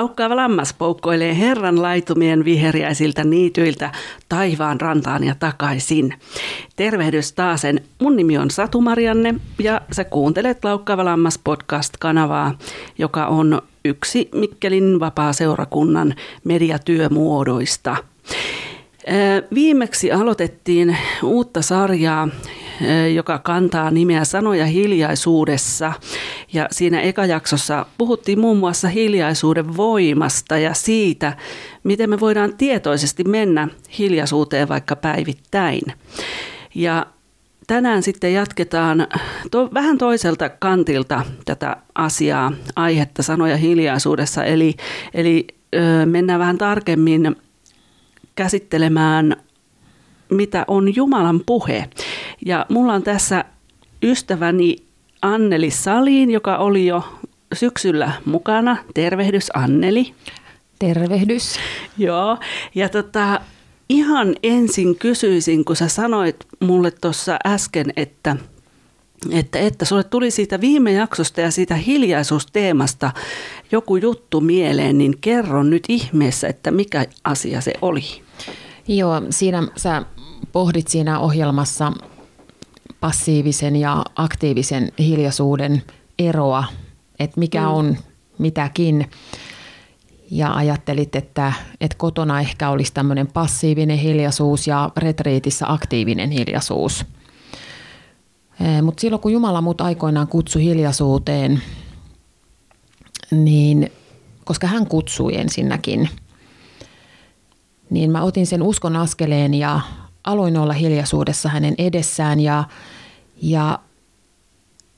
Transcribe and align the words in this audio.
Laukkaava 0.00 0.36
lammas 0.36 0.74
poukkoilee 0.74 1.38
Herran 1.38 1.82
laitumien 1.82 2.44
viheriäisiltä 2.44 3.24
niityiltä 3.24 3.92
taivaan 4.28 4.80
rantaan 4.80 5.24
ja 5.24 5.34
takaisin. 5.38 6.14
Tervehdys 6.76 7.32
taasen. 7.32 7.80
Mun 8.00 8.16
nimi 8.16 8.38
on 8.38 8.50
Satu 8.50 8.80
Marianne 8.80 9.34
ja 9.58 9.80
sä 9.92 10.04
kuuntelet 10.04 10.64
Laukkaava 10.64 11.04
lammas 11.04 11.38
podcast-kanavaa, 11.44 12.58
joka 12.98 13.26
on 13.26 13.62
yksi 13.84 14.28
Mikkelin 14.34 15.00
vapaa-seurakunnan 15.00 16.14
mediatyömuodoista. 16.44 17.96
Viimeksi 19.54 20.12
aloitettiin 20.12 20.96
uutta 21.22 21.62
sarjaa 21.62 22.28
joka 23.14 23.38
kantaa 23.38 23.90
nimeä 23.90 24.24
Sanoja 24.24 24.66
hiljaisuudessa. 24.66 25.92
Ja 26.52 26.68
siinä 26.70 27.00
ekajaksossa 27.00 27.86
puhuttiin 27.98 28.40
muun 28.40 28.58
muassa 28.58 28.88
hiljaisuuden 28.88 29.76
voimasta 29.76 30.58
ja 30.58 30.74
siitä, 30.74 31.36
miten 31.84 32.10
me 32.10 32.20
voidaan 32.20 32.56
tietoisesti 32.56 33.24
mennä 33.24 33.68
hiljaisuuteen 33.98 34.68
vaikka 34.68 34.96
päivittäin. 34.96 35.82
Ja 36.74 37.06
tänään 37.66 38.02
sitten 38.02 38.32
jatketaan 38.32 39.06
to, 39.50 39.70
vähän 39.74 39.98
toiselta 39.98 40.48
kantilta 40.48 41.22
tätä 41.44 41.76
asiaa, 41.94 42.52
aihetta 42.76 43.22
sanoja 43.22 43.56
hiljaisuudessa. 43.56 44.44
Eli, 44.44 44.74
eli 45.14 45.46
ö, 45.74 46.06
mennään 46.06 46.40
vähän 46.40 46.58
tarkemmin 46.58 47.36
käsittelemään 48.34 49.36
mitä 50.30 50.64
on 50.68 50.96
Jumalan 50.96 51.40
puhe. 51.46 51.88
Ja 52.46 52.66
mulla 52.68 52.94
on 52.94 53.02
tässä 53.02 53.44
ystäväni 54.02 54.76
Anneli 55.22 55.70
Saliin, 55.70 56.30
joka 56.30 56.56
oli 56.56 56.86
jo 56.86 57.04
syksyllä 57.52 58.12
mukana. 58.24 58.76
Tervehdys 58.94 59.50
Anneli. 59.54 60.14
Tervehdys. 60.78 61.54
Joo, 61.98 62.38
ja 62.74 62.88
tota, 62.88 63.40
ihan 63.88 64.34
ensin 64.42 64.98
kysyisin, 64.98 65.64
kun 65.64 65.76
sä 65.76 65.88
sanoit 65.88 66.36
mulle 66.60 66.90
tuossa 66.90 67.36
äsken, 67.46 67.92
että 67.96 68.36
että, 69.30 69.58
että 69.58 69.84
sulle 69.84 70.04
tuli 70.04 70.30
siitä 70.30 70.60
viime 70.60 70.92
jaksosta 70.92 71.40
ja 71.40 71.50
siitä 71.50 71.74
hiljaisuusteemasta 71.74 73.10
joku 73.72 73.96
juttu 73.96 74.40
mieleen, 74.40 74.98
niin 74.98 75.18
kerro 75.20 75.62
nyt 75.62 75.84
ihmeessä, 75.88 76.48
että 76.48 76.70
mikä 76.70 77.06
asia 77.24 77.60
se 77.60 77.72
oli. 77.82 78.04
Joo, 78.88 79.22
siinä 79.30 79.68
sä 79.76 80.02
pohdit 80.52 80.88
siinä 80.88 81.18
ohjelmassa 81.18 81.92
passiivisen 83.00 83.76
ja 83.76 84.04
aktiivisen 84.16 84.92
hiljaisuuden 84.98 85.82
eroa, 86.18 86.64
että 87.18 87.40
mikä 87.40 87.60
mm. 87.60 87.68
on 87.68 87.96
mitäkin. 88.38 89.10
Ja 90.30 90.52
ajattelit, 90.52 91.16
että, 91.16 91.52
että 91.80 91.96
kotona 91.98 92.40
ehkä 92.40 92.70
olisi 92.70 92.94
tämmöinen 92.94 93.26
passiivinen 93.26 93.98
hiljaisuus 93.98 94.66
ja 94.66 94.90
retriitissä 94.96 95.72
aktiivinen 95.72 96.30
hiljaisuus. 96.30 97.04
Mutta 98.82 99.00
silloin 99.00 99.22
kun 99.22 99.32
Jumala 99.32 99.60
mut 99.60 99.80
aikoinaan 99.80 100.28
kutsui 100.28 100.64
hiljaisuuteen, 100.64 101.62
niin 103.30 103.92
koska 104.44 104.66
hän 104.66 104.86
kutsui 104.86 105.36
ensinnäkin, 105.36 106.08
niin 107.90 108.10
mä 108.10 108.22
otin 108.22 108.46
sen 108.46 108.62
uskon 108.62 108.96
askeleen 108.96 109.54
ja 109.54 109.80
aloin 110.24 110.56
olla 110.56 110.72
hiljaisuudessa 110.72 111.48
hänen 111.48 111.74
edessään 111.78 112.40
ja, 112.40 112.64
ja, 113.42 113.78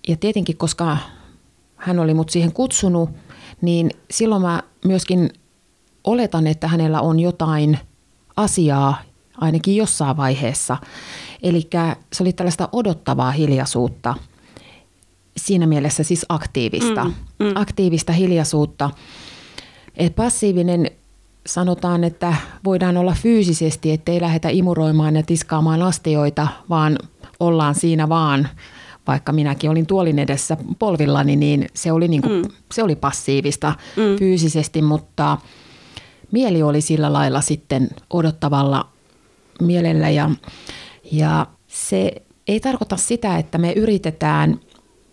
ja 0.09 0.17
tietenkin 0.17 0.57
koska 0.57 0.99
hän 1.77 1.99
oli 1.99 2.15
mut 2.15 2.31
siihen 2.31 2.53
kutsunut, 2.53 3.11
niin 3.61 3.91
silloin 4.11 4.43
mä 4.43 4.63
myöskin 4.85 5.31
oletan, 6.05 6.47
että 6.47 6.69
hänellä 6.69 7.01
on 7.01 7.21
jotain 7.21 7.79
asiaa 8.37 9.03
ainakin 9.39 9.77
jossain 9.77 10.17
vaiheessa. 10.17 10.77
Eli 11.43 11.69
se 12.13 12.23
oli 12.23 12.33
tällaista 12.33 12.69
odottavaa 12.73 13.31
hiljaisuutta, 13.31 14.15
siinä 15.37 15.67
mielessä 15.67 16.03
siis 16.03 16.27
aktiivista, 16.29 17.05
mm, 17.05 17.15
mm. 17.39 17.53
aktiivista 17.55 18.13
hiljaisuutta. 18.13 18.91
Et 19.97 20.15
passiivinen 20.15 20.91
sanotaan, 21.47 22.05
että 22.05 22.35
voidaan 22.65 22.97
olla 22.97 23.17
fyysisesti, 23.23 23.93
ettei 23.93 24.21
lähdetä 24.21 24.49
imuroimaan 24.49 25.17
ja 25.17 25.23
tiskaamaan 25.23 25.83
astioita, 25.83 26.49
vaan 26.69 26.99
ollaan 27.41 27.75
siinä 27.75 28.09
vaan, 28.09 28.49
vaikka 29.07 29.33
minäkin 29.33 29.71
olin 29.71 29.87
tuolin 29.87 30.19
edessä 30.19 30.57
polvillani, 30.79 31.37
niin 31.37 31.67
se 31.75 31.93
oli, 31.93 32.09
niin 32.09 32.23
kuin, 32.23 32.43
mm. 32.43 32.51
se 32.73 32.83
oli 32.83 32.97
passiivista 32.97 33.75
mm. 33.97 34.19
fyysisesti, 34.19 34.83
mutta 34.83 35.39
mieli 36.31 36.63
oli 36.63 36.81
sillä 36.81 37.13
lailla 37.13 37.41
sitten 37.41 37.89
odottavalla 38.11 38.89
mielellä 39.61 40.11
ja, 40.11 40.31
ja 41.13 41.47
se 41.67 42.13
ei 42.49 42.61
tarkoita 42.61 42.97
sitä, 42.97 43.39
että 43.39 43.59
me 43.59 43.73
yritetään 43.73 44.61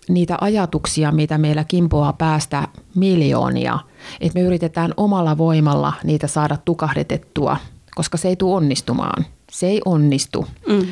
niitä 0.09 0.37
ajatuksia, 0.41 1.11
mitä 1.11 1.37
meillä 1.37 1.63
kimpoaa 1.63 2.13
päästä 2.13 2.67
miljoonia– 2.95 3.79
että 4.21 4.39
me 4.39 4.45
yritetään 4.45 4.93
omalla 4.97 5.37
voimalla 5.37 5.93
niitä 6.03 6.27
saada 6.27 6.57
tukahdetettua, 6.65 7.57
koska 7.95 8.17
se 8.17 8.27
ei 8.27 8.35
tule 8.35 8.55
onnistumaan. 8.55 9.25
Se 9.51 9.67
ei 9.67 9.81
onnistu, 9.85 10.47
mm. 10.67 10.87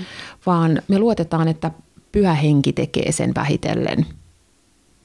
vaan 0.45 0.81
me 0.87 0.99
luotetaan, 0.99 1.47
että 1.47 1.71
pyhä 2.11 2.33
henki 2.33 2.73
tekee 2.73 3.11
sen 3.11 3.31
vähitellen. 3.35 4.05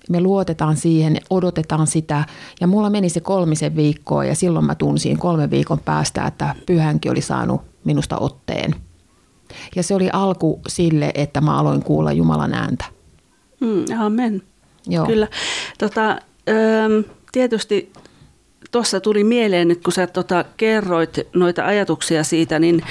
Me 0.09 0.21
luotetaan 0.21 0.77
siihen, 0.77 1.17
odotetaan 1.31 1.87
sitä 1.87 2.25
ja 2.61 2.67
mulla 2.67 2.91
meni 2.91 3.09
se 3.09 3.21
kolmisen 3.21 3.77
viikkoa 3.77 4.25
ja 4.25 4.35
silloin 4.35 4.65
mä 4.65 4.75
tunsin 4.75 5.19
kolmen 5.19 5.51
viikon 5.51 5.79
päästä, 5.79 6.27
että 6.27 6.55
pyhänki 6.67 7.11
oli 7.11 7.21
saanut 7.21 7.63
minusta 7.85 8.19
otteen. 8.19 8.75
Ja 9.77 9.83
se 9.83 9.95
oli 9.95 10.11
alku 10.13 10.61
sille, 10.69 11.11
että 11.15 11.41
mä 11.41 11.59
aloin 11.59 11.83
kuulla 11.83 12.13
Jumalan 12.13 12.55
ääntä. 12.55 12.85
Mm, 13.63 13.85
amen. 13.99 14.43
Joo. 14.87 15.07
Kyllä. 15.07 15.29
Tota, 15.79 16.19
tietysti 17.33 17.93
tuossa 18.71 19.01
tuli 19.01 19.25
mieleen 19.25 19.69
nyt, 19.69 19.83
kun 19.83 19.93
sä 19.93 20.07
tota, 20.07 20.45
kerroit 20.57 21.19
noita 21.35 21.67
ajatuksia 21.67 22.25
siitä, 22.25 22.59
niin, 22.59 22.83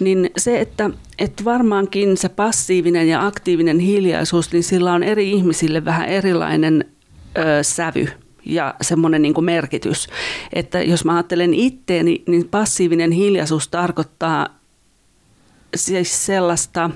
niin 0.00 0.30
se, 0.36 0.60
että, 0.60 0.90
että 1.18 1.44
varmaankin 1.44 2.16
se 2.16 2.28
passiivinen 2.28 3.08
ja 3.08 3.26
aktiivinen 3.26 3.78
hiljaisuus, 3.78 4.52
niin 4.52 4.62
sillä 4.62 4.92
on 4.92 5.02
eri 5.02 5.30
ihmisille 5.30 5.84
vähän 5.84 6.08
erilainen 6.08 6.84
ö, 7.38 7.62
sävy 7.62 8.08
ja 8.44 8.74
semmoinen 8.80 9.22
niin 9.22 9.44
merkitys. 9.44 10.06
Että 10.52 10.82
jos 10.82 11.04
mä 11.04 11.14
ajattelen 11.14 11.54
itteeni, 11.54 12.22
niin 12.26 12.48
passiivinen 12.48 13.12
hiljaisuus 13.12 13.68
tarkoittaa 13.68 14.48
siis 15.76 16.26
sellaista, 16.26 16.90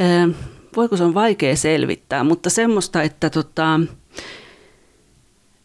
ö, 0.00 0.04
voiko 0.76 0.96
se 0.96 1.04
on 1.04 1.14
vaikea 1.14 1.56
selvittää, 1.56 2.24
mutta 2.24 2.50
semmoista, 2.50 3.02
että 3.02 3.30
tota, 3.30 3.80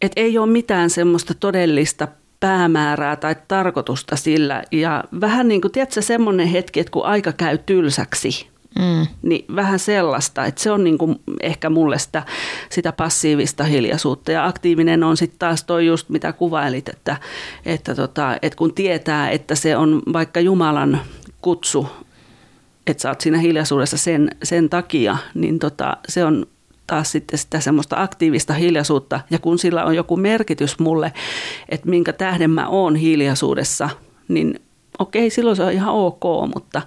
et 0.01 0.11
ei 0.15 0.37
ole 0.37 0.49
mitään 0.49 0.89
semmoista 0.89 1.33
todellista 1.33 2.07
päämäärää 2.39 3.15
tai 3.15 3.35
tarkoitusta 3.47 4.15
sillä. 4.15 4.63
Ja 4.71 5.03
vähän 5.21 5.47
niin 5.47 5.61
kuin, 5.61 5.71
tiedätkö, 5.71 6.01
semmoinen 6.01 6.47
hetki, 6.47 6.79
että 6.79 6.91
kun 6.91 7.05
aika 7.05 7.31
käy 7.31 7.57
tylsäksi, 7.57 8.47
mm. 8.79 9.07
niin 9.21 9.45
vähän 9.55 9.79
sellaista, 9.79 10.45
että 10.45 10.63
se 10.63 10.71
on 10.71 10.83
niin 10.83 10.97
kuin 10.97 11.19
ehkä 11.41 11.69
mulle 11.69 11.99
sitä, 11.99 12.23
sitä 12.69 12.91
passiivista 12.91 13.63
hiljaisuutta. 13.63 14.31
Ja 14.31 14.45
aktiivinen 14.45 15.03
on 15.03 15.17
sitten 15.17 15.39
taas 15.39 15.63
toi 15.63 15.85
just, 15.85 16.09
mitä 16.09 16.33
kuvailit, 16.33 16.89
että, 16.89 17.17
että, 17.65 17.95
tota, 17.95 18.37
että 18.41 18.57
kun 18.57 18.73
tietää, 18.73 19.29
että 19.29 19.55
se 19.55 19.77
on 19.77 20.01
vaikka 20.13 20.39
Jumalan 20.39 21.01
kutsu, 21.41 21.87
että 22.87 23.01
sä 23.01 23.09
oot 23.09 23.21
siinä 23.21 23.37
hiljaisuudessa 23.37 23.97
sen, 23.97 24.29
sen 24.43 24.69
takia, 24.69 25.17
niin 25.33 25.59
tota, 25.59 25.97
se 26.09 26.25
on 26.25 26.45
taas 26.87 27.11
sitten 27.11 27.39
sitä 27.39 27.59
semmoista 27.59 28.01
aktiivista 28.01 28.53
hiljaisuutta. 28.53 29.19
Ja 29.29 29.39
kun 29.39 29.59
sillä 29.59 29.85
on 29.85 29.95
joku 29.95 30.17
merkitys 30.17 30.79
mulle, 30.79 31.13
että 31.69 31.89
minkä 31.89 32.13
tähden 32.13 32.49
mä 32.49 32.67
oon 32.67 32.95
hiljaisuudessa, 32.95 33.89
niin 34.27 34.59
okei, 34.99 35.29
silloin 35.29 35.55
se 35.55 35.63
on 35.63 35.71
ihan 35.71 35.93
ok, 35.93 36.23
mutta, 36.53 36.81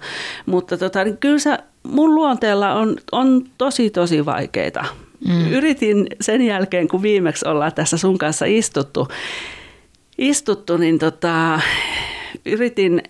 mutta 0.45 0.77
tota, 0.77 1.03
niin 1.03 1.17
kyllä 1.17 1.39
se 1.39 1.57
mun 1.83 2.15
luonteella 2.15 2.73
on, 2.73 2.95
on 3.11 3.45
tosi 3.57 3.89
tosi 3.89 4.25
vaikeita. 4.25 4.85
Mm. 5.27 5.51
Yritin 5.51 6.07
sen 6.21 6.41
jälkeen, 6.41 6.87
kun 6.87 7.01
viimeksi 7.01 7.47
ollaan 7.47 7.73
tässä 7.73 7.97
sun 7.97 8.17
kanssa 8.17 8.45
istuttu, 8.45 9.07
istuttu 10.17 10.77
niin 10.77 10.99
tota, 10.99 11.59
yritin 12.45 13.03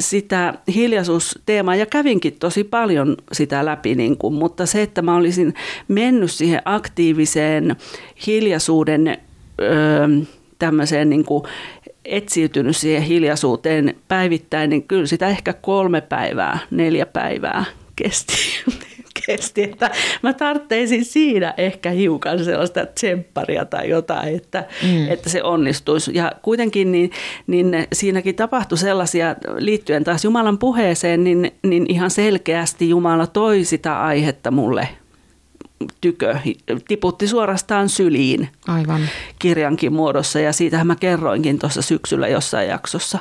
sitä 0.00 0.54
hiljaisuusteemaa 0.74 1.76
ja 1.76 1.86
kävinkin 1.86 2.36
tosi 2.40 2.64
paljon 2.64 3.16
sitä 3.32 3.64
läpi, 3.64 3.94
niin 3.94 4.16
kuin, 4.16 4.34
mutta 4.34 4.66
se, 4.66 4.82
että 4.82 5.02
mä 5.02 5.16
olisin 5.16 5.54
mennyt 5.88 6.30
siihen 6.30 6.62
aktiiviseen 6.64 7.76
hiljaisuuden 8.26 9.18
öö, 9.60 10.08
tämmöiseen 10.58 11.10
niin 11.10 11.24
kuin 11.24 11.44
etsiytynyt 12.04 12.76
siihen 12.76 13.02
hiljaisuuteen 13.02 13.94
päivittäin, 14.08 14.70
niin 14.70 14.82
kyllä 14.82 15.06
sitä 15.06 15.28
ehkä 15.28 15.52
kolme 15.52 16.00
päivää, 16.00 16.58
neljä 16.70 17.06
päivää 17.06 17.64
kesti, 17.96 18.34
hirveästi, 19.28 19.62
että 19.62 19.90
mä 20.22 20.32
tarvitsin 20.32 21.04
siinä 21.04 21.54
ehkä 21.56 21.90
hiukan 21.90 22.44
sellaista 22.44 22.86
tsempparia 22.86 23.64
tai 23.64 23.88
jotain, 23.88 24.36
että, 24.36 24.64
mm. 24.82 25.10
että 25.10 25.30
se 25.30 25.42
onnistuisi. 25.42 26.10
Ja 26.14 26.32
kuitenkin 26.42 26.92
niin, 26.92 27.10
niin 27.46 27.86
siinäkin 27.92 28.34
tapahtui 28.34 28.78
sellaisia, 28.78 29.36
liittyen 29.58 30.04
taas 30.04 30.24
Jumalan 30.24 30.58
puheeseen, 30.58 31.24
niin, 31.24 31.52
niin 31.62 31.86
ihan 31.88 32.10
selkeästi 32.10 32.88
Jumala 32.88 33.26
toi 33.26 33.64
sitä 33.64 34.02
aihetta 34.02 34.50
mulle 34.50 34.88
tykö, 36.00 36.36
tiputti 36.88 37.28
suorastaan 37.28 37.88
syliin 37.88 38.48
Aivan. 38.68 39.00
kirjankin 39.38 39.92
muodossa 39.92 40.40
ja 40.40 40.52
siitähän 40.52 40.86
mä 40.86 40.96
kerroinkin 40.96 41.58
tuossa 41.58 41.82
syksyllä 41.82 42.28
jossain 42.28 42.68
jaksossa. 42.68 43.18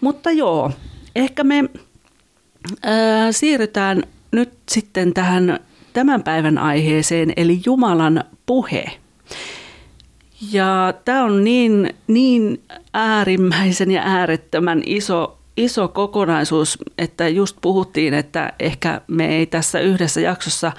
Mutta 0.00 0.30
joo, 0.30 0.70
ehkä 1.16 1.44
me 1.44 1.64
ää, 2.82 3.32
siirrytään 3.32 4.02
nyt 4.32 4.52
sitten 4.70 5.14
tähän 5.14 5.60
tämän 5.92 6.22
päivän 6.22 6.58
aiheeseen, 6.58 7.32
eli 7.36 7.60
Jumalan 7.66 8.24
puhe. 8.46 8.84
Ja 10.52 10.94
tämä 11.04 11.24
on 11.24 11.44
niin, 11.44 11.94
niin 12.06 12.62
äärimmäisen 12.94 13.90
ja 13.90 14.02
äärettömän 14.04 14.82
iso, 14.86 15.38
iso 15.56 15.88
kokonaisuus, 15.88 16.78
että 16.98 17.28
just 17.28 17.56
puhuttiin, 17.60 18.14
että 18.14 18.52
ehkä 18.60 19.00
me 19.06 19.36
ei 19.36 19.46
tässä 19.46 19.80
yhdessä 19.80 20.20
jaksossa 20.20 20.72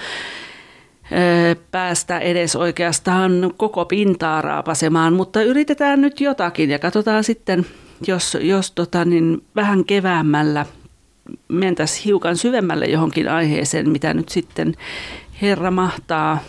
päästä 1.72 2.20
edes 2.20 2.56
oikeastaan 2.56 3.54
koko 3.58 3.86
pintaa 3.86 4.42
raapasemaan, 4.42 5.14
mutta 5.14 5.42
yritetään 5.42 6.02
nyt 6.02 6.22
jotakin 6.22 6.70
ja 6.70 6.80
katsotaan 6.80 7.24
sitten, 7.24 7.66
jos, 8.08 8.38
jos 8.42 8.72
tota, 8.72 9.06
niin 9.06 9.44
vähän 9.56 9.86
keväämällä 9.86 10.66
mentäisiin 11.48 12.06
hiukan 12.06 12.38
syvemmälle 12.38 12.86
johonkin 12.86 13.30
aiheeseen, 13.30 13.90
mitä 13.90 14.14
nyt 14.14 14.30
sitten 14.30 14.76
Herra 15.42 15.72
mahtaa 15.72 16.40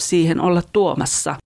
siihen 0.00 0.40
olla 0.40 0.62
tuomassa. 0.72 1.36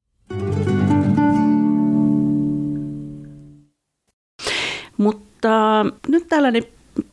Mutta 4.97 5.87
nyt 6.09 6.29
tällainen 6.29 6.62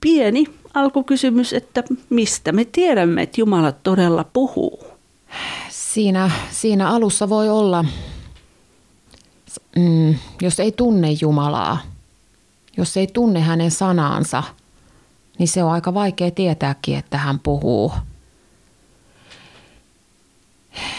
pieni 0.01 0.45
alkukysymys, 0.73 1.53
että 1.53 1.83
mistä 2.09 2.51
me 2.51 2.65
tiedämme, 2.65 3.21
että 3.21 3.41
Jumala 3.41 3.71
todella 3.71 4.25
puhuu? 4.33 4.83
Siinä, 5.69 6.31
siinä 6.51 6.89
alussa 6.89 7.29
voi 7.29 7.49
olla, 7.49 7.85
mm, 9.75 10.15
jos 10.41 10.59
ei 10.59 10.71
tunne 10.71 11.07
Jumalaa, 11.21 11.77
jos 12.77 12.97
ei 12.97 13.07
tunne 13.07 13.39
hänen 13.39 13.71
sanaansa, 13.71 14.43
niin 15.39 15.47
se 15.47 15.63
on 15.63 15.71
aika 15.71 15.93
vaikea 15.93 16.31
tietääkin, 16.31 16.97
että 16.97 17.17
hän 17.17 17.39
puhuu. 17.39 17.91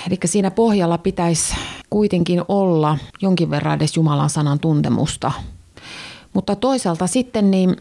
Eli 0.07 0.19
siinä 0.25 0.51
pohjalla 0.51 0.99
pitäisi 0.99 1.55
kuitenkin 1.91 2.43
olla 2.49 2.99
jonkin 3.23 3.51
verran 3.51 3.77
edes 3.77 3.97
Jumalan 3.97 4.31
sanan 4.31 4.61
tuntemusta. 4.61 5.33
Mutta 6.33 6.57
toisaalta 6.57 7.07
sitten 7.07 7.51
niin 7.51 7.77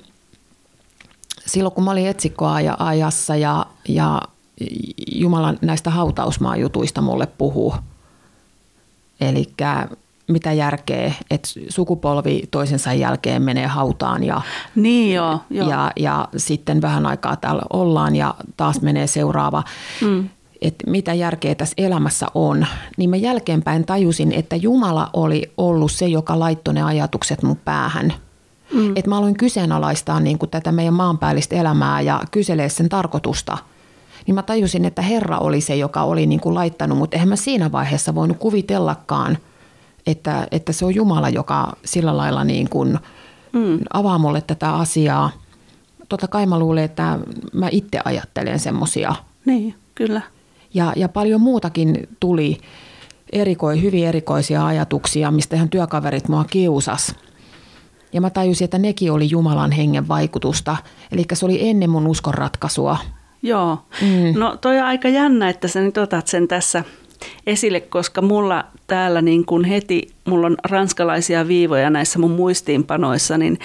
silloin 1.45 1.75
kun 1.75 1.83
mä 1.83 1.91
olin 1.91 2.07
etsikkoajassa 2.07 3.35
ja, 3.35 3.65
ja 3.87 4.21
Jumala 5.11 5.53
näistä 5.61 5.89
hautausmaajutuista 5.89 7.01
mulle 7.01 7.27
puhuu. 7.27 7.75
Eli 9.21 9.45
mitä 10.27 10.53
järkeä, 10.53 11.13
että 11.31 11.49
sukupolvi 11.69 12.43
toisensa 12.51 12.93
jälkeen 12.93 13.41
menee 13.41 13.67
hautaan 13.67 14.23
ja, 14.23 14.41
niin 14.75 15.15
joo, 15.15 15.39
joo. 15.49 15.69
ja, 15.69 15.91
ja 15.95 16.27
sitten 16.37 16.81
vähän 16.81 17.05
aikaa 17.05 17.35
täällä 17.35 17.61
ollaan 17.73 18.15
ja 18.15 18.35
taas 18.57 18.81
menee 18.81 19.07
seuraava. 19.07 19.63
Mm. 20.01 20.29
Että 20.61 20.91
mitä 20.91 21.13
järkeä 21.13 21.55
tässä 21.55 21.73
elämässä 21.77 22.25
on, 22.33 22.67
niin 22.97 23.09
mä 23.09 23.15
jälkeenpäin 23.15 23.85
tajusin, 23.85 24.31
että 24.31 24.55
Jumala 24.55 25.09
oli 25.13 25.51
ollut 25.57 25.91
se, 25.91 26.07
joka 26.07 26.39
laittoi 26.39 26.73
ne 26.73 26.83
ajatukset 26.83 27.43
mun 27.43 27.57
päähän. 27.65 28.13
Mm. 28.73 28.89
Että 28.95 29.09
mä 29.09 29.17
aloin 29.17 29.37
kyseenalaistaa 29.37 30.19
niin 30.19 30.37
kuin 30.37 30.49
tätä 30.49 30.71
meidän 30.71 30.93
maanpäällistä 30.93 31.55
elämää 31.55 32.01
ja 32.01 32.21
kyselee 32.31 32.69
sen 32.69 32.89
tarkoitusta– 32.89 33.57
niin 34.27 34.35
mä 34.35 34.43
tajusin, 34.43 34.85
että 34.85 35.01
Herra 35.01 35.37
oli 35.37 35.61
se, 35.61 35.75
joka 35.75 36.03
oli 36.03 36.25
niin 36.25 36.39
kuin 36.39 36.55
laittanut, 36.55 36.97
mutta 36.97 37.15
eihän 37.15 37.29
mä 37.29 37.35
siinä 37.35 37.71
vaiheessa 37.71 38.15
voinut 38.15 38.37
kuvitellakaan, 38.37 39.37
että, 40.07 40.47
että 40.51 40.73
se 40.73 40.85
on 40.85 40.95
Jumala, 40.95 41.29
joka 41.29 41.77
sillä 41.85 42.17
lailla 42.17 42.43
niin 42.43 42.69
kuin 42.69 42.99
mm. 43.53 43.79
avaa 43.93 44.17
mulle 44.17 44.41
tätä 44.41 44.73
asiaa. 44.73 45.31
Totta 46.09 46.27
kai 46.27 46.45
mä 46.45 46.59
luulen, 46.59 46.83
että 46.83 47.19
mä 47.53 47.67
itse 47.71 47.99
ajattelen 48.05 48.59
semmoisia. 48.59 49.15
Niin, 49.45 49.75
kyllä. 49.95 50.21
Ja, 50.73 50.93
ja 50.95 51.09
paljon 51.09 51.41
muutakin 51.41 52.09
tuli 52.19 52.57
erikoi, 53.31 53.81
hyvin 53.81 54.07
erikoisia 54.07 54.65
ajatuksia, 54.65 55.31
mistä 55.31 55.55
ihan 55.55 55.69
työkaverit 55.69 56.27
mua 56.27 56.43
kiusas. 56.43 57.15
Ja 58.13 58.21
mä 58.21 58.29
tajusin, 58.29 58.65
että 58.65 58.77
nekin 58.77 59.11
oli 59.11 59.29
Jumalan 59.29 59.71
hengen 59.71 60.07
vaikutusta. 60.07 60.77
Eli 61.11 61.25
se 61.33 61.45
oli 61.45 61.69
ennen 61.69 61.89
mun 61.89 62.07
uskonratkaisua. 62.07 62.97
Joo. 63.41 63.77
Mm. 64.01 64.39
No 64.39 64.57
toi 64.57 64.79
on 64.79 64.85
aika 64.85 65.07
jännä, 65.07 65.49
että 65.49 65.67
sä 65.67 65.79
nyt 65.79 65.97
otat 65.97 66.27
sen 66.27 66.47
tässä 66.47 66.83
esille, 67.47 67.79
koska 67.79 68.21
mulla 68.21 68.65
täällä 68.87 69.21
niin 69.21 69.45
kun 69.45 69.65
heti, 69.65 70.07
mulla 70.25 70.47
on 70.47 70.57
ranskalaisia 70.63 71.47
viivoja 71.47 71.89
näissä 71.89 72.19
mun 72.19 72.31
muistiinpanoissa, 72.31 73.37
niin 73.37 73.59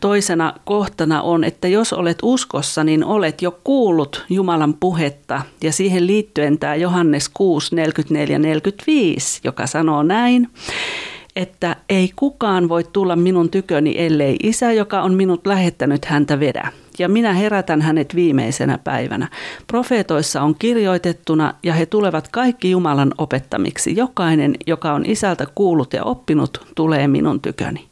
toisena 0.00 0.52
kohtana 0.64 1.22
on, 1.22 1.44
että 1.44 1.68
jos 1.68 1.92
olet 1.92 2.18
uskossa, 2.22 2.84
niin 2.84 3.04
olet 3.04 3.42
jo 3.42 3.58
kuullut 3.64 4.24
Jumalan 4.30 4.74
puhetta. 4.74 5.42
Ja 5.62 5.72
siihen 5.72 6.06
liittyen 6.06 6.58
tämä 6.58 6.74
Johannes 6.74 7.28
6, 7.28 7.74
44, 7.74 8.38
45, 8.38 9.40
joka 9.44 9.66
sanoo 9.66 10.02
näin 10.02 10.48
että 11.36 11.76
ei 11.88 12.12
kukaan 12.16 12.68
voi 12.68 12.84
tulla 12.84 13.16
minun 13.16 13.50
tyköni, 13.50 13.94
ellei 13.98 14.36
isä, 14.42 14.72
joka 14.72 15.02
on 15.02 15.14
minut 15.14 15.46
lähettänyt 15.46 16.04
häntä 16.04 16.40
vedä 16.40 16.72
ja 16.98 17.08
minä 17.08 17.32
herätän 17.32 17.82
hänet 17.82 18.14
viimeisenä 18.14 18.78
päivänä. 18.78 19.28
Profeetoissa 19.66 20.42
on 20.42 20.54
kirjoitettuna 20.58 21.54
ja 21.62 21.74
he 21.74 21.86
tulevat 21.86 22.28
kaikki 22.28 22.70
Jumalan 22.70 23.14
opettamiksi. 23.18 23.96
Jokainen, 23.96 24.54
joka 24.66 24.92
on 24.92 25.06
isältä 25.06 25.46
kuullut 25.54 25.92
ja 25.92 26.04
oppinut, 26.04 26.66
tulee 26.74 27.08
minun 27.08 27.40
tyköni. 27.40 27.84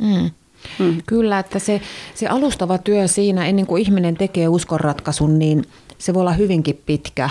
Mm. 0.00 0.30
Mm. 0.78 1.02
Kyllä, 1.06 1.38
että 1.38 1.58
se, 1.58 1.80
se 2.14 2.26
alustava 2.26 2.78
työ 2.78 3.08
siinä, 3.08 3.46
ennen 3.46 3.66
kuin 3.66 3.82
ihminen 3.82 4.16
tekee 4.16 4.48
uskonratkaisun, 4.48 5.38
niin 5.38 5.64
se 5.98 6.14
voi 6.14 6.20
olla 6.20 6.32
hyvinkin 6.32 6.80
pitkä. 6.86 7.30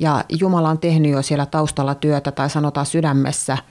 Ja 0.00 0.24
Jumala 0.28 0.70
on 0.70 0.78
tehnyt 0.78 1.12
jo 1.12 1.22
siellä 1.22 1.46
taustalla 1.46 1.94
työtä 1.94 2.32
tai 2.32 2.50
sanotaan 2.50 2.86
sydämessä– 2.86 3.58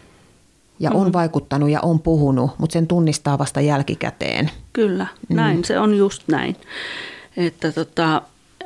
ja 0.80 0.92
on 0.92 1.08
mm. 1.08 1.14
vaikuttanut 1.14 1.70
ja 1.70 1.80
on 1.82 2.00
puhunut, 2.00 2.52
mutta 2.58 2.74
sen 2.74 2.88
tunnistaa 2.88 3.38
vasta 3.38 3.62
jälkikäteen. 3.62 4.52
Kyllä, 4.74 5.08
mm. 5.30 5.36
näin 5.36 5.58
mm. 5.58 5.64
se 5.64 5.80
on 5.80 5.98
just 5.98 6.24
näin. 6.28 6.56
Että 7.38 7.72
tota, 7.72 8.22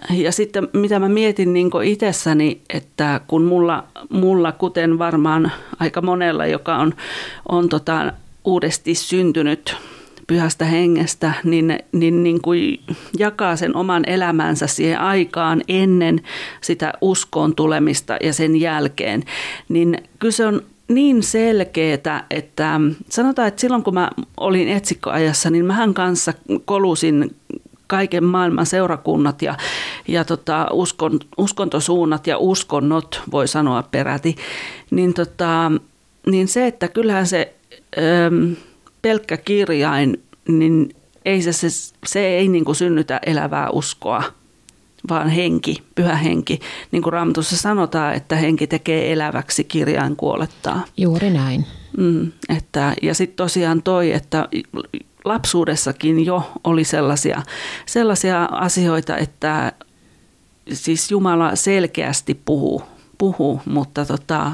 ja 0.10 0.32
sitten 0.32 0.68
mitä 0.74 1.00
mä 1.00 1.10
mietin 1.10 1.54
niin 1.54 1.70
itsessäni, 1.84 2.62
että 2.70 3.22
kun 3.28 3.44
mulla, 3.44 3.84
mulla, 4.10 4.52
kuten 4.52 5.00
varmaan 5.00 5.52
aika 5.80 6.02
monella, 6.02 6.46
joka 6.46 6.76
on, 6.76 6.94
on 7.50 7.70
tota, 7.70 8.14
uudesti 8.46 8.96
syntynyt 8.96 9.76
pyhästä 10.28 10.66
hengestä, 10.66 11.34
niin, 11.44 11.80
niin, 11.92 12.24
niin 12.24 12.42
kuin 12.42 12.80
jakaa 13.18 13.56
sen 13.56 13.76
oman 13.76 14.04
elämänsä 14.08 14.68
siihen 14.68 15.00
aikaan 15.00 15.62
ennen 15.68 16.22
sitä 16.62 16.94
uskoon 17.02 17.56
tulemista 17.56 18.18
ja 18.24 18.34
sen 18.34 18.56
jälkeen, 18.62 19.24
niin 19.70 19.98
kyse 20.20 20.46
on 20.46 20.62
niin 20.94 21.24
selkeää, 21.24 22.26
että 22.30 22.80
sanotaan, 23.10 23.48
että 23.48 23.62
silloin 23.62 23.84
kun 23.84 23.94
mä 23.94 24.10
olin 24.38 24.70
etsikkoajassa, 24.70 25.50
niin 25.50 25.66
mähän 25.66 25.94
kanssa 25.94 26.34
kolusin 26.66 27.36
kaiken 27.88 28.24
maailman 28.24 28.66
seurakunnat 28.66 29.42
ja, 29.42 29.58
ja 30.08 30.26
tota, 30.26 30.68
uskon, 30.72 31.20
uskontosuunnat 31.38 32.28
ja 32.28 32.38
uskonnot, 32.38 33.22
voi 33.32 33.48
sanoa 33.48 33.84
peräti, 33.84 34.36
niin, 34.92 35.14
tota, 35.14 35.72
niin 36.28 36.48
se, 36.48 36.68
että 36.68 36.88
kyllähän 36.88 37.28
se 37.28 37.54
ö, 37.98 38.02
pelkkä 39.02 39.38
kirjain, 39.38 40.24
niin 40.48 40.96
ei 41.26 41.42
se, 41.42 41.54
se, 41.54 41.68
se 42.06 42.28
ei 42.28 42.48
niin 42.48 42.66
kuin 42.66 42.76
synnytä 42.76 43.20
elävää 43.26 43.70
uskoa 43.70 44.24
vaan 45.10 45.30
henki, 45.30 45.84
pyhä 45.96 46.16
henki. 46.16 46.60
Niin 46.92 47.04
kuin 47.04 47.14
Raamatussa 47.14 47.58
sanotaan, 47.58 48.14
että 48.14 48.36
henki 48.36 48.68
tekee 48.68 49.12
eläväksi, 49.12 49.64
kirjain 49.64 50.16
kuolettaa. 50.16 50.86
Juuri 50.98 51.30
näin. 51.30 51.66
Mm, 51.98 52.32
että, 52.50 52.94
ja 53.02 53.14
sitten 53.14 53.36
tosiaan 53.36 53.84
toi, 53.84 54.12
että 54.12 54.48
lapsuudessakin 55.26 56.26
jo 56.26 56.52
oli 56.64 56.84
sellaisia, 56.84 57.42
sellaisia 57.86 58.44
asioita, 58.44 59.18
että 59.18 59.72
siis 60.74 61.12
Jumala 61.12 61.56
selkeästi 61.56 62.42
puhuu, 62.46 62.82
puhuu 63.18 63.62
mutta 63.66 64.06
tota, 64.06 64.52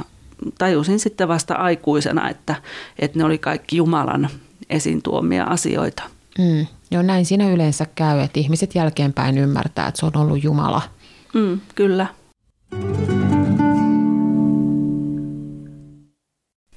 tajusin 0.58 1.00
sitten 1.00 1.28
vasta 1.28 1.54
aikuisena, 1.54 2.30
että, 2.30 2.56
että 3.00 3.18
ne 3.18 3.26
oli 3.26 3.38
kaikki 3.38 3.78
Jumalan 3.78 4.30
esiin 4.70 5.02
tuomia 5.02 5.44
asioita. 5.44 6.04
Mm. 6.38 6.68
Joo, 6.92 7.02
näin 7.02 7.26
siinä 7.26 7.50
yleensä 7.50 7.86
käy, 7.96 8.20
että 8.20 8.40
ihmiset 8.40 8.76
jälkeenpäin 8.76 9.38
ymmärtää, 9.38 9.88
että 9.88 10.00
se 10.00 10.06
on 10.06 10.18
ollut 10.18 10.44
Jumala. 10.44 10.82
Mm, 11.34 11.60
kyllä. 11.76 12.08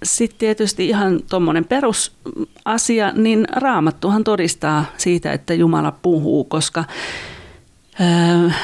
Sitten 0.02 0.38
tietysti 0.38 0.88
ihan 0.88 1.21
tuommoinen 1.30 1.64
perusasia, 1.64 3.12
niin 3.14 3.47
Raamattuhan 3.52 4.25
todistaa 4.25 4.85
siitä, 4.97 5.32
että 5.32 5.54
Jumala 5.54 5.92
puhuu, 6.02 6.44
koska 6.44 6.85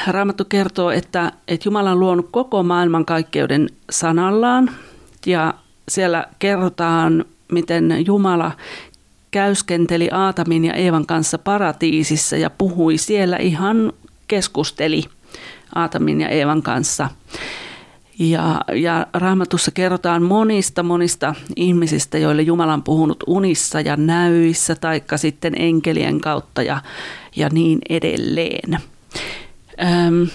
Raamattu 0.07 0.45
kertoo, 0.45 0.91
että, 0.91 1.31
että 1.47 1.67
Jumala 1.67 1.91
on 1.91 1.99
luonut 1.99 2.27
koko 2.31 2.63
maailmankaikkeuden 2.63 3.69
sanallaan 3.89 4.71
ja 5.25 5.53
siellä 5.89 6.25
kerrotaan, 6.39 7.25
miten 7.51 8.05
Jumala 8.05 8.51
käyskenteli 9.31 10.09
Aatamin 10.11 10.65
ja 10.65 10.73
Eevan 10.73 11.05
kanssa 11.05 11.37
paratiisissa 11.37 12.37
ja 12.37 12.49
puhui 12.49 12.97
siellä 12.97 13.37
ihan 13.37 13.93
keskusteli 14.27 15.03
Aatamin 15.75 16.21
ja 16.21 16.29
Eevan 16.29 16.61
kanssa. 16.61 17.09
Ja, 18.19 18.61
ja 18.75 19.07
raamatussa 19.13 19.71
kerrotaan 19.71 20.23
monista 20.23 20.83
monista 20.83 21.35
ihmisistä, 21.55 22.17
joille 22.17 22.41
Jumala 22.41 22.73
on 22.73 22.83
puhunut 22.83 23.23
unissa 23.27 23.81
ja 23.81 23.97
näyissä, 23.97 24.75
taikka 24.75 25.17
sitten 25.17 25.53
enkelien 25.57 26.21
kautta 26.21 26.61
ja, 26.61 26.81
ja 27.35 27.49
niin 27.49 27.79
edelleen. 27.89 28.79
Öm, 29.81 30.27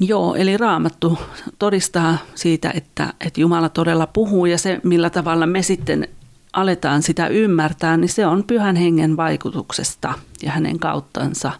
joo, 0.00 0.34
eli 0.34 0.56
raamattu 0.56 1.18
todistaa 1.58 2.18
siitä, 2.34 2.70
että, 2.74 3.14
että 3.20 3.40
Jumala 3.40 3.68
todella 3.68 4.06
puhuu 4.06 4.46
ja 4.46 4.58
se, 4.58 4.80
millä 4.82 5.10
tavalla 5.10 5.46
me 5.46 5.62
sitten 5.62 6.08
aletaan 6.54 7.02
sitä 7.02 7.26
ymmärtää, 7.26 7.96
niin 7.96 8.08
se 8.08 8.26
on 8.26 8.44
pyhän 8.44 8.76
hengen 8.76 9.16
vaikutuksesta 9.16 10.14
ja 10.42 10.50
hänen 10.50 10.78
kauttansa. 10.78 11.52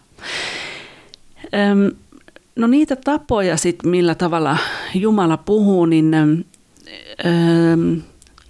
No 2.55 2.67
niitä 2.67 2.95
tapoja 2.95 3.57
sitten, 3.57 3.89
millä 3.89 4.15
tavalla 4.15 4.57
Jumala 4.93 5.37
puhuu, 5.37 5.85
niin 5.85 6.15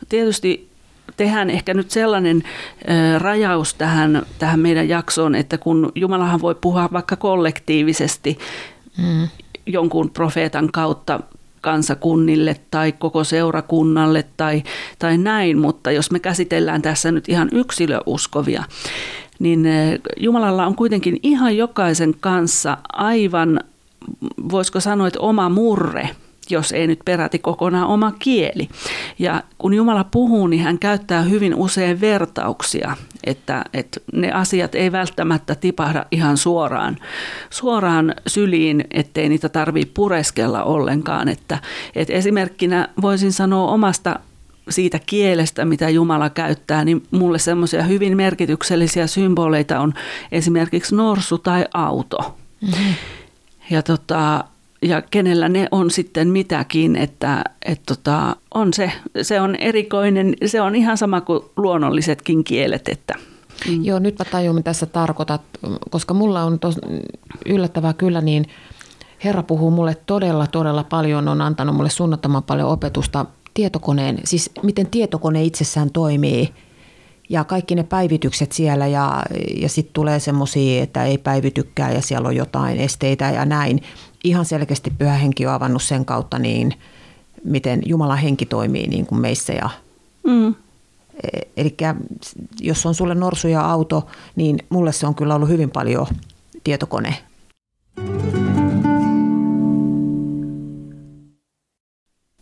tietysti 0.09 0.69
tehdään 1.17 1.49
ehkä 1.49 1.73
nyt 1.73 1.91
sellainen 1.91 2.43
rajaus 3.17 3.73
tähän, 3.73 4.25
tähän 4.39 4.59
meidän 4.59 4.89
jaksoon, 4.89 5.35
että 5.35 5.57
kun 5.57 5.91
Jumalahan 5.95 6.41
voi 6.41 6.55
puhua 6.55 6.89
vaikka 6.93 7.15
kollektiivisesti 7.15 8.37
mm. 8.97 9.27
jonkun 9.65 10.09
profeetan 10.09 10.71
kautta 10.71 11.19
kansakunnille 11.65 12.55
tai 12.71 12.91
koko 12.91 13.23
seurakunnalle 13.23 14.25
tai, 14.37 14.63
tai 14.99 15.17
näin, 15.17 15.57
mutta 15.57 15.91
jos 15.91 16.11
me 16.11 16.19
käsitellään 16.19 16.81
tässä 16.81 17.11
nyt 17.11 17.29
ihan 17.29 17.49
yksilöuskovia, 17.51 18.63
niin 19.39 19.67
Jumalalla 20.17 20.65
on 20.65 20.75
kuitenkin 20.75 21.19
ihan 21.23 21.57
jokaisen 21.57 22.13
kanssa 22.19 22.77
aivan 22.93 23.59
voisiko 24.51 24.79
sanoa, 24.79 25.07
että 25.07 25.19
oma 25.19 25.49
murre, 25.49 26.09
jos 26.49 26.71
ei 26.71 26.87
nyt 26.87 26.99
peräti 27.05 27.39
kokonaan 27.39 27.87
oma 27.87 28.11
kieli. 28.19 28.69
Ja 29.19 29.43
kun 29.57 29.73
Jumala 29.73 30.03
puhuu, 30.03 30.47
niin 30.47 30.63
hän 30.63 30.79
käyttää 30.79 31.21
hyvin 31.21 31.55
usein 31.55 32.01
vertauksia, 32.01 32.97
että, 33.23 33.65
että 33.73 33.99
ne 34.13 34.31
asiat 34.31 34.75
ei 34.75 34.91
välttämättä 34.91 35.55
tipahda 35.55 36.05
ihan 36.11 36.37
suoraan, 36.37 36.97
suoraan 37.49 38.13
syliin, 38.27 38.85
ettei 38.91 39.29
niitä 39.29 39.49
tarvitse 39.49 39.91
pureskella 39.93 40.63
ollenkaan. 40.63 41.27
Että, 41.27 41.57
että 41.95 42.13
esimerkkinä 42.13 42.89
voisin 43.01 43.33
sanoa 43.33 43.71
omasta 43.71 44.19
siitä 44.69 44.99
kielestä, 45.05 45.65
mitä 45.65 45.89
Jumala 45.89 46.29
käyttää, 46.29 46.85
niin 46.85 47.03
mulle 47.11 47.39
semmoisia 47.39 47.83
hyvin 47.83 48.17
merkityksellisiä 48.17 49.07
symboleita 49.07 49.79
on 49.79 49.93
esimerkiksi 50.31 50.95
norsu 50.95 51.37
tai 51.37 51.65
auto. 51.73 52.37
Mm-hmm 52.61 52.95
ja, 53.69 53.83
tota, 53.83 54.43
ja 54.81 55.01
kenellä 55.01 55.49
ne 55.49 55.67
on 55.71 55.91
sitten 55.91 56.27
mitäkin, 56.27 56.95
että 56.95 57.43
et 57.65 57.81
tota, 57.85 58.35
on 58.53 58.73
se, 58.73 58.91
se 59.21 59.41
on 59.41 59.55
erikoinen, 59.55 60.33
se 60.45 60.61
on 60.61 60.75
ihan 60.75 60.97
sama 60.97 61.21
kuin 61.21 61.39
luonnollisetkin 61.57 62.43
kielet, 62.43 62.87
että 62.87 63.13
Mm. 63.69 63.83
Joo, 63.83 63.99
nyt 63.99 64.19
mä 64.19 64.25
tajun, 64.25 64.55
mitä 64.55 64.73
sä 64.73 64.85
tarkoitat, 64.85 65.41
koska 65.89 66.13
mulla 66.13 66.43
on 66.43 66.59
tos, 66.59 66.79
yllättävää 67.45 67.93
kyllä, 67.93 68.21
niin 68.21 68.45
Herra 69.23 69.43
puhuu 69.43 69.71
mulle 69.71 69.97
todella, 70.05 70.47
todella 70.47 70.83
paljon, 70.83 71.27
on 71.27 71.41
antanut 71.41 71.75
mulle 71.75 71.89
suunnattoman 71.89 72.43
paljon 72.43 72.69
opetusta 72.69 73.25
tietokoneen, 73.53 74.19
siis 74.23 74.51
miten 74.63 74.87
tietokone 74.87 75.43
itsessään 75.43 75.91
toimii– 75.91 76.49
ja 77.29 77.43
kaikki 77.43 77.75
ne 77.75 77.83
päivitykset 77.83 78.51
siellä 78.51 78.87
ja, 78.87 79.23
ja 79.55 79.69
sitten 79.69 79.93
tulee 79.93 80.19
semmoisia, 80.19 80.83
että 80.83 81.03
ei 81.03 81.17
päivitykään 81.17 81.93
ja 81.93 82.01
siellä 82.01 82.27
on 82.27 82.35
jotain 82.35 82.77
esteitä 82.77 83.25
ja 83.31 83.45
näin. 83.45 83.81
Ihan 84.25 84.45
selkeästi 84.45 84.89
pyhä 84.97 85.13
henki 85.13 85.45
on 85.47 85.53
avannut 85.53 85.83
sen 85.83 86.05
kautta 86.05 86.39
niin, 86.39 86.73
miten 87.43 87.81
Jumalan 87.85 88.17
henki 88.17 88.45
toimii 88.45 88.87
niin 88.87 89.05
kuin 89.05 89.21
meissä. 89.21 89.53
Ja, 89.53 89.69
mm. 90.23 90.55
E, 91.23 91.41
Eli 91.57 91.77
jos 92.59 92.85
on 92.85 92.95
sulle 92.95 93.15
norsu 93.15 93.47
ja 93.47 93.71
auto, 93.71 94.07
niin 94.35 94.59
mulle 94.69 94.91
se 94.91 95.07
on 95.07 95.15
kyllä 95.15 95.35
ollut 95.35 95.49
hyvin 95.49 95.71
paljon 95.71 96.07
tietokone. 96.63 97.17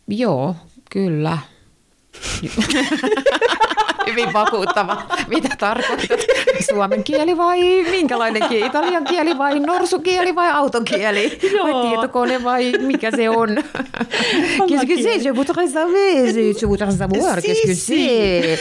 Joo, 0.08 0.56
kyllä. 0.90 1.38
Hyvin 4.10 4.34
vakuuttava. 4.34 5.04
Mitä 5.28 5.50
tarkoitat? 5.60 6.20
Suomen 6.70 7.04
kieli 7.04 7.38
vai 7.38 7.60
minkälainen 7.92 8.44
kieli? 8.50 8.66
Italian 8.66 9.04
kieli 9.04 9.38
vai 9.38 9.60
norsukieli 9.60 10.36
vai 10.36 10.52
autokieli? 10.52 11.40
Joo. 11.54 11.64
Vai 11.64 11.90
tietokone 11.90 12.44
vai 12.44 12.72
mikä 12.82 13.12
se 13.12 13.30
on? 13.30 13.50
Qu'est-ce 13.50 14.88
que 14.88 14.96
c'est? 14.96 15.26
Je 15.26 15.36
voudrais 15.36 15.74
savoir. 15.74 16.38
Je 16.62 16.68
voudrais 16.68 16.98
savoir. 16.98 17.40
Qu'est-ce 17.40 17.68
que 17.68 17.76
c'est? 17.76 18.60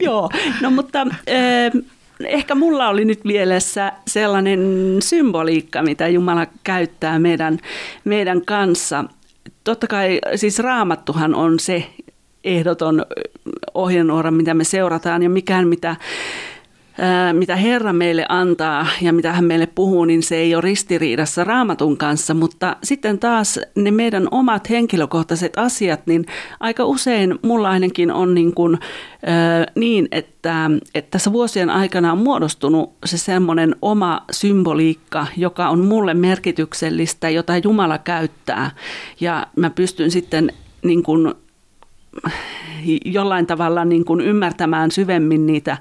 Joo, 0.00 0.28
no 0.60 0.70
mutta... 0.70 1.06
Äh, 1.28 1.82
ehkä 2.26 2.54
mulla 2.54 2.88
oli 2.88 3.04
nyt 3.04 3.24
mielessä 3.24 3.92
sellainen 4.06 4.60
symboliikka, 5.00 5.82
mitä 5.82 6.08
Jumala 6.08 6.46
käyttää 6.64 7.18
meidän, 7.18 7.58
meidän 8.04 8.44
kanssa. 8.44 9.04
Totta 9.64 9.86
kai 9.86 10.18
siis 10.36 10.58
raamattuhan 10.58 11.34
on 11.34 11.60
se 11.60 11.86
ehdoton 12.44 13.06
ohjenuora, 13.74 14.30
mitä 14.30 14.54
me 14.54 14.64
seurataan 14.64 15.22
ja 15.22 15.30
mikään, 15.30 15.68
mitä, 15.68 15.96
mitä 17.32 17.56
Herra 17.56 17.92
meille 17.92 18.26
antaa 18.28 18.86
ja 19.00 19.12
mitä 19.12 19.32
hän 19.32 19.44
meille 19.44 19.66
puhuu, 19.66 20.04
niin 20.04 20.22
se 20.22 20.36
ei 20.36 20.54
ole 20.54 20.62
ristiriidassa 20.62 21.44
raamatun 21.44 21.96
kanssa, 21.96 22.34
mutta 22.34 22.76
sitten 22.82 23.18
taas 23.18 23.60
ne 23.74 23.90
meidän 23.90 24.28
omat 24.30 24.70
henkilökohtaiset 24.70 25.52
asiat, 25.58 26.06
niin 26.06 26.26
aika 26.60 26.84
usein 26.84 27.38
mulla 27.42 27.70
ainakin 27.70 28.10
on 28.10 28.34
niin, 28.34 28.54
kuin, 28.54 28.78
niin 29.74 30.08
että, 30.12 30.70
että 30.94 31.10
tässä 31.10 31.32
vuosien 31.32 31.70
aikana 31.70 32.12
on 32.12 32.18
muodostunut 32.18 32.92
se 33.04 33.18
semmoinen 33.18 33.76
oma 33.82 34.24
symboliikka, 34.32 35.26
joka 35.36 35.68
on 35.68 35.80
mulle 35.80 36.14
merkityksellistä, 36.14 37.28
jota 37.28 37.56
Jumala 37.56 37.98
käyttää. 37.98 38.70
Ja 39.20 39.46
mä 39.56 39.70
pystyn 39.70 40.10
sitten 40.10 40.52
niin 40.82 41.02
kuin 41.02 41.34
jollain 43.04 43.46
tavalla 43.46 43.84
niin 43.84 44.04
kuin 44.04 44.20
ymmärtämään 44.20 44.90
syvemmin 44.90 45.46
niitä, 45.46 45.76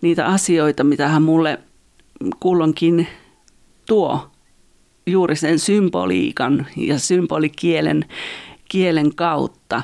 niitä 0.00 0.26
asioita, 0.26 0.84
mitä 0.84 1.08
hän 1.08 1.22
mulle 1.22 1.58
kulloinkin 2.40 3.06
tuo 3.86 4.30
juuri 5.06 5.36
sen 5.36 5.58
symboliikan 5.58 6.66
ja 6.76 6.98
symbolikielen 6.98 8.04
kielen 8.68 9.14
kautta. 9.14 9.82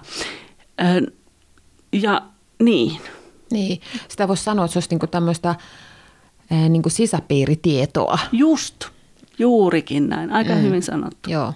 Ja 1.93 2.23
niin. 2.63 3.01
Niin, 3.51 3.81
sitä 4.09 4.29
voisi 4.29 4.45
sanoa, 4.45 4.65
että 4.65 4.73
se 4.73 4.77
olisi 4.77 4.91
niin 4.91 4.99
kuin 4.99 5.11
tämmöistä 5.11 5.55
niin 6.69 6.83
kuin 6.83 6.93
sisäpiiritietoa. 6.93 8.19
Just, 8.33 8.85
juurikin 9.39 10.09
näin. 10.09 10.33
Aika 10.33 10.55
mm. 10.55 10.63
hyvin 10.63 10.83
sanottu. 10.83 11.31
Joo. 11.31 11.55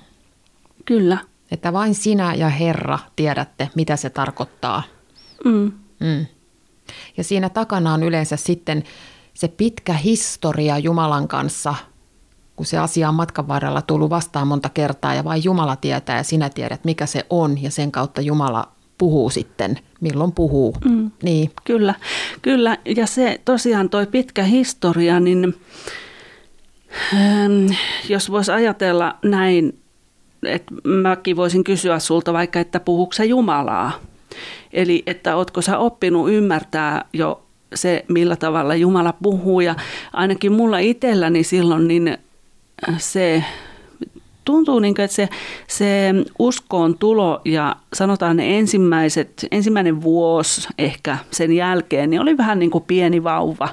Kyllä. 0.85 1.19
Että 1.53 1.73
vain 1.73 1.95
sinä 1.95 2.35
ja 2.35 2.49
Herra 2.49 2.99
tiedätte, 3.17 3.71
mitä 3.75 3.97
se 3.97 4.11
tarkoittaa. 4.11 4.83
Mm. 5.45 5.73
Mm. 6.01 6.27
Ja 7.17 7.25
siinä 7.25 7.49
takana 7.49 7.95
on 7.95 8.03
yleensä 8.03 8.37
sitten 8.37 8.85
se 9.35 9.49
pitkä 9.49 9.93
historia 9.93 10.79
Jumalan 10.79 11.29
kanssa, 11.29 11.75
kun 12.57 12.67
se 12.67 12.79
asia 12.79 13.09
on 13.09 13.15
matkan 13.15 13.49
varrella 13.49 13.83
tullut 13.83 14.11
vastaan 14.11 14.47
monta 14.47 14.69
kertaa 14.69 15.15
ja 15.15 15.25
vain 15.25 15.45
Jumala 15.45 15.77
tietää 15.77 16.17
ja 16.17 16.23
sinä 16.23 16.51
tiedät, 16.51 16.85
mikä 16.85 17.07
se 17.07 17.27
on 17.31 17.63
ja 17.63 17.71
sen 17.71 17.93
kautta 17.93 18.21
Jumala 18.21 18.69
puhuu 18.99 19.31
sitten, 19.31 19.79
milloin 20.01 20.33
puhuu. 20.33 20.77
Mm. 20.85 21.11
Niin. 21.23 21.51
Kyllä, 21.65 21.95
kyllä. 22.43 22.79
Ja 22.85 23.07
se 23.07 23.41
tosiaan 23.45 23.89
toi 23.91 24.07
pitkä 24.07 24.45
historia, 24.45 25.21
niin 25.21 25.57
ähm, 27.15 27.67
jos 28.09 28.31
voisi 28.31 28.53
ajatella 28.53 29.19
näin 29.25 29.82
että 30.47 30.75
mäkin 30.85 31.37
voisin 31.37 31.65
kysyä 31.65 31.99
sulta 31.99 32.33
vaikka, 32.33 32.61
että 32.61 32.81
puhuuko 32.81 33.13
sä 33.13 33.25
Jumalaa? 33.25 33.93
Eli 34.73 35.03
että 35.07 35.37
ootko 35.37 35.63
sä 35.63 35.79
oppinut 35.79 36.31
ymmärtää 36.33 37.05
jo 37.13 37.43
se, 37.75 38.05
millä 38.09 38.37
tavalla 38.37 38.75
Jumala 38.75 39.15
puhuu. 39.23 39.61
Ja 39.61 39.75
ainakin 40.13 40.53
mulla 40.53 40.79
itselläni 40.79 41.43
silloin 41.43 41.89
niin 41.89 42.19
se 42.99 43.45
tuntuu 44.45 44.79
niin 44.79 44.95
kuin, 44.95 45.05
että 45.05 45.15
se, 45.15 45.29
se 45.67 46.15
uskoon 46.39 46.99
tulo 46.99 47.41
ja 47.45 47.77
sanotaan 47.93 48.37
ne 48.37 48.59
ensimmäiset, 48.59 49.47
ensimmäinen 49.51 50.03
vuosi 50.03 50.69
ehkä 50.79 51.19
sen 51.31 51.53
jälkeen, 51.53 52.11
niin 52.11 52.21
oli 52.21 52.37
vähän 52.37 52.59
niin 52.59 52.71
kuin 52.71 52.85
pieni 52.87 53.25
vauva, 53.25 53.69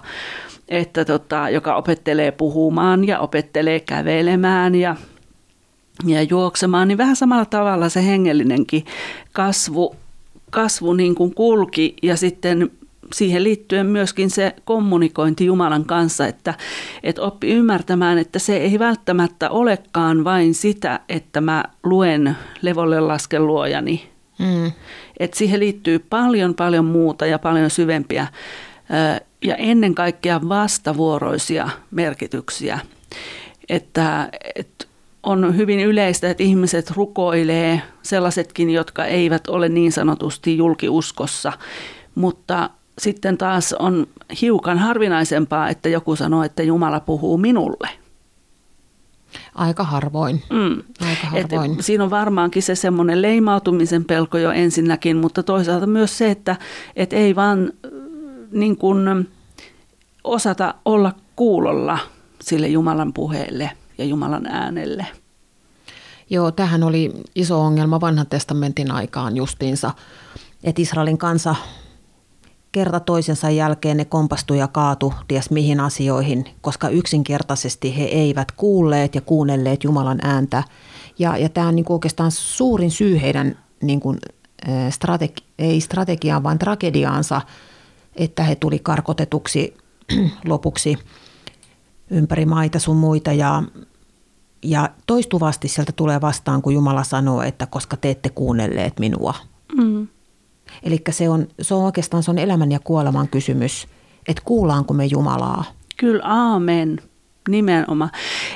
että 0.67 1.05
tota, 1.05 1.49
joka 1.49 1.75
opettelee 1.75 2.31
puhumaan 2.31 3.07
ja 3.07 3.19
opettelee 3.19 3.79
kävelemään 3.79 4.75
ja, 4.75 4.95
ja 6.05 6.23
juoksemaan, 6.23 6.87
niin 6.87 6.97
vähän 6.97 7.15
samalla 7.15 7.45
tavalla 7.45 7.89
se 7.89 8.05
hengellinenkin 8.05 8.85
kasvu, 9.31 9.95
kasvu 10.49 10.93
niin 10.93 11.15
kuin 11.15 11.35
kulki 11.35 11.95
ja 12.01 12.17
sitten 12.17 12.71
siihen 13.13 13.43
liittyen 13.43 13.85
myöskin 13.85 14.29
se 14.29 14.55
kommunikointi 14.65 15.45
Jumalan 15.45 15.85
kanssa, 15.85 16.27
että, 16.27 16.53
että 17.03 17.21
oppi 17.21 17.49
ymmärtämään, 17.49 18.17
että 18.17 18.39
se 18.39 18.57
ei 18.57 18.79
välttämättä 18.79 19.49
olekaan 19.49 20.23
vain 20.23 20.53
sitä, 20.53 20.99
että 21.09 21.41
mä 21.41 21.63
luen 21.83 22.37
levolle 22.61 22.99
lasken 22.99 23.47
luojani. 23.47 24.09
Mm. 24.39 24.71
Että 25.19 25.37
siihen 25.37 25.59
liittyy 25.59 25.99
paljon 25.99 26.55
paljon 26.55 26.85
muuta 26.85 27.25
ja 27.25 27.39
paljon 27.39 27.69
syvempiä 27.69 28.27
ja 29.41 29.55
ennen 29.55 29.95
kaikkea 29.95 30.49
vastavuoroisia 30.49 31.69
merkityksiä. 31.91 32.79
Että, 33.69 34.29
että 34.55 34.85
on 35.23 35.57
hyvin 35.57 35.79
yleistä, 35.79 36.29
että 36.29 36.43
ihmiset 36.43 36.91
rukoilee, 36.91 37.81
sellaisetkin, 38.01 38.69
jotka 38.69 39.05
eivät 39.05 39.47
ole 39.47 39.69
niin 39.69 39.91
sanotusti 39.91 40.57
julkiuskossa, 40.57 41.53
mutta 42.15 42.69
sitten 42.97 43.37
taas 43.37 43.73
on 43.73 44.07
hiukan 44.41 44.77
harvinaisempaa, 44.77 45.69
että 45.69 45.89
joku 45.89 46.15
sanoo, 46.15 46.43
että 46.43 46.63
Jumala 46.63 46.99
puhuu 46.99 47.37
minulle. 47.37 47.89
Aika 49.55 49.83
harvoin. 49.83 50.43
Mm. 50.49 50.83
Aika 51.09 51.27
harvoin. 51.27 51.71
Et 51.73 51.85
siinä 51.85 52.03
on 52.03 52.09
varmaankin 52.09 52.63
se 52.63 52.75
semmoinen 52.75 53.21
leimautumisen 53.21 54.05
pelko 54.05 54.37
jo 54.37 54.51
ensinnäkin, 54.51 55.17
mutta 55.17 55.43
toisaalta 55.43 55.87
myös 55.87 56.17
se, 56.17 56.31
että 56.31 56.55
et 56.95 57.13
ei 57.13 57.35
vaan 57.35 57.73
niin 58.51 58.77
kuin 58.77 59.29
osata 60.23 60.73
olla 60.85 61.13
kuulolla 61.35 61.97
sille 62.41 62.67
Jumalan 62.67 63.13
puheelle 63.13 63.71
ja 63.99 64.05
Jumalan 64.05 64.45
äänelle. 64.45 65.05
Joo, 66.29 66.51
tähän 66.51 66.83
oli 66.83 67.13
iso 67.35 67.61
ongelma 67.61 68.01
vanhan 68.01 68.27
testamentin 68.27 68.91
aikaan 68.91 69.35
justiinsa, 69.35 69.93
että 70.63 70.81
Israelin 70.81 71.17
kansa 71.17 71.55
kerta 72.71 72.99
toisensa 72.99 73.49
jälkeen 73.49 73.97
ne 73.97 74.05
kompastui 74.05 74.57
ja 74.57 74.67
kaatu 74.67 75.13
ties 75.27 75.51
mihin 75.51 75.79
asioihin, 75.79 76.45
koska 76.61 76.89
yksinkertaisesti 76.89 77.97
he 77.97 78.03
eivät 78.03 78.51
kuulleet 78.51 79.15
ja 79.15 79.21
kuunnelleet 79.21 79.83
Jumalan 79.83 80.19
ääntä. 80.21 80.63
Ja, 81.19 81.37
ja 81.37 81.49
tämä 81.49 81.67
on 81.67 81.75
niin 81.75 81.85
kuin 81.85 81.95
oikeastaan 81.95 82.31
suurin 82.31 82.91
syy 82.91 83.21
heidän 83.21 83.57
niin 83.81 83.99
kuin, 83.99 84.19
strategi- 84.89 85.43
ei 85.59 85.81
strategiaan, 85.81 86.43
vaan 86.43 86.59
tragediaansa, 86.59 87.41
että 88.15 88.43
he 88.43 88.55
tuli 88.55 88.79
karkotetuksi 88.79 89.77
lopuksi 90.45 90.97
ympäri 92.11 92.45
maita 92.45 92.79
sun 92.79 92.97
muita 92.97 93.33
ja, 93.33 93.63
ja 94.63 94.89
toistuvasti 95.07 95.67
sieltä 95.67 95.91
tulee 95.91 96.21
vastaan, 96.21 96.61
kun 96.61 96.73
Jumala 96.73 97.03
sanoo, 97.03 97.41
että 97.41 97.65
koska 97.65 97.97
te 97.97 98.09
ette 98.09 98.29
kuunnelleet 98.29 98.99
minua. 98.99 99.33
Mm. 99.77 100.07
Eli 100.83 101.01
se 101.09 101.29
on, 101.29 101.47
se 101.61 101.73
on 101.73 101.83
oikeastaan 101.83 102.23
se 102.23 102.31
on 102.31 102.37
elämän 102.37 102.71
ja 102.71 102.79
kuoleman 102.79 103.27
kysymys, 103.27 103.87
että 104.27 104.41
kuullaanko 104.45 104.93
me 104.93 105.05
Jumalaa. 105.05 105.63
Kyllä, 105.97 106.23
aamen. 106.25 107.01
Nimenomaan. 107.49 108.11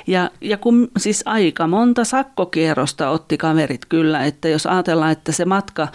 Ja, 0.08 0.32
ja 0.42 0.58
kun 0.58 0.92
siis 0.98 1.24
aika 1.26 1.68
monta 1.68 2.04
sakkokierrosta 2.04 3.10
otti 3.10 3.38
kaverit 3.38 3.86
kyllä, 3.86 4.26
että 4.26 4.50
jos 4.50 4.66
ajatellaan, 4.66 5.12
että 5.12 5.32
se 5.32 5.46
matka, 5.46 5.88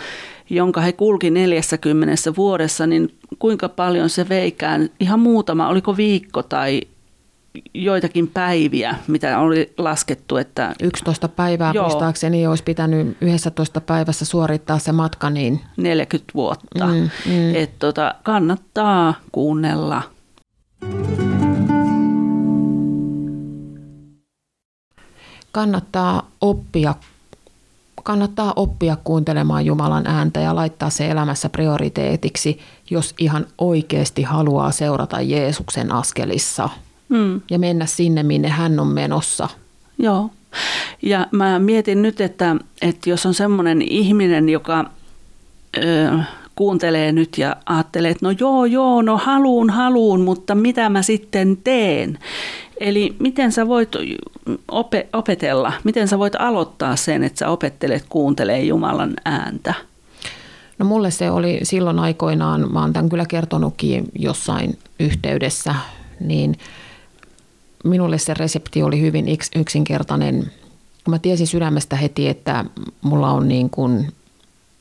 jonka 0.51 0.81
he 0.81 0.93
kulki 0.93 1.31
40 1.31 2.37
vuodessa, 2.37 2.87
niin 2.87 3.15
kuinka 3.39 3.69
paljon 3.69 4.11
se 4.11 4.29
veikään, 4.29 4.91
ihan 5.01 5.21
muutama, 5.21 5.69
oliko 5.69 5.97
viikko 5.97 6.43
tai 6.43 6.83
joitakin 7.75 8.29
päiviä, 8.29 8.95
mitä 9.07 9.39
oli 9.39 9.73
laskettu. 9.79 10.37
Että, 10.37 10.75
11 10.83 11.29
päivää 11.29 11.73
joo, 11.75 11.85
muistaakseni 11.85 12.47
olisi 12.47 12.65
pitänyt 12.65 13.17
11 13.21 13.81
päivässä 13.81 14.25
suorittaa 14.25 14.79
se 14.79 14.93
matka. 14.93 15.31
Niin... 15.31 15.61
40 15.77 16.33
vuotta. 16.35 16.87
Mm, 16.87 17.11
mm. 17.27 17.55
Et 17.55 17.79
tota, 17.79 18.15
kannattaa 18.23 19.15
kuunnella. 19.33 20.03
Kannattaa 25.53 26.31
oppia 26.41 26.95
kannattaa 28.09 28.53
oppia 28.57 28.97
kuuntelemaan 29.05 29.67
Jumalan 29.67 30.07
ääntä 30.07 30.41
ja 30.41 30.57
laittaa 30.57 30.91
se 30.91 31.11
elämässä 31.11 31.49
prioriteetiksi, 31.49 32.61
jos 32.91 33.15
ihan 33.19 33.47
oikeasti 33.59 34.23
haluaa 34.23 34.71
seurata 34.71 35.21
Jeesuksen 35.21 35.93
askelissa 35.93 36.69
mm. 37.09 37.41
ja 37.51 37.59
mennä 37.59 37.87
sinne, 37.87 38.23
minne 38.23 38.49
hän 38.49 38.81
on 38.81 38.87
menossa. 38.87 39.49
Joo. 39.99 40.31
Ja 41.03 41.27
mä 41.31 41.59
mietin 41.59 42.03
nyt, 42.03 42.21
että, 42.21 42.57
että 42.83 43.11
jos 43.11 43.27
on 43.27 43.35
semmoinen 43.35 43.83
ihminen, 43.83 44.49
joka 44.49 44.85
ö, 45.77 46.19
kuuntelee 46.55 47.13
nyt 47.13 47.39
ja 47.39 47.57
ajattelee, 47.67 48.11
että 48.11 48.27
no 48.27 48.35
joo, 48.41 48.65
joo, 48.65 49.03
no 49.03 49.17
haluun, 49.17 49.71
haluun, 49.71 50.21
mutta 50.21 50.55
mitä 50.55 50.89
mä 50.89 51.03
sitten 51.03 51.59
teen? 51.65 52.19
Eli 52.81 53.17
miten 53.19 53.53
sä 53.53 53.69
voit 53.69 53.89
opetella, 55.13 55.73
miten 55.85 56.09
sä 56.09 56.19
voit 56.19 56.35
aloittaa 56.39 56.97
sen, 56.97 57.25
että 57.25 57.39
sä 57.39 57.49
opettelet 57.49 58.05
kuuntelee 58.09 58.63
Jumalan 58.63 59.15
ääntä? 59.25 59.75
No 60.79 60.87
mulle 60.87 61.11
se 61.11 61.31
oli 61.31 61.61
silloin 61.63 61.99
aikoinaan, 61.99 62.73
mä 62.73 62.81
oon 62.81 62.93
tämän 62.93 63.09
kyllä 63.09 63.27
kertonutkin 63.27 64.05
jossain 64.19 64.79
yhteydessä, 64.99 65.75
niin– 66.21 66.57
minulle 67.85 68.19
se 68.19 68.35
resepti 68.35 68.83
oli 68.83 69.01
hyvin 69.01 69.27
yksinkertainen. 69.57 70.53
Mä 71.09 71.19
tiesin 71.19 71.47
sydämestä 71.47 71.97
heti, 71.97 72.29
että 72.29 72.65
mulla 73.01 73.31
on 73.31 73.49
niin 73.49 73.71
kuin, 73.71 74.13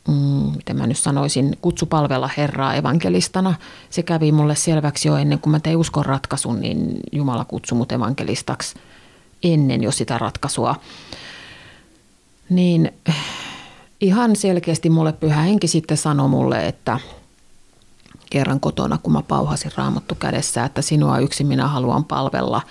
mm, 0.08 0.14
miten 0.56 0.78
mä 0.78 0.88
nyt 0.88 0.98
sanoisin, 0.98 1.58
kutsupalvella 1.62 2.30
Herraa 2.38 2.76
evankelistana. 2.76 3.54
Se 3.90 4.04
kävi 4.04 4.32
mulle 4.32 4.56
selväksi 4.56 5.08
jo 5.08 5.16
ennen 5.16 5.40
kuin 5.40 5.52
mä 5.52 5.60
tein 5.60 5.78
uskon 5.78 6.06
ratkaisun, 6.06 6.62
niin 6.62 7.00
Jumala 7.12 7.46
kutsui 7.46 7.78
mut 7.78 7.92
evankelistaksi 7.92 8.76
ennen 9.44 9.84
jo 9.84 9.92
sitä 9.92 10.18
ratkaisua. 10.18 10.76
Niin 12.50 12.94
ihan 14.02 14.36
selkeästi 14.36 14.90
mulle 14.90 15.14
pyhä 15.14 15.42
henki 15.42 15.68
sitten 15.68 15.98
sanoi 15.98 16.30
mulle, 16.30 16.68
että– 16.68 17.00
kerran 18.30 18.60
kotona, 18.60 18.98
kun 18.98 19.14
mä 19.14 19.22
pauhasin 19.22 19.72
raamattu 19.76 20.16
kädessä, 20.16 20.66
että 20.66 20.82
sinua 20.82 21.20
yksin 21.20 21.48
minä 21.48 21.68
haluan 21.68 22.06
palvella, 22.06 22.62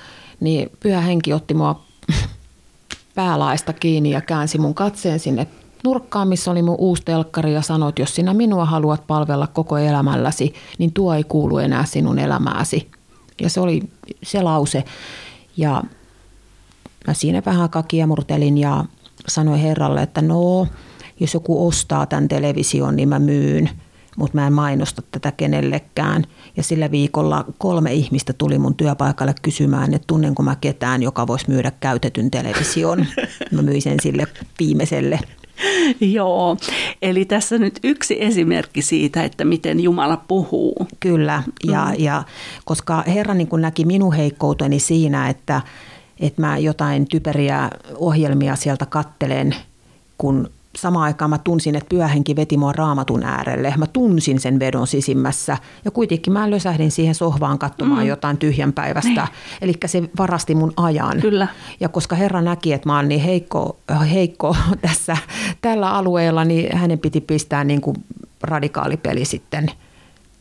niin 0.40 0.71
pyhä 0.81 1.01
henki 1.01 1.33
otti 1.33 1.55
mua 1.55 1.85
päälaista 3.14 3.73
kiinni 3.73 4.11
ja 4.11 4.21
käänsi 4.21 4.59
mun 4.59 4.75
katseen 4.75 5.21
sinne 5.21 5.47
nurkkaan, 5.85 6.29
missä 6.29 6.51
oli 6.51 6.62
mun 6.62 6.77
uusi 6.79 7.03
telkkari 7.05 7.55
ja 7.55 7.62
sanoi, 7.62 7.88
että 7.88 8.03
jos 8.03 8.14
sinä 8.14 8.35
minua 8.35 8.64
haluat 8.64 9.07
palvella 9.07 9.47
koko 9.47 9.79
elämälläsi, 9.79 10.55
niin 10.79 10.92
tuo 10.92 11.14
ei 11.14 11.25
kuulu 11.25 11.59
enää 11.59 11.85
sinun 11.85 12.19
elämääsi. 12.19 12.90
Ja 13.40 13.51
se 13.51 13.61
oli 13.61 13.83
se 14.23 14.42
lause. 14.42 14.85
Ja 15.57 15.83
mä 17.07 17.14
siinä 17.14 17.42
vähän 17.47 17.71
kakiemurtelin 17.71 18.59
ja 18.59 18.85
sanoin 19.29 19.61
Herralle, 19.61 20.03
että 20.03 20.23
no, 20.23 20.66
jos 21.21 21.35
joku 21.35 21.69
ostaa 21.69 22.07
tämän 22.07 22.29
television, 22.29 22.97
niin 22.97 23.09
mä 23.09 23.19
myyn– 23.19 23.71
mutta 24.16 24.35
mä 24.38 24.46
en 24.46 24.52
mainosta 24.52 25.02
tätä 25.11 25.33
kenellekään. 25.33 26.24
Ja 26.57 26.62
sillä 26.62 26.90
viikolla 26.90 27.44
kolme 27.59 27.92
ihmistä 27.92 28.33
tuli 28.33 28.59
mun 28.59 28.74
työpaikalle 28.74 29.35
kysymään, 29.42 29.94
että 29.94 30.07
tunnenko 30.07 30.42
mä 30.42 30.57
ketään, 30.57 31.02
joka 31.02 31.26
voisi 31.26 31.44
myydä 31.48 31.72
käytetyn 31.81 32.31
television. 32.31 33.07
Mä 33.52 33.62
myin 33.62 33.83
sen 33.83 33.96
sille 34.02 34.26
viimeiselle. 34.59 35.20
Joo, 36.00 36.57
eli 37.02 37.24
tässä 37.24 37.59
nyt 37.59 37.81
yksi 37.85 38.22
esimerkki 38.24 38.83
siitä, 38.83 39.24
että 39.24 39.44
miten 39.44 39.81
Jumala 39.81 40.16
puhuu. 40.16 40.87
Kyllä, 41.00 41.42
ja, 41.64 41.85
mm. 41.85 42.05
ja 42.05 42.22
koska 42.64 43.02
Herra 43.07 43.35
niin 43.35 43.48
näki 43.59 43.85
minun 43.85 44.12
heikkouteni 44.12 44.81
siinä, 44.81 45.29
että, 45.29 45.62
että 46.20 46.42
mä 46.42 46.59
jotain 46.59 47.09
typeriä 47.09 47.70
ohjelmia 47.94 48.57
sieltä 48.57 48.87
kattelen, 48.87 49.57
kun 50.18 50.50
samaan 50.78 51.04
aikaan 51.04 51.30
mä 51.30 51.38
tunsin, 51.38 51.74
että 51.74 51.88
pyöhenki 51.88 52.36
veti 52.36 52.56
mua 52.56 52.72
raamatun 52.72 53.22
äärelle. 53.22 53.74
Mä 53.76 53.86
tunsin 53.86 54.40
sen 54.40 54.58
vedon 54.58 54.86
sisimmässä 54.86 55.56
ja 55.84 55.90
kuitenkin 55.90 56.32
mä 56.32 56.50
lösähdin 56.50 56.90
siihen 56.90 57.14
sohvaan 57.14 57.58
katsomaan 57.58 58.02
mm. 58.02 58.08
jotain 58.08 58.36
tyhjän 58.36 58.72
päivästä. 58.72 59.08
Niin. 59.10 59.28
Eli 59.60 59.72
se 59.86 60.02
varasti 60.18 60.54
mun 60.54 60.72
ajan. 60.76 61.20
Kyllä. 61.20 61.48
Ja 61.80 61.88
koska 61.88 62.16
Herra 62.16 62.42
näki, 62.42 62.72
että 62.72 62.88
mä 62.88 62.96
oon 62.96 63.08
niin 63.08 63.20
heikko, 63.20 63.76
heikko 64.10 64.56
tässä 64.82 65.16
tällä 65.62 65.90
alueella, 65.90 66.44
niin 66.44 66.76
hänen 66.76 66.98
piti 66.98 67.20
pistää 67.20 67.64
niin 67.64 67.80
kuin 67.80 67.96
radikaali 68.42 68.96
peli 68.96 69.24
sitten 69.24 69.70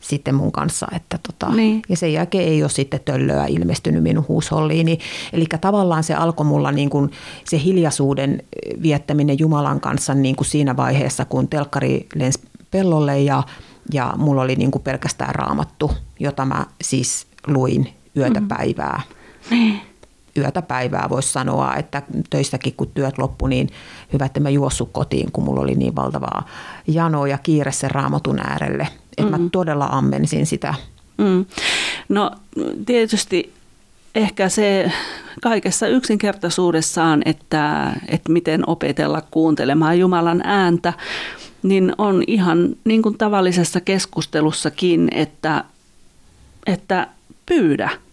sitten 0.00 0.34
mun 0.34 0.52
kanssa. 0.52 0.86
Että 0.92 1.18
tota, 1.18 1.54
niin. 1.54 1.82
Ja 1.88 1.96
sen 1.96 2.12
jälkeen 2.12 2.48
ei 2.48 2.62
ole 2.62 2.70
sitten 2.70 3.00
töllöä 3.04 3.46
ilmestynyt 3.46 4.02
minun 4.02 4.24
huusholliini. 4.28 4.98
Eli 5.32 5.46
tavallaan 5.60 6.04
se 6.04 6.14
alkoi 6.14 6.46
mulla 6.46 6.72
niin 6.72 6.90
kuin 6.90 7.10
se 7.44 7.60
hiljaisuuden 7.64 8.42
viettäminen 8.82 9.38
Jumalan 9.38 9.80
kanssa 9.80 10.14
niin 10.14 10.36
kuin 10.36 10.46
siinä 10.46 10.76
vaiheessa, 10.76 11.24
kun 11.24 11.48
telkkari 11.48 12.06
lensi 12.14 12.40
pellolle 12.70 13.20
ja, 13.20 13.42
ja 13.92 14.14
mulla 14.16 14.42
oli 14.42 14.56
niin 14.56 14.70
kuin 14.70 14.82
pelkästään 14.82 15.34
raamattu, 15.34 15.90
jota 16.20 16.44
mä 16.44 16.66
siis 16.82 17.26
luin 17.46 17.92
yötä 18.16 18.40
mm-hmm. 18.40 18.48
päivää. 18.48 19.02
Niin 19.50 19.80
yötä 20.36 20.62
päivää 20.62 21.08
voisi 21.08 21.32
sanoa, 21.32 21.74
että 21.74 22.02
töissäkin 22.30 22.74
kun 22.76 22.90
työt 22.94 23.18
loppu, 23.18 23.46
niin 23.46 23.68
hyvä, 24.12 24.24
että 24.24 24.40
mä 24.40 24.50
juossut 24.50 24.88
kotiin, 24.92 25.32
kun 25.32 25.44
mulla 25.44 25.60
oli 25.60 25.74
niin 25.74 25.96
valtavaa 25.96 26.46
janoa 26.86 27.28
ja 27.28 27.38
kiire 27.38 27.72
sen 27.72 27.90
raamatun 27.90 28.38
äärelle. 28.46 28.88
Että 29.18 29.36
mm. 29.36 29.42
mä 29.42 29.48
todella 29.52 29.86
ammensin 29.86 30.46
sitä. 30.46 30.74
Mm. 31.18 31.44
No 32.08 32.30
tietysti 32.86 33.52
ehkä 34.14 34.48
se 34.48 34.92
kaikessa 35.42 35.88
yksinkertaisuudessaan, 35.88 37.22
että, 37.24 37.92
että 38.08 38.32
miten 38.32 38.68
opetella 38.68 39.22
kuuntelemaan 39.30 39.98
Jumalan 39.98 40.40
ääntä, 40.44 40.92
niin 41.62 41.92
on 41.98 42.22
ihan 42.26 42.76
niin 42.84 43.02
kuin 43.02 43.18
tavallisessa 43.18 43.80
keskustelussakin, 43.80 45.08
että, 45.12 45.64
että 46.66 47.06
pyydä– 47.46 47.90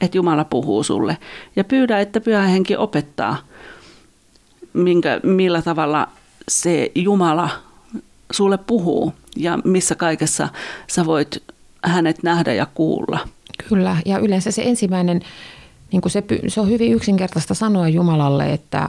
että 0.00 0.18
Jumala 0.18 0.44
puhuu 0.44 0.82
sulle. 0.82 1.18
Ja 1.56 1.64
pyydä, 1.64 2.00
että 2.00 2.20
pyhä 2.20 2.42
henki 2.42 2.76
opettaa, 2.76 3.36
minkä, 4.72 5.20
millä 5.22 5.62
tavalla 5.62 6.08
se 6.48 6.90
Jumala 6.94 7.48
sulle 8.30 8.58
puhuu 8.58 9.12
ja 9.36 9.58
missä 9.64 9.94
kaikessa 9.94 10.48
sä 10.86 11.06
voit 11.06 11.42
hänet 11.84 12.22
nähdä 12.22 12.52
ja 12.52 12.66
kuulla. 12.74 13.28
Kyllä, 13.68 13.96
ja 14.04 14.18
yleensä 14.18 14.50
se 14.50 14.62
ensimmäinen, 14.62 15.20
niin 15.92 16.02
se, 16.06 16.24
se 16.48 16.60
on 16.60 16.68
hyvin 16.68 16.92
yksinkertaista 16.92 17.54
sanoa 17.54 17.88
Jumalalle, 17.88 18.52
että, 18.52 18.88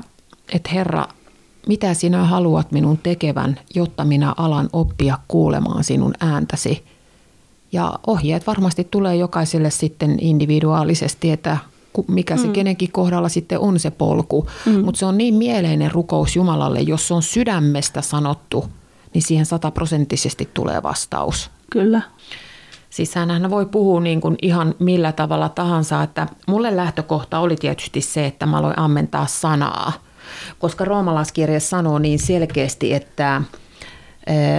että 0.54 0.70
Herra, 0.74 1.06
mitä 1.68 1.94
sinä 1.94 2.24
haluat 2.24 2.72
minun 2.72 2.98
tekevän, 2.98 3.60
jotta 3.76 4.06
minä 4.06 4.34
alan 4.38 4.70
oppia 4.74 5.18
kuulemaan 5.28 5.84
sinun 5.84 6.14
ääntäsi– 6.20 6.84
ja 7.72 8.00
ohjeet 8.08 8.48
varmasti 8.48 8.88
tulee 8.92 9.16
jokaiselle 9.16 9.70
sitten 9.70 10.18
individuaalisesti, 10.22 11.32
että 11.32 11.58
mikä 12.08 12.38
se 12.38 12.48
mm. 12.48 12.54
kenenkin 12.54 12.92
kohdalla 12.92 13.30
sitten 13.30 13.60
on 13.60 13.80
se 13.80 13.92
polku. 13.92 14.48
Mm. 14.66 14.86
Mutta 14.86 15.00
se 15.00 15.06
on 15.06 15.18
niin 15.18 15.36
mieleinen 15.36 15.92
rukous 15.92 16.36
Jumalalle, 16.36 16.80
jos 16.80 17.08
se 17.08 17.14
on 17.14 17.24
sydämestä 17.24 18.02
sanottu, 18.02 18.66
niin 19.18 19.28
siihen 19.28 19.46
sataprosenttisesti 19.46 20.50
tulee 20.54 20.84
vastaus. 20.84 21.52
Kyllä. 21.72 22.02
Siis 22.90 23.16
hän 23.16 23.50
voi 23.50 23.66
puhua 23.66 24.00
niin 24.00 24.22
kuin 24.22 24.36
ihan 24.42 24.76
millä 24.80 25.12
tavalla 25.12 25.50
tahansa, 25.50 26.04
että 26.04 26.28
mulle 26.48 26.76
lähtökohta 26.76 27.40
oli 27.40 27.56
tietysti 27.56 28.02
se, 28.02 28.26
että 28.26 28.46
mä 28.46 28.58
aloin 28.58 28.80
ammentaa 28.80 29.26
sanaa. 29.26 29.94
Koska 30.60 30.86
roomalaiskirje 30.86 31.60
sanoo 31.60 32.00
niin 32.00 32.20
selkeästi, 32.20 32.94
että 32.94 33.42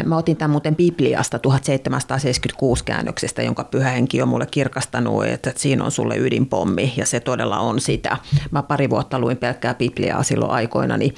Mä 0.04 0.16
otin 0.16 0.36
tämän 0.36 0.50
muuten 0.50 0.76
Bibliasta 0.76 1.38
1776 1.38 2.84
käännöksestä, 2.84 3.42
jonka 3.42 3.64
pyhä 3.64 3.90
henki 3.90 4.22
on 4.22 4.28
mulle 4.28 4.46
kirkastanut, 4.50 5.24
että 5.24 5.52
siinä 5.56 5.84
on 5.84 5.90
sulle 5.90 6.16
ydinpommi 6.16 6.92
ja 6.96 7.06
se 7.06 7.20
todella 7.20 7.58
on 7.58 7.80
sitä. 7.80 8.16
Mä 8.50 8.62
pari 8.62 8.90
vuotta 8.90 9.18
luin 9.18 9.36
pelkkää 9.36 9.74
Bibliaa 9.74 10.22
silloin 10.22 10.50
aikoina, 10.50 10.96
niin, 10.96 11.14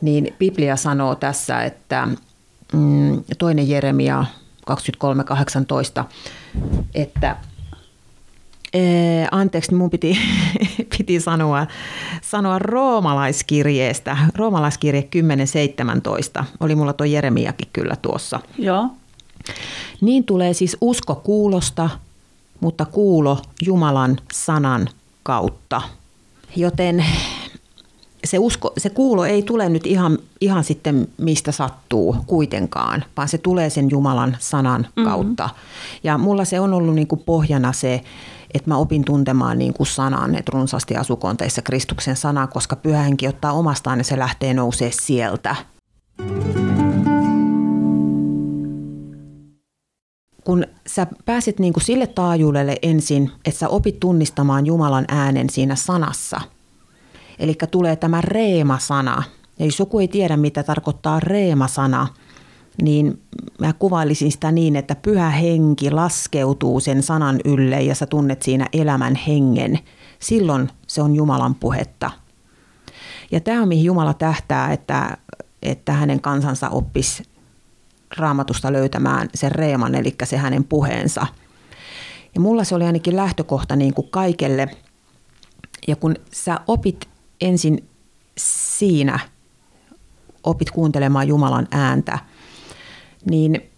niin 0.00 0.34
Biblia 0.38 0.76
sanoo 0.76 1.14
tässä, 1.14 1.64
että 1.64 2.08
mm, 2.74 3.24
toinen 3.38 3.68
Jeremia 3.68 4.24
23.18, 4.70 6.04
että 6.94 7.36
Ee, 8.74 9.28
anteeksi, 9.30 9.74
mun 9.74 9.90
piti, 9.90 10.18
piti 10.98 11.20
sanoa, 11.20 11.66
sanoa 12.22 12.58
roomalaiskirjeestä. 12.58 14.16
Roomalaiskirje 14.34 15.08
10.17. 16.40 16.44
Oli 16.60 16.74
mulla 16.74 16.92
tuo 16.92 17.06
Jeremiakin 17.06 17.68
kyllä 17.72 17.96
tuossa. 17.96 18.40
Joo. 18.58 18.88
Niin 20.00 20.24
tulee 20.24 20.54
siis 20.54 20.76
usko 20.80 21.14
kuulosta, 21.14 21.90
mutta 22.60 22.84
kuulo 22.84 23.38
Jumalan 23.66 24.16
sanan 24.32 24.88
kautta. 25.22 25.82
Joten 26.56 27.04
se, 28.24 28.38
usko, 28.38 28.72
se 28.78 28.90
kuulo 28.90 29.24
ei 29.24 29.42
tule 29.42 29.68
nyt 29.68 29.86
ihan, 29.86 30.18
ihan 30.40 30.64
sitten 30.64 31.08
mistä 31.18 31.52
sattuu 31.52 32.16
kuitenkaan, 32.26 33.04
vaan 33.16 33.28
se 33.28 33.38
tulee 33.38 33.70
sen 33.70 33.90
Jumalan 33.90 34.36
sanan 34.38 34.80
mm-hmm. 34.80 35.04
kautta. 35.04 35.50
Ja 36.04 36.18
mulla 36.18 36.44
se 36.44 36.60
on 36.60 36.72
ollut 36.72 36.94
niin 36.94 37.06
kuin 37.06 37.22
pohjana 37.26 37.72
se, 37.72 38.00
että 38.54 38.70
mä 38.70 38.76
opin 38.76 39.04
tuntemaan 39.04 39.58
niin 39.58 39.74
kuin 39.74 39.86
sanan, 39.86 40.34
että 40.34 40.52
runsaasti 40.54 40.96
asukonteissa 40.96 41.62
Kristuksen 41.62 42.16
sana, 42.16 42.46
koska 42.46 42.76
pyhänkin 42.76 43.28
ottaa 43.28 43.52
omastaan 43.52 43.98
ja 43.98 44.04
se 44.04 44.18
lähtee 44.18 44.54
nousee 44.54 44.90
sieltä. 44.92 45.56
Kun 50.44 50.64
sä 50.86 51.06
pääset 51.24 51.58
niin 51.58 51.72
kuin 51.72 51.84
sille 51.84 52.06
taajuudelle 52.06 52.76
ensin, 52.82 53.30
että 53.44 53.60
sä 53.60 53.68
opit 53.68 54.00
tunnistamaan 54.00 54.66
Jumalan 54.66 55.04
äänen 55.08 55.50
siinä 55.50 55.76
sanassa, 55.76 56.40
eli 57.38 57.54
tulee 57.70 57.96
tämä 57.96 58.20
reema-sana, 58.20 59.22
ja 59.58 59.64
jos 59.64 59.78
joku 59.78 59.98
ei 59.98 60.08
tiedä, 60.08 60.36
mitä 60.36 60.62
tarkoittaa 60.62 61.20
reema-sana– 61.20 62.06
niin 62.82 63.22
mä 63.58 63.72
kuvailisin 63.72 64.32
sitä 64.32 64.52
niin, 64.52 64.76
että 64.76 64.94
pyhä 64.94 65.30
henki 65.30 65.90
laskeutuu 65.90 66.80
sen 66.80 67.02
sanan 67.02 67.40
ylle 67.44 67.82
ja 67.82 67.94
sä 67.94 68.06
tunnet 68.06 68.42
siinä 68.42 68.68
elämän 68.72 69.14
hengen. 69.14 69.78
Silloin 70.18 70.70
se 70.86 71.02
on 71.02 71.16
Jumalan 71.16 71.54
puhetta. 71.54 72.10
Ja 73.30 73.40
tämä 73.40 73.62
on 73.62 73.68
mihin 73.68 73.84
Jumala 73.84 74.14
tähtää, 74.14 74.72
että, 74.72 75.16
että 75.62 75.92
hänen 75.92 76.20
kansansa 76.20 76.68
oppisi 76.68 77.22
raamatusta 78.16 78.72
löytämään 78.72 79.28
sen 79.34 79.52
reeman, 79.52 79.94
eli 79.94 80.14
se 80.24 80.36
hänen 80.36 80.64
puheensa. 80.64 81.26
Ja 82.34 82.40
mulla 82.40 82.64
se 82.64 82.74
oli 82.74 82.84
ainakin 82.84 83.16
lähtökohta 83.16 83.76
niin 83.76 83.94
kuin 83.94 84.08
kaikelle. 84.10 84.68
Ja 85.88 85.96
kun 85.96 86.14
sä 86.32 86.60
opit 86.66 87.08
ensin 87.44 87.88
siinä, 88.38 89.18
opit 90.44 90.70
kuuntelemaan 90.70 91.28
Jumalan 91.28 91.68
ääntä– 91.70 92.18
niin 93.30 93.70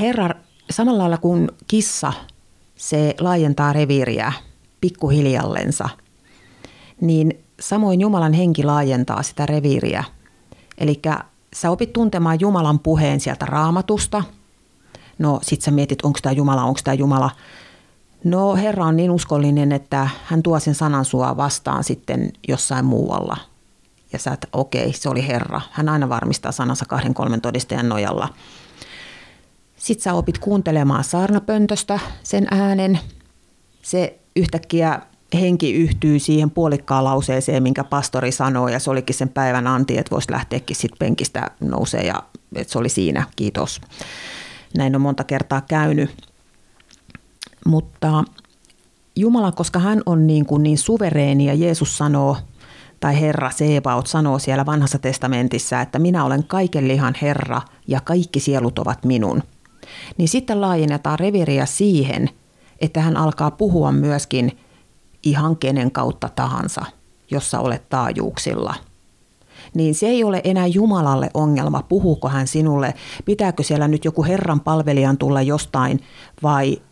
Herra, 0.00 0.30
samalla 0.70 0.98
lailla 0.98 1.18
kuin 1.18 1.50
kissa, 1.68 2.12
se 2.76 3.14
laajentaa 3.20 3.72
reviiriä 3.72 4.32
pikkuhiljallensa, 4.80 5.88
niin 7.00 7.38
samoin 7.60 8.00
Jumalan 8.00 8.32
henki 8.32 8.64
laajentaa 8.64 9.22
sitä 9.22 9.46
reviiriä. 9.46 10.04
Eli 10.78 11.00
sä 11.54 11.70
opit 11.70 11.92
tuntemaan 11.92 12.40
Jumalan 12.40 12.78
puheen 12.78 13.20
sieltä 13.20 13.46
raamatusta. 13.46 14.24
No 15.18 15.38
sit 15.42 15.62
sä 15.62 15.70
mietit, 15.70 16.02
onko 16.02 16.18
tämä 16.22 16.32
Jumala, 16.32 16.64
onko 16.64 16.80
tämä 16.84 16.94
Jumala. 16.94 17.30
No 18.24 18.56
Herra 18.56 18.84
on 18.86 18.96
niin 18.96 19.10
uskollinen, 19.10 19.72
että 19.72 20.08
hän 20.24 20.42
tuo 20.42 20.60
sen 20.60 20.74
sanan 20.74 21.04
sua 21.04 21.36
vastaan 21.36 21.84
sitten 21.84 22.32
jossain 22.48 22.84
muualla. 22.84 23.36
Ja 24.12 24.18
sä, 24.18 24.32
että 24.32 24.48
okei, 24.52 24.92
se 24.92 25.08
oli 25.08 25.26
Herra. 25.26 25.60
Hän 25.70 25.88
aina 25.88 26.08
varmistaa 26.08 26.52
sanansa 26.52 26.84
kahden 26.84 27.14
kolmen 27.14 27.40
todistajan 27.40 27.88
nojalla. 27.88 28.28
Sitten 29.76 30.02
sä 30.02 30.14
opit 30.14 30.38
kuuntelemaan 30.38 31.04
saarnapöntöstä 31.04 32.00
sen 32.22 32.46
äänen. 32.50 32.98
Se 33.82 34.18
yhtäkkiä 34.36 35.00
henki 35.34 35.72
yhtyy 35.72 36.18
siihen 36.18 36.50
puolikkaan 36.50 37.04
lauseeseen, 37.04 37.62
minkä 37.62 37.84
pastori 37.84 38.32
sanoi, 38.32 38.72
ja 38.72 38.78
se 38.78 38.90
olikin 38.90 39.16
sen 39.16 39.28
päivän 39.28 39.66
anti, 39.66 39.98
että 39.98 40.10
voisi 40.10 40.32
lähteäkin 40.32 40.76
sitten 40.76 40.98
penkistä 40.98 41.50
nousee, 41.60 42.02
ja 42.02 42.22
että 42.54 42.72
se 42.72 42.78
oli 42.78 42.88
siinä, 42.88 43.26
kiitos. 43.36 43.80
Näin 44.76 44.94
on 44.94 45.00
monta 45.00 45.24
kertaa 45.24 45.60
käynyt. 45.60 46.33
Mutta 47.64 48.24
Jumala, 49.16 49.52
koska 49.52 49.78
hän 49.78 50.02
on 50.06 50.26
niin, 50.26 50.46
kuin 50.46 50.62
niin 50.62 50.78
suvereeni, 50.78 51.46
ja 51.46 51.54
Jeesus 51.54 51.98
sanoo, 51.98 52.36
tai 53.00 53.20
Herra 53.20 53.50
Sebaot 53.50 54.06
sanoo 54.06 54.38
siellä 54.38 54.66
vanhassa 54.66 54.98
testamentissa, 54.98 55.80
että 55.80 55.98
minä 55.98 56.24
olen 56.24 56.44
kaiken 56.44 56.88
lihan 56.88 57.14
Herra, 57.22 57.62
ja 57.88 58.00
kaikki 58.00 58.40
sielut 58.40 58.78
ovat 58.78 59.04
minun– 59.04 59.42
niin 60.18 60.28
sitten 60.28 60.60
laajennetaan 60.60 61.18
reviriä 61.18 61.66
siihen, 61.66 62.30
että 62.80 63.00
hän 63.00 63.16
alkaa 63.16 63.50
puhua 63.50 63.92
myöskin 63.92 64.58
ihan 65.22 65.56
kenen 65.56 65.90
kautta 65.90 66.28
tahansa, 66.28 66.84
jossa 67.30 67.58
olet 67.58 67.88
taajuuksilla. 67.88 68.74
Niin 69.74 69.94
se 69.94 70.06
ei 70.06 70.24
ole 70.24 70.40
enää 70.44 70.66
Jumalalle 70.66 71.30
ongelma, 71.34 71.82
puhuuko 71.82 72.28
hän 72.28 72.46
sinulle, 72.46 72.94
pitääkö 73.24 73.62
siellä 73.62 73.88
nyt 73.88 74.04
joku 74.04 74.24
Herran 74.24 74.60
palvelijan 74.60 75.18
tulla 75.18 75.42
jostain 75.42 76.00
vai 76.42 76.82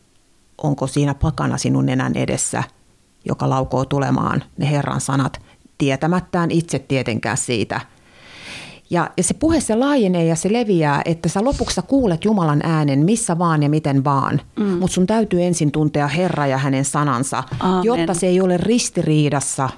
onko 0.62 0.86
siinä 0.86 1.14
pakana 1.14 1.58
sinun 1.58 1.86
nenän 1.86 2.16
edessä, 2.16 2.62
joka 3.24 3.50
laukoo 3.50 3.84
tulemaan 3.84 4.42
ne 4.58 4.70
Herran 4.70 5.00
sanat, 5.00 5.42
tietämättään 5.78 6.50
itse 6.50 6.78
tietenkään 6.78 7.36
siitä. 7.36 7.80
Ja, 8.90 9.10
ja 9.16 9.22
se 9.22 9.34
puhe 9.34 9.60
se 9.60 9.74
laajenee 9.74 10.24
ja 10.24 10.36
se 10.36 10.52
leviää, 10.52 11.02
että 11.04 11.28
sä 11.28 11.44
lopuksi 11.44 11.74
sä 11.74 11.82
kuulet 11.82 12.24
Jumalan 12.24 12.60
äänen 12.64 13.04
missä 13.04 13.38
vaan 13.38 13.62
ja 13.62 13.68
miten 13.68 14.04
vaan. 14.04 14.40
Mm. 14.56 14.64
Mutta 14.64 14.94
sun 14.94 15.06
täytyy 15.06 15.42
ensin 15.42 15.72
tuntea 15.72 16.08
Herra 16.08 16.46
ja 16.46 16.58
hänen 16.58 16.84
sanansa, 16.84 17.44
Amen. 17.60 17.84
jotta 17.84 18.14
se 18.14 18.26
ei 18.26 18.40
ole 18.40 18.56
ristiriidassa 18.56 19.68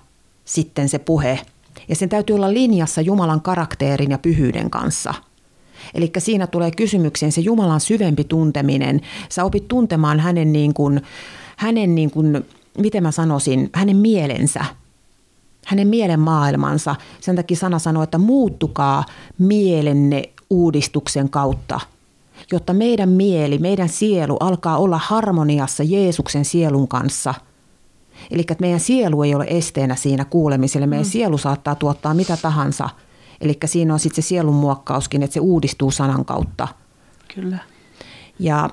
sitten 0.45 0.89
se 0.89 0.99
puhe. 0.99 1.41
Ja 1.89 1.97
sen 1.97 2.09
täytyy 2.09 2.37
olla 2.37 2.53
linjassa 2.53 3.01
Jumalan 3.01 3.41
karakteerin 3.41 4.11
ja 4.11 4.19
pyhyyden 4.19 4.71
kanssa. 4.71 5.15
Eli 5.95 6.11
siinä 6.19 6.47
tulee 6.47 6.71
kysymykseen 6.71 7.33
se 7.33 7.41
Jumalan 7.41 7.81
syvempi 7.81 8.25
tunteminen. 8.25 9.01
Sä 9.29 9.45
opit 9.45 9.69
tuntemaan 9.69 10.21
hänen, 10.21 10.53
niin 10.53 10.75
kuin, 10.75 11.01
hänen 11.57 11.95
niin 11.95 12.11
kuin, 12.11 12.45
miten 12.79 13.03
mä 13.03 13.11
sanoisin, 13.11 13.71
hänen 13.73 13.97
mielensä– 13.97 14.65
hänen 15.67 15.89
mielen 15.89 16.21
maailmansa. 16.21 16.95
Sen 17.21 17.37
takia 17.37 17.57
sana 17.57 17.79
sanoo, 17.79 18.03
että 18.03 18.19
muuttukaa 18.19 19.05
mielenne 19.39 20.23
uudistuksen 20.51 21.31
kautta, 21.31 21.81
jotta 22.53 22.73
meidän 22.73 23.09
mieli, 23.09 23.59
meidän 23.59 23.89
sielu 23.89 24.37
alkaa 24.37 24.79
olla 24.79 24.99
harmoniassa 24.99 25.83
Jeesuksen 25.83 26.45
sielun 26.45 26.89
kanssa. 26.89 27.35
Eli 28.31 28.41
että 28.41 28.57
meidän 28.61 28.81
sielu 28.81 29.23
ei 29.23 29.35
ole 29.35 29.47
esteenä 29.49 29.97
siinä 29.97 30.25
kuulemiselle. 30.25 30.87
Meidän 30.87 31.07
mm. 31.07 31.11
sielu 31.11 31.39
saattaa 31.39 31.75
tuottaa 31.75 32.15
mitä 32.15 32.37
tahansa. 32.37 32.89
Eli 33.41 33.59
siinä 33.65 33.93
on 33.93 34.01
sitten 34.01 34.23
se 34.23 34.29
sielun 34.29 34.55
muokkauskin, 34.55 35.23
että 35.23 35.35
se 35.35 35.41
uudistuu 35.41 35.91
sanan 35.91 36.25
kautta. 36.25 36.69
Kyllä. 37.35 37.59
Ja 38.39 38.71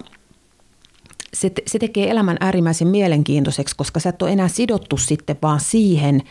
se, 1.34 1.52
se 1.67 1.80
tekee 1.80 2.12
elämän 2.12 2.38
äärimmäisen 2.39 2.88
mielenkiintoiseksi, 2.88 3.76
koska 3.76 4.00
sä 4.00 4.10
et 4.10 4.21
ole 4.21 4.32
enää 4.32 4.47
sidottu 4.47 4.97
sitten 4.97 5.38
vaan 5.41 5.60
siihen, 5.60 6.21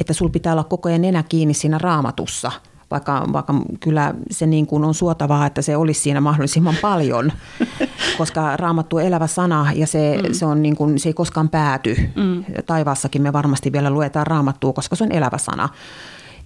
että 0.00 0.12
sul 0.12 0.28
pitää 0.28 0.52
olla 0.52 0.64
koko 0.64 0.88
ajan 0.88 1.02
nenä 1.02 1.22
kiinni 1.22 1.54
siinä 1.54 1.78
raamatussa, 1.78 2.52
vaikka, 2.90 3.26
vaikka 3.32 3.54
kyllä 3.80 4.14
se 4.30 4.46
niin 4.46 4.66
kuin 4.66 4.84
on 4.84 4.94
suotavaa, 4.94 5.46
että 5.46 5.62
se 5.62 5.76
olisi 5.76 6.00
siinä 6.00 6.20
mahdollisimman 6.20 6.76
paljon, 6.82 7.32
koska 8.18 8.56
raamattu 8.56 8.96
on 8.96 9.02
elävä 9.02 9.26
sana 9.26 9.72
ja 9.74 9.86
se, 9.86 10.18
mm. 10.22 10.34
se, 10.34 10.46
on 10.46 10.62
niin 10.62 10.76
kuin, 10.76 10.98
se 10.98 11.08
ei 11.08 11.12
koskaan 11.12 11.48
pääty. 11.48 11.96
Mm. 12.16 12.44
Taivaassakin 12.66 13.22
me 13.22 13.32
varmasti 13.32 13.72
vielä 13.72 13.90
luetaan 13.90 14.26
raamattua, 14.26 14.72
koska 14.72 14.96
se 14.96 15.04
on 15.04 15.12
elävä 15.12 15.38
sana. 15.38 15.68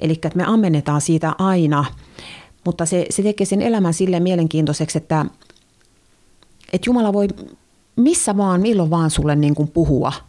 Eli 0.00 0.12
että 0.12 0.30
me 0.34 0.44
ammennetaan 0.46 1.00
siitä 1.00 1.34
aina, 1.38 1.84
mutta 2.64 2.86
se, 2.86 3.06
se 3.10 3.22
tekee 3.22 3.44
sen 3.44 3.62
elämän 3.62 3.94
sille 3.94 4.20
mielenkiintoiseksi, 4.20 4.98
että, 4.98 5.26
että 6.72 6.88
Jumala 6.88 7.12
voi 7.12 7.28
missä 7.96 8.36
vaan, 8.36 8.60
milloin 8.60 8.90
vaan 8.90 9.10
sulle 9.10 9.36
niin 9.36 9.54
kuin 9.54 9.68
puhua– 9.68 10.12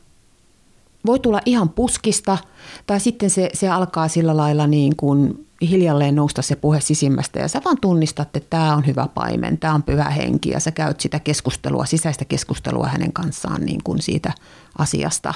voi 1.05 1.19
tulla 1.19 1.41
ihan 1.45 1.69
puskista 1.69 2.37
tai 2.87 2.99
sitten 2.99 3.29
se, 3.29 3.49
se 3.53 3.69
alkaa 3.69 4.07
sillä 4.07 4.37
lailla 4.37 4.67
niin 4.67 4.95
kuin 4.95 5.47
hiljalleen 5.61 6.15
nousta 6.15 6.41
se 6.41 6.55
puhe 6.55 6.81
sisimmästä 6.81 7.39
ja 7.39 7.47
sä 7.47 7.61
vaan 7.65 7.77
tunnistat, 7.81 8.35
että 8.35 8.49
tämä 8.49 8.75
on 8.75 8.87
hyvä 8.87 9.07
paimen, 9.13 9.57
tämä 9.57 9.73
on 9.73 9.83
pyhä 9.83 10.09
henki 10.09 10.49
ja 10.49 10.59
sä 10.59 10.71
käyt 10.71 10.99
sitä 10.99 11.19
keskustelua, 11.19 11.85
sisäistä 11.85 12.25
keskustelua 12.25 12.87
hänen 12.87 13.13
kanssaan 13.13 13.65
niin 13.65 13.83
kuin 13.83 14.01
siitä 14.01 14.33
asiasta. 14.77 15.33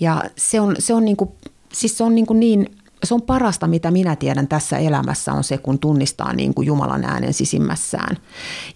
Ja 0.00 0.22
se 0.36 0.60
on, 0.60 0.76
se 0.78 0.94
on, 0.94 1.04
niin, 1.04 1.16
kuin, 1.16 1.30
siis 1.72 1.98
se 1.98 2.04
on 2.04 2.14
niin, 2.14 2.26
kuin 2.26 2.40
niin 2.40 2.76
se 3.04 3.14
on 3.14 3.22
parasta, 3.22 3.66
mitä 3.66 3.90
minä 3.90 4.16
tiedän 4.16 4.48
tässä 4.48 4.78
elämässä, 4.78 5.32
on 5.32 5.44
se, 5.44 5.58
kun 5.58 5.78
tunnistaa 5.78 6.32
niin 6.32 6.54
kuin 6.54 6.66
Jumalan 6.66 7.04
äänen 7.04 7.34
sisimmässään. 7.34 8.16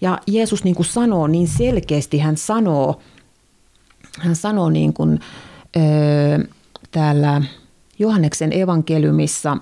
Ja 0.01 0.19
Jeesus 0.27 0.63
niin 0.63 0.75
kuin 0.75 0.85
sanoo 0.85 1.27
niin 1.27 1.47
selkeästi, 1.47 2.19
hän 2.19 2.37
sanoo, 2.37 3.01
hän 4.19 4.35
sanoo 4.35 4.69
niin 4.69 4.93
kuin, 4.93 5.19
ö, 5.77 5.79
täällä 6.91 7.41
Johanneksen 7.99 8.53
evankeliumissa, 8.53 9.57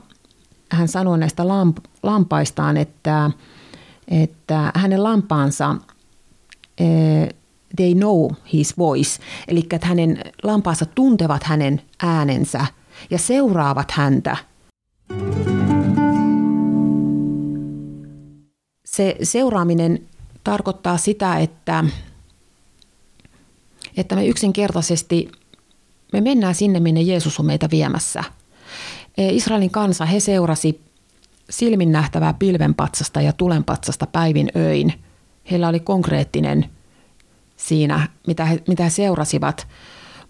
hän 0.72 0.88
sanoo 0.88 1.18
näistä 1.18 1.48
lamp, 1.48 1.78
lampaistaan, 2.04 2.78
että, 2.78 3.32
että 4.08 4.72
hänen 4.76 5.04
lampaansa, 5.04 5.76
ö, 6.82 6.84
they 7.76 7.94
know 7.94 8.32
his 8.54 8.78
voice, 8.78 9.20
eli 9.48 9.68
että 9.72 9.88
hänen 9.88 10.20
lampaansa 10.44 10.86
tuntevat 10.86 11.44
hänen 11.44 11.82
äänensä 12.04 12.66
ja 13.10 13.18
seuraavat 13.18 13.92
häntä. 13.92 14.38
Se 18.94 19.16
seuraaminen 19.24 20.04
tarkoittaa 20.44 20.98
sitä, 20.98 21.40
että 21.40 21.84
että 23.98 24.16
me 24.16 24.26
yksinkertaisesti 24.26 25.32
me 26.14 26.22
mennään 26.22 26.56
sinne, 26.56 26.80
minne 26.80 27.02
Jeesus 27.02 27.40
on 27.40 27.46
meitä 27.46 27.70
viemässä. 27.72 28.24
E, 29.18 29.30
Israelin 29.30 29.72
kansa, 29.72 30.06
he 30.06 30.20
seurasi 30.20 30.82
silmin 31.50 31.92
nähtävää 31.92 32.34
pilvenpatsasta 32.34 33.22
ja 33.22 33.34
tulenpatsasta 33.34 34.08
päivin 34.08 34.50
öin. 34.56 34.94
Heillä 35.52 35.68
oli 35.68 35.80
konkreettinen 35.80 36.70
siinä, 37.56 38.08
mitä 38.28 38.46
he, 38.46 38.64
mitä 38.68 38.84
he 38.84 38.90
seurasivat. 38.90 39.68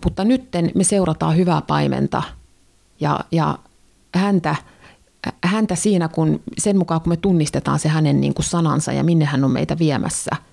Mutta 0.03 0.23
nytten 0.23 0.71
me 0.75 0.83
seurataan 0.83 1.37
hyvää 1.37 1.61
paimenta 1.61 2.23
ja, 2.99 3.19
ja 3.31 3.57
häntä, 4.15 4.55
häntä 5.43 5.75
siinä, 5.75 6.07
kun 6.07 6.39
sen 6.57 6.77
mukaan 6.77 7.01
kun 7.01 7.09
me 7.09 7.17
tunnistetaan 7.17 7.79
se 7.79 7.89
hänen 7.89 8.21
niin 8.21 8.33
kuin 8.33 8.45
sanansa 8.45 8.91
ja 8.91 9.03
minne 9.03 9.25
hän 9.25 9.43
on 9.43 9.51
meitä 9.51 9.79
viemässä– 9.79 10.31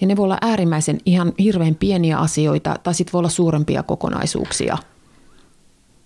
ja 0.00 0.06
ne 0.06 0.16
voi 0.16 0.24
olla 0.24 0.38
äärimmäisen 0.40 0.98
ihan 1.06 1.32
hirveän 1.38 1.74
pieniä 1.74 2.18
asioita 2.18 2.76
tai 2.82 2.94
sitten 2.94 3.12
voi 3.12 3.18
olla 3.18 3.28
suurempia 3.28 3.82
kokonaisuuksia. 3.82 4.78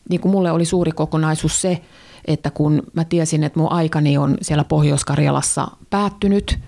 Niin 0.09 0.21
kuin 0.21 0.33
mulle 0.33 0.53
oli 0.53 0.65
suuri 0.65 0.93
kokonaisuus 0.93 1.61
se, 1.61 1.83
että 2.25 2.51
kun 2.51 2.83
mä 2.93 3.05
tiesin, 3.05 3.45
että 3.45 3.59
mun 3.59 3.73
aikani 3.73 4.19
on 4.19 4.37
siellä 4.43 4.65
Pohjois-Karjalassa 4.65 5.69
päättynyt 5.91 6.59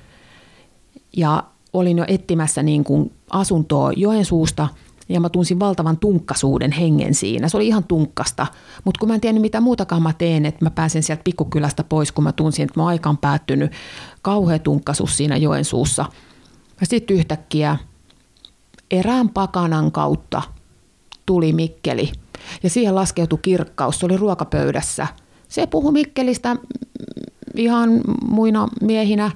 ja 1.17 1.45
olin 1.73 1.99
jo 1.99 2.05
etsimässä 2.09 2.63
niin 2.63 2.85
kuin 2.85 3.13
asuntoa 3.31 3.93
Joensuusta 3.93 4.69
ja 5.09 5.21
mä 5.21 5.29
tunsin 5.29 5.61
valtavan 5.61 5.97
tunkkasuuden 5.97 6.73
hengen 6.73 7.15
siinä. 7.15 7.49
Se 7.49 7.57
oli 7.57 7.67
ihan 7.67 7.85
tunkkasta, 7.85 8.47
mutta 8.85 8.99
kun 8.99 9.09
mä 9.09 9.15
en 9.15 9.21
tiennyt 9.21 9.43
mitä 9.43 9.61
muutakaan 9.61 10.03
mä 10.03 10.13
teen, 10.13 10.47
että 10.47 10.65
mä 10.65 10.71
pääsen 10.71 11.03
sieltä 11.03 11.25
pikkukylästä 11.25 11.85
pois, 11.85 12.13
kun 12.13 12.25
mä 12.25 12.33
tunsin, 12.33 12.63
että 12.65 12.81
mun 12.81 12.89
aika 12.89 13.11
on 13.11 13.19
päättynyt. 13.19 13.73
Kauhea 14.23 14.59
tunkkasuus 14.59 15.17
siinä 15.17 15.37
Joensuussa– 15.37 16.05
ja 16.81 16.87
sitten 16.87 17.17
yhtäkkiä 17.17 17.77
erään 18.91 19.29
pakanan 19.29 19.93
kautta 19.93 20.43
tuli 21.27 21.53
Mikkeli 21.53 22.13
ja 22.63 22.71
siihen 22.71 22.95
laskeutui 22.95 23.39
kirkkaus. 23.43 23.99
Se 23.99 24.07
oli 24.07 24.17
ruokapöydässä. 24.17 25.07
Se 25.49 25.67
puhui 25.67 25.93
Mikkelistä 25.93 26.57
ihan 27.57 28.01
muina 28.29 28.69
miehinä 28.81 29.31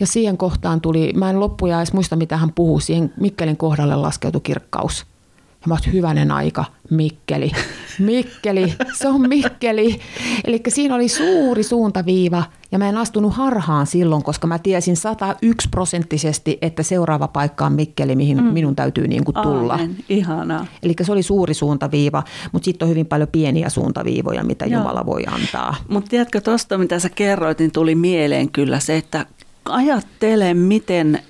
ja 0.00 0.06
siihen 0.06 0.36
kohtaan 0.36 0.80
tuli, 0.80 1.12
mä 1.16 1.30
en 1.30 1.40
loppuja 1.40 1.78
edes 1.78 1.92
muista 1.92 2.16
mitä 2.16 2.36
hän 2.36 2.52
puhui, 2.54 2.82
siihen 2.82 3.12
Mikkelin 3.20 3.56
kohdalle 3.56 3.96
laskeutui 3.96 4.40
kirkkaus. 4.40 5.06
Ja 5.50 5.68
mä 5.68 5.76
hyvänen 5.92 6.30
aika, 6.30 6.64
Mikkeli. 6.90 7.50
Mikkeli, 7.98 8.74
se 8.94 9.08
on 9.08 9.28
Mikkeli. 9.28 10.00
Eli 10.44 10.60
siinä 10.68 10.94
oli 10.94 11.08
suuri 11.08 11.62
suuntaviiva 11.62 12.44
ja 12.72 12.78
mä 12.78 12.88
en 12.88 12.96
astunut 12.96 13.34
harhaan 13.34 13.86
silloin, 13.86 14.22
koska 14.22 14.46
mä 14.46 14.58
tiesin 14.58 14.96
101 14.96 15.68
prosenttisesti, 15.68 16.58
että 16.62 16.82
seuraava 16.82 17.28
paikka 17.28 17.66
on 17.66 17.72
Mikkeli, 17.72 18.16
mihin 18.16 18.36
mm. 18.36 18.44
minun 18.44 18.76
täytyy 18.76 19.08
niin 19.08 19.24
kuin 19.24 19.34
tulla. 19.42 19.78
Ihanaa. 20.08 20.66
Eli 20.82 20.94
se 21.02 21.12
oli 21.12 21.22
suuri 21.22 21.54
suuntaviiva, 21.54 22.22
mutta 22.52 22.64
sitten 22.64 22.86
on 22.86 22.90
hyvin 22.90 23.06
paljon 23.06 23.28
pieniä 23.32 23.68
suuntaviivoja, 23.68 24.44
mitä 24.44 24.66
Joo. 24.66 24.80
Jumala 24.80 25.06
voi 25.06 25.22
antaa. 25.26 25.74
Mutta 25.88 26.10
tiedätkö 26.10 26.40
tuosta, 26.40 26.78
mitä 26.78 26.98
sä 26.98 27.08
kerroit, 27.08 27.58
niin 27.58 27.72
tuli 27.72 27.94
mieleen 27.94 28.50
kyllä 28.50 28.80
se, 28.80 28.96
että 28.96 29.26
ajattele, 29.64 30.54
miten 30.54 31.22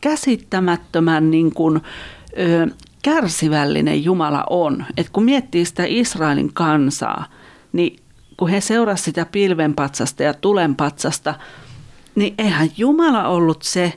käsittämättömän 0.00 1.30
niin 1.30 1.54
kuin, 1.54 1.80
ö, 2.38 2.66
kärsivällinen 3.02 4.04
Jumala 4.04 4.44
on. 4.50 4.84
Että 4.96 5.12
kun 5.12 5.24
miettii 5.24 5.64
sitä 5.64 5.84
Israelin 5.86 6.52
kansaa, 6.54 7.24
niin 7.72 7.96
kun 8.36 8.48
he 8.48 8.60
seurasivat 8.60 9.04
sitä 9.04 9.26
pilvenpatsasta 9.32 10.22
ja 10.22 10.34
tulenpatsasta, 10.34 11.34
niin 12.14 12.34
eihän 12.38 12.68
Jumala 12.76 13.28
ollut 13.28 13.62
se, 13.62 13.92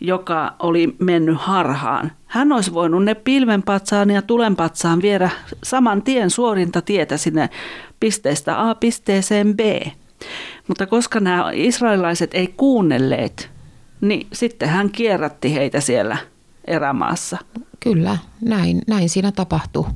joka 0.00 0.54
oli 0.58 0.96
mennyt 0.98 1.36
harhaan. 1.38 2.12
Hän 2.26 2.52
olisi 2.52 2.74
voinut 2.74 3.04
ne 3.04 3.14
pilvenpatsaan 3.14 4.10
ja 4.10 4.22
tulenpatsaan 4.22 5.02
viedä 5.02 5.30
saman 5.64 6.02
tien 6.02 6.30
suorinta 6.30 6.82
tietä 6.82 7.16
sinne 7.16 7.50
pisteestä 8.00 8.68
A 8.68 8.74
pisteeseen 8.74 9.56
B. 9.56 9.60
Mutta 10.68 10.86
koska 10.86 11.20
nämä 11.20 11.50
israelilaiset 11.52 12.34
ei 12.34 12.54
kuunnelleet, 12.56 13.50
niin 14.00 14.26
sitten 14.32 14.68
hän 14.68 14.90
kierrätti 14.90 15.54
heitä 15.54 15.80
siellä 15.80 16.16
erämaassa. 16.64 17.38
Kyllä, 17.80 18.18
näin, 18.40 18.82
näin 18.86 19.08
siinä 19.08 19.32
tapahtuu. 19.32 19.86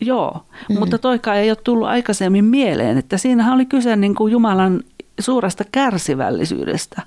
Joo, 0.00 0.46
mm. 0.68 0.78
mutta 0.78 0.98
toikaan 0.98 1.36
ei 1.36 1.50
ole 1.50 1.58
tullut 1.64 1.88
aikaisemmin 1.88 2.44
mieleen, 2.44 2.98
että 2.98 3.18
siinähän 3.18 3.54
oli 3.54 3.66
kyse 3.66 3.96
niin 3.96 4.14
kuin 4.14 4.32
Jumalan 4.32 4.82
suuresta 5.20 5.64
kärsivällisyydestä. 5.72 7.02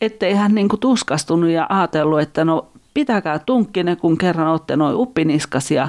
Ettei 0.00 0.34
hän 0.34 0.54
niin 0.54 0.68
kuin 0.68 0.80
tuskastunut 0.80 1.50
ja 1.50 1.66
ajatellut, 1.68 2.20
että 2.20 2.44
no 2.44 2.66
pitäkää 2.94 3.38
tunkkine, 3.38 3.96
kun 3.96 4.18
kerran 4.18 4.48
olette 4.48 4.76
noin 4.76 4.96
uppiniskasia, 4.96 5.88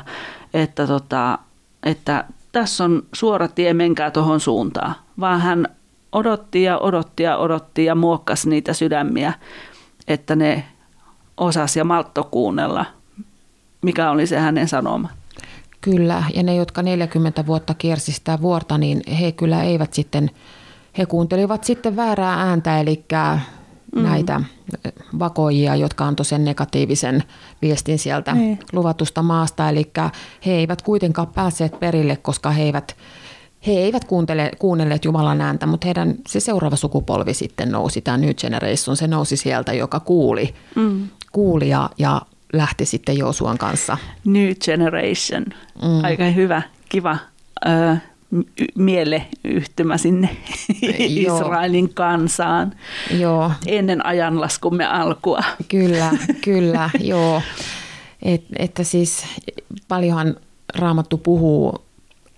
että, 0.53 0.87
tota, 0.87 1.39
että 1.83 2.25
tässä 2.51 2.83
on 2.83 3.03
suora 3.13 3.47
tie, 3.47 3.73
menkää 3.73 4.11
tuohon 4.11 4.39
suuntaan. 4.39 4.95
Vaan 5.19 5.41
hän 5.41 5.67
odotti 6.15 6.63
ja 6.63 6.77
odotti 6.77 7.23
ja 7.23 7.37
odotti 7.37 7.85
ja 7.85 7.95
muokkasi 7.95 8.49
niitä 8.49 8.73
sydämiä, 8.73 9.33
että 10.07 10.35
ne 10.35 10.63
osas 11.37 11.75
ja 11.75 11.83
maltto 11.83 12.23
kuunnella, 12.23 12.85
mikä 13.81 14.11
oli 14.11 14.27
se 14.27 14.39
hänen 14.39 14.67
sanoma. 14.67 15.09
Kyllä, 15.81 16.23
ja 16.35 16.43
ne, 16.43 16.55
jotka 16.55 16.81
40 16.81 17.45
vuotta 17.45 17.73
kiersi 17.73 18.11
sitä 18.11 18.41
vuorta, 18.41 18.77
niin 18.77 19.01
he 19.19 19.31
kyllä 19.31 19.63
eivät 19.63 19.93
sitten, 19.93 20.31
he 20.97 21.05
kuuntelivat 21.05 21.63
sitten 21.63 21.95
väärää 21.95 22.41
ääntä, 22.41 22.79
eli 22.79 23.05
mm. 23.95 24.01
näitä 24.03 24.41
vakoijia, 25.19 25.75
jotka 25.75 26.05
antoi 26.05 26.25
sen 26.25 26.45
negatiivisen 26.45 27.23
viestin 27.61 27.99
sieltä 27.99 28.33
niin. 28.33 28.59
luvatusta 28.73 29.23
maasta. 29.23 29.69
Eli 29.69 29.91
he 30.45 30.51
eivät 30.51 30.81
kuitenkaan 30.81 31.27
päässeet 31.27 31.79
perille, 31.79 32.15
koska 32.15 32.51
he 32.51 32.63
eivät, 32.63 32.95
he 33.67 33.71
eivät 33.71 34.05
kuuntele, 34.05 34.51
kuunnelleet 34.59 35.05
Jumalan 35.05 35.41
ääntä, 35.41 35.65
mutta 35.65 35.87
heidän 35.87 36.15
se 36.27 36.39
seuraava 36.39 36.75
sukupolvi 36.75 37.33
sitten 37.33 37.71
nousi, 37.71 38.01
tämä 38.01 38.17
New 38.17 38.33
Generation, 38.33 38.97
se 38.97 39.07
nousi 39.07 39.37
sieltä, 39.37 39.73
joka 39.73 39.99
kuuli, 39.99 40.53
mm. 40.75 41.07
kuuli 41.31 41.69
ja, 41.69 41.89
ja 41.97 42.21
lähti 42.53 42.85
sitten 42.85 43.17
Joosuan 43.17 43.57
kanssa. 43.57 43.97
New 44.25 44.51
Generation, 44.65 45.45
mm. 45.81 46.03
aika 46.03 46.23
hyvä, 46.23 46.61
kiva 46.89 47.17
ö, 47.65 47.97
mieleyhtymä 48.75 49.97
sinne 49.97 50.37
Israelin 50.99 51.93
kansaan 51.93 52.73
joo. 53.19 53.51
ennen 53.65 54.05
ajanlaskumme 54.05 54.85
alkua. 54.85 55.43
Kyllä, 55.67 56.11
kyllä, 56.45 56.89
joo. 56.99 57.41
Et, 58.21 58.43
että 58.59 58.83
siis 58.83 59.25
paljonhan 59.87 60.35
Raamattu 60.77 61.17
puhuu, 61.17 61.84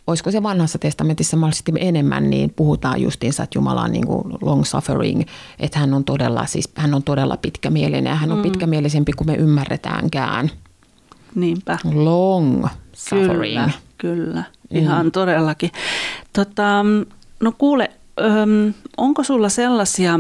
olisiko 0.07 0.31
se 0.31 0.43
vanhassa 0.43 0.79
testamentissa 0.79 1.37
mahdollisesti 1.37 1.71
enemmän, 1.79 2.29
niin 2.29 2.53
puhutaan 2.55 3.01
justiinsa, 3.01 3.43
että 3.43 3.57
Jumala 3.57 3.81
on 3.81 3.91
niin 3.91 4.07
kuin 4.07 4.23
long 4.41 4.63
suffering, 4.63 5.23
että 5.59 5.79
hän 5.79 5.93
on 5.93 6.03
todella, 6.03 6.45
siis, 6.45 6.69
hän 6.75 6.93
on 6.93 7.03
todella 7.03 7.37
pitkämielinen 7.37 8.09
ja 8.11 8.15
hän 8.15 8.31
on 8.31 8.37
mm. 8.37 8.43
pitkämielisempi 8.43 9.13
kuin 9.13 9.27
me 9.27 9.35
ymmärretäänkään. 9.35 10.49
Niinpä. 11.35 11.77
Long 11.93 12.67
suffering. 12.93 13.41
Kyllä, 13.41 13.71
kyllä. 13.97 14.43
Ihan 14.71 15.05
mm. 15.05 15.11
todellakin. 15.11 15.71
Tota, 16.33 16.85
no 17.39 17.53
kuule, 17.57 17.91
onko 18.97 19.23
sulla 19.23 19.49
sellaisia 19.49 20.19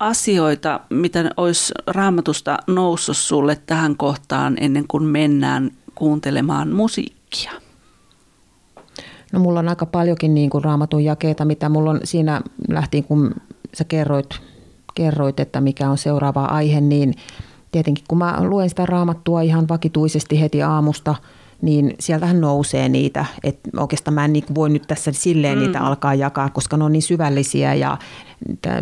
asioita, 0.00 0.80
mitä 0.90 1.30
olisi 1.36 1.74
raamatusta 1.86 2.58
noussut 2.66 3.16
sulle 3.16 3.58
tähän 3.66 3.96
kohtaan 3.96 4.56
ennen 4.60 4.84
kuin 4.88 5.04
mennään 5.04 5.70
kuuntelemaan 5.96 6.72
musiikkia? 6.72 7.52
No 9.32 9.40
mulla 9.40 9.60
on 9.60 9.68
aika 9.68 9.86
paljonkin 9.86 10.34
niin 10.34 10.50
kuin 10.50 10.64
raamatun 10.64 11.04
jakeita, 11.04 11.44
mitä 11.44 11.68
mulla 11.68 11.90
on 11.90 12.00
siinä 12.04 12.40
lähtien, 12.68 13.04
kun 13.04 13.34
sä 13.74 13.84
kerroit, 13.84 14.30
kerroit, 14.94 15.40
että 15.40 15.60
mikä 15.60 15.90
on 15.90 15.98
seuraava 15.98 16.44
aihe, 16.44 16.80
niin 16.80 17.14
tietenkin 17.72 18.04
kun 18.08 18.18
mä 18.18 18.36
luen 18.40 18.68
sitä 18.68 18.86
raamattua 18.86 19.40
ihan 19.40 19.68
vakituisesti 19.68 20.40
heti 20.40 20.62
aamusta– 20.62 21.14
niin 21.62 21.94
sieltähän 22.00 22.40
nousee 22.40 22.88
niitä. 22.88 23.24
että 23.44 23.70
oikeastaan 23.76 24.14
mä 24.14 24.24
en 24.24 24.32
niin 24.32 24.44
voi 24.54 24.70
nyt 24.70 24.84
tässä 24.86 25.12
silleen 25.12 25.58
mm. 25.58 25.64
niitä 25.64 25.80
alkaa 25.80 26.14
jakaa, 26.14 26.50
koska 26.50 26.76
ne 26.76 26.84
on 26.84 26.92
niin 26.92 27.02
syvällisiä 27.02 27.74
ja 27.74 27.98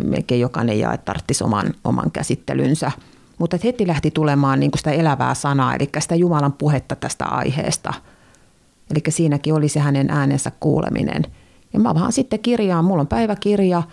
melkein 0.03 0.41
jokainen 0.41 0.79
jae 0.79 0.97
tarvitsisi 0.97 1.43
oman, 1.43 1.73
oman 1.83 2.11
käsittelynsä. 2.11 2.91
Mutta 3.37 3.57
heti 3.63 3.87
lähti 3.87 4.11
tulemaan 4.11 4.59
niin 4.59 4.71
sitä 4.77 4.91
elävää 4.91 5.33
sanaa, 5.33 5.75
eli 5.75 5.89
sitä 5.99 6.15
Jumalan 6.15 6.53
puhetta 6.53 6.95
tästä 6.95 7.25
aiheesta. 7.25 7.93
Eli 8.91 8.99
siinäkin 9.09 9.53
oli 9.53 9.69
se 9.69 9.79
hänen 9.79 10.09
äänensä 10.09 10.51
kuuleminen. 10.59 11.23
Ja 11.73 11.79
mä 11.79 11.95
vaan 11.95 12.11
sitten 12.11 12.39
kirjaan, 12.39 12.85
mulla 12.85 13.01
on 13.01 13.07
päiväkirja, 13.07 13.83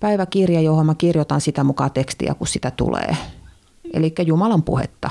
päiväkirja, 0.00 0.60
johon 0.60 0.86
mä 0.86 0.94
kirjoitan 0.94 1.40
sitä 1.40 1.64
mukaan 1.64 1.90
tekstiä, 1.90 2.34
kun 2.34 2.46
sitä 2.46 2.70
tulee. 2.70 3.16
Eli 3.92 4.14
Jumalan 4.26 4.62
puhetta. 4.62 5.10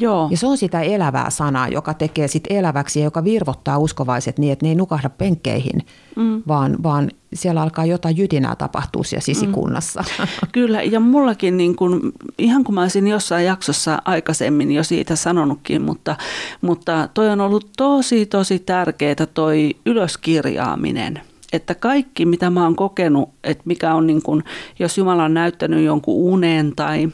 Joo. 0.00 0.28
Ja 0.30 0.36
se 0.36 0.46
on 0.46 0.56
sitä 0.56 0.80
elävää 0.80 1.30
sanaa, 1.30 1.68
joka 1.68 1.94
tekee 1.94 2.28
sit 2.28 2.44
eläväksi 2.50 3.00
ja 3.00 3.04
joka 3.04 3.24
virvottaa 3.24 3.78
uskovaiset 3.78 4.38
niin, 4.38 4.52
että 4.52 4.66
ne 4.66 4.68
ei 4.68 4.74
nukahda 4.74 5.10
penkkeihin, 5.10 5.86
mm. 6.16 6.42
vaan, 6.48 6.82
vaan 6.82 7.10
siellä 7.34 7.62
alkaa 7.62 7.86
jotain 7.86 8.16
jytinää 8.16 8.56
tapahtua 8.56 9.04
siellä 9.04 9.24
sisikunnassa. 9.24 10.04
Mm. 10.18 10.26
Kyllä, 10.52 10.82
ja 10.82 11.00
mullakin 11.00 11.56
niin 11.56 11.76
kun, 11.76 12.12
ihan 12.38 12.64
kun 12.64 12.74
mä 12.74 12.82
olisin 12.82 13.08
jossain 13.08 13.44
jaksossa 13.44 14.02
aikaisemmin 14.04 14.72
jo 14.72 14.82
siitä 14.82 15.16
sanonutkin, 15.16 15.82
mutta, 15.82 16.16
mutta 16.60 17.08
toi 17.14 17.30
on 17.30 17.40
ollut 17.40 17.70
tosi, 17.76 18.26
tosi 18.26 18.58
tärkeää 18.58 19.26
toi 19.34 19.76
ylöskirjaaminen 19.86 21.20
että 21.52 21.74
kaikki, 21.74 22.26
mitä 22.26 22.50
mä 22.50 22.64
oon 22.64 22.76
kokenut, 22.76 23.30
että 23.44 23.62
mikä 23.66 23.94
on 23.94 24.06
niin 24.06 24.22
kun, 24.22 24.44
jos 24.78 24.98
Jumala 24.98 25.24
on 25.24 25.34
näyttänyt 25.34 25.84
jonkun 25.84 26.32
unen 26.32 26.72
tai 26.76 27.08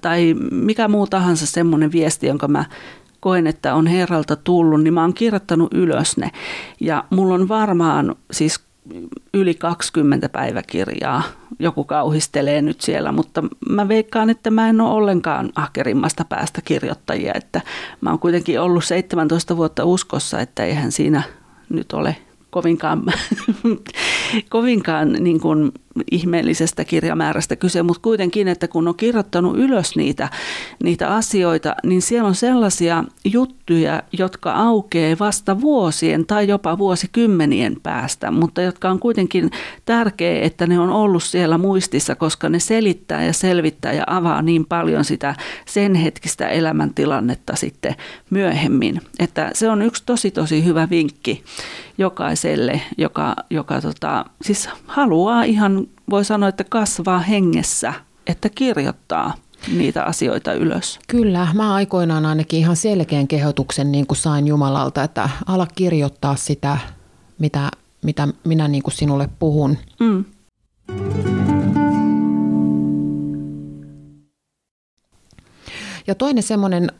tai 0.00 0.34
mikä 0.50 0.88
muu 0.88 1.06
tahansa 1.06 1.46
semmoinen 1.46 1.92
viesti, 1.92 2.26
jonka 2.26 2.48
mä 2.48 2.64
koen, 3.20 3.46
että 3.46 3.74
on 3.74 3.86
Herralta 3.86 4.36
tullut, 4.36 4.82
niin 4.82 4.94
mä 4.94 5.00
oon 5.00 5.14
kirjoittanut 5.14 5.74
ylös 5.74 6.16
ne. 6.16 6.30
Ja 6.80 7.04
mulla 7.10 7.34
on 7.34 7.48
varmaan 7.48 8.16
siis 8.30 8.60
yli 9.34 9.54
20 9.54 10.28
päiväkirjaa. 10.28 11.22
Joku 11.58 11.84
kauhistelee 11.84 12.62
nyt 12.62 12.80
siellä, 12.80 13.12
mutta 13.12 13.42
mä 13.68 13.88
veikkaan, 13.88 14.30
että 14.30 14.50
mä 14.50 14.68
en 14.68 14.80
ole 14.80 14.90
ollenkaan 14.90 15.50
ahkerimmasta 15.54 16.24
päästä 16.24 16.62
kirjoittajia. 16.64 17.32
Että 17.34 17.60
mä 18.00 18.10
oon 18.10 18.18
kuitenkin 18.18 18.60
ollut 18.60 18.84
17 18.84 19.56
vuotta 19.56 19.84
uskossa, 19.84 20.40
että 20.40 20.64
eihän 20.64 20.92
siinä 20.92 21.22
nyt 21.68 21.92
ole 21.92 22.16
kovinkaan, 22.50 23.02
kovinkaan 24.48 25.12
niin 25.12 25.40
kuin 25.40 25.72
ihmeellisestä 26.10 26.84
kirjamäärästä 26.84 27.56
kyse, 27.56 27.82
mutta 27.82 28.02
kuitenkin, 28.02 28.48
että 28.48 28.68
kun 28.68 28.88
on 28.88 28.94
kirjoittanut 28.94 29.58
ylös 29.58 29.96
niitä, 29.96 30.28
niitä 30.82 31.14
asioita, 31.14 31.74
niin 31.84 32.02
siellä 32.02 32.28
on 32.28 32.34
sellaisia 32.34 33.04
juttuja, 33.24 34.02
jotka 34.18 34.52
aukeaa 34.52 35.16
vasta 35.20 35.60
vuosien 35.60 36.26
tai 36.26 36.48
jopa 36.48 36.78
vuosikymmenien 36.78 37.76
päästä, 37.82 38.30
mutta 38.30 38.62
jotka 38.62 38.90
on 38.90 38.98
kuitenkin 38.98 39.50
tärkeää, 39.84 40.44
että 40.44 40.66
ne 40.66 40.78
on 40.78 40.90
ollut 40.90 41.22
siellä 41.22 41.58
muistissa, 41.58 42.14
koska 42.14 42.48
ne 42.48 42.58
selittää 42.58 43.24
ja 43.24 43.32
selvittää 43.32 43.92
ja 43.92 44.04
avaa 44.06 44.42
niin 44.42 44.66
paljon 44.66 45.04
sitä 45.04 45.34
sen 45.66 45.94
hetkistä 45.94 46.48
elämäntilannetta 46.48 47.56
sitten 47.56 47.94
myöhemmin. 48.30 49.00
Että 49.18 49.50
se 49.54 49.70
on 49.70 49.82
yksi 49.82 50.02
tosi 50.06 50.30
tosi 50.30 50.64
hyvä 50.64 50.90
vinkki 50.90 51.44
jokaiselle, 51.98 52.80
joka, 52.98 53.36
joka 53.50 53.80
tota, 53.80 54.24
siis 54.42 54.68
haluaa 54.86 55.42
ihan, 55.42 55.86
voi 56.10 56.24
sanoa, 56.24 56.48
että 56.48 56.64
kasvaa 56.64 57.18
hengessä, 57.18 57.94
että 58.26 58.48
kirjoittaa 58.48 59.34
niitä 59.76 60.04
asioita 60.04 60.52
ylös. 60.52 60.98
Kyllä, 61.08 61.48
mä 61.54 61.74
aikoinaan 61.74 62.26
ainakin 62.26 62.60
ihan 62.60 62.76
selkeän 62.76 63.28
kehotuksen 63.28 63.92
niin 63.92 64.06
kuin 64.06 64.18
sain 64.18 64.46
Jumalalta, 64.46 65.02
että 65.02 65.28
ala 65.46 65.66
kirjoittaa 65.74 66.36
sitä, 66.36 66.78
mitä, 67.38 67.70
mitä 68.04 68.28
minä 68.44 68.68
niin 68.68 68.82
kuin 68.82 68.94
sinulle 68.94 69.28
puhun. 69.38 69.78
Mm. 70.00 70.24
Ja 76.06 76.14
toinen 76.14 76.42
semmoinen, 76.42 76.90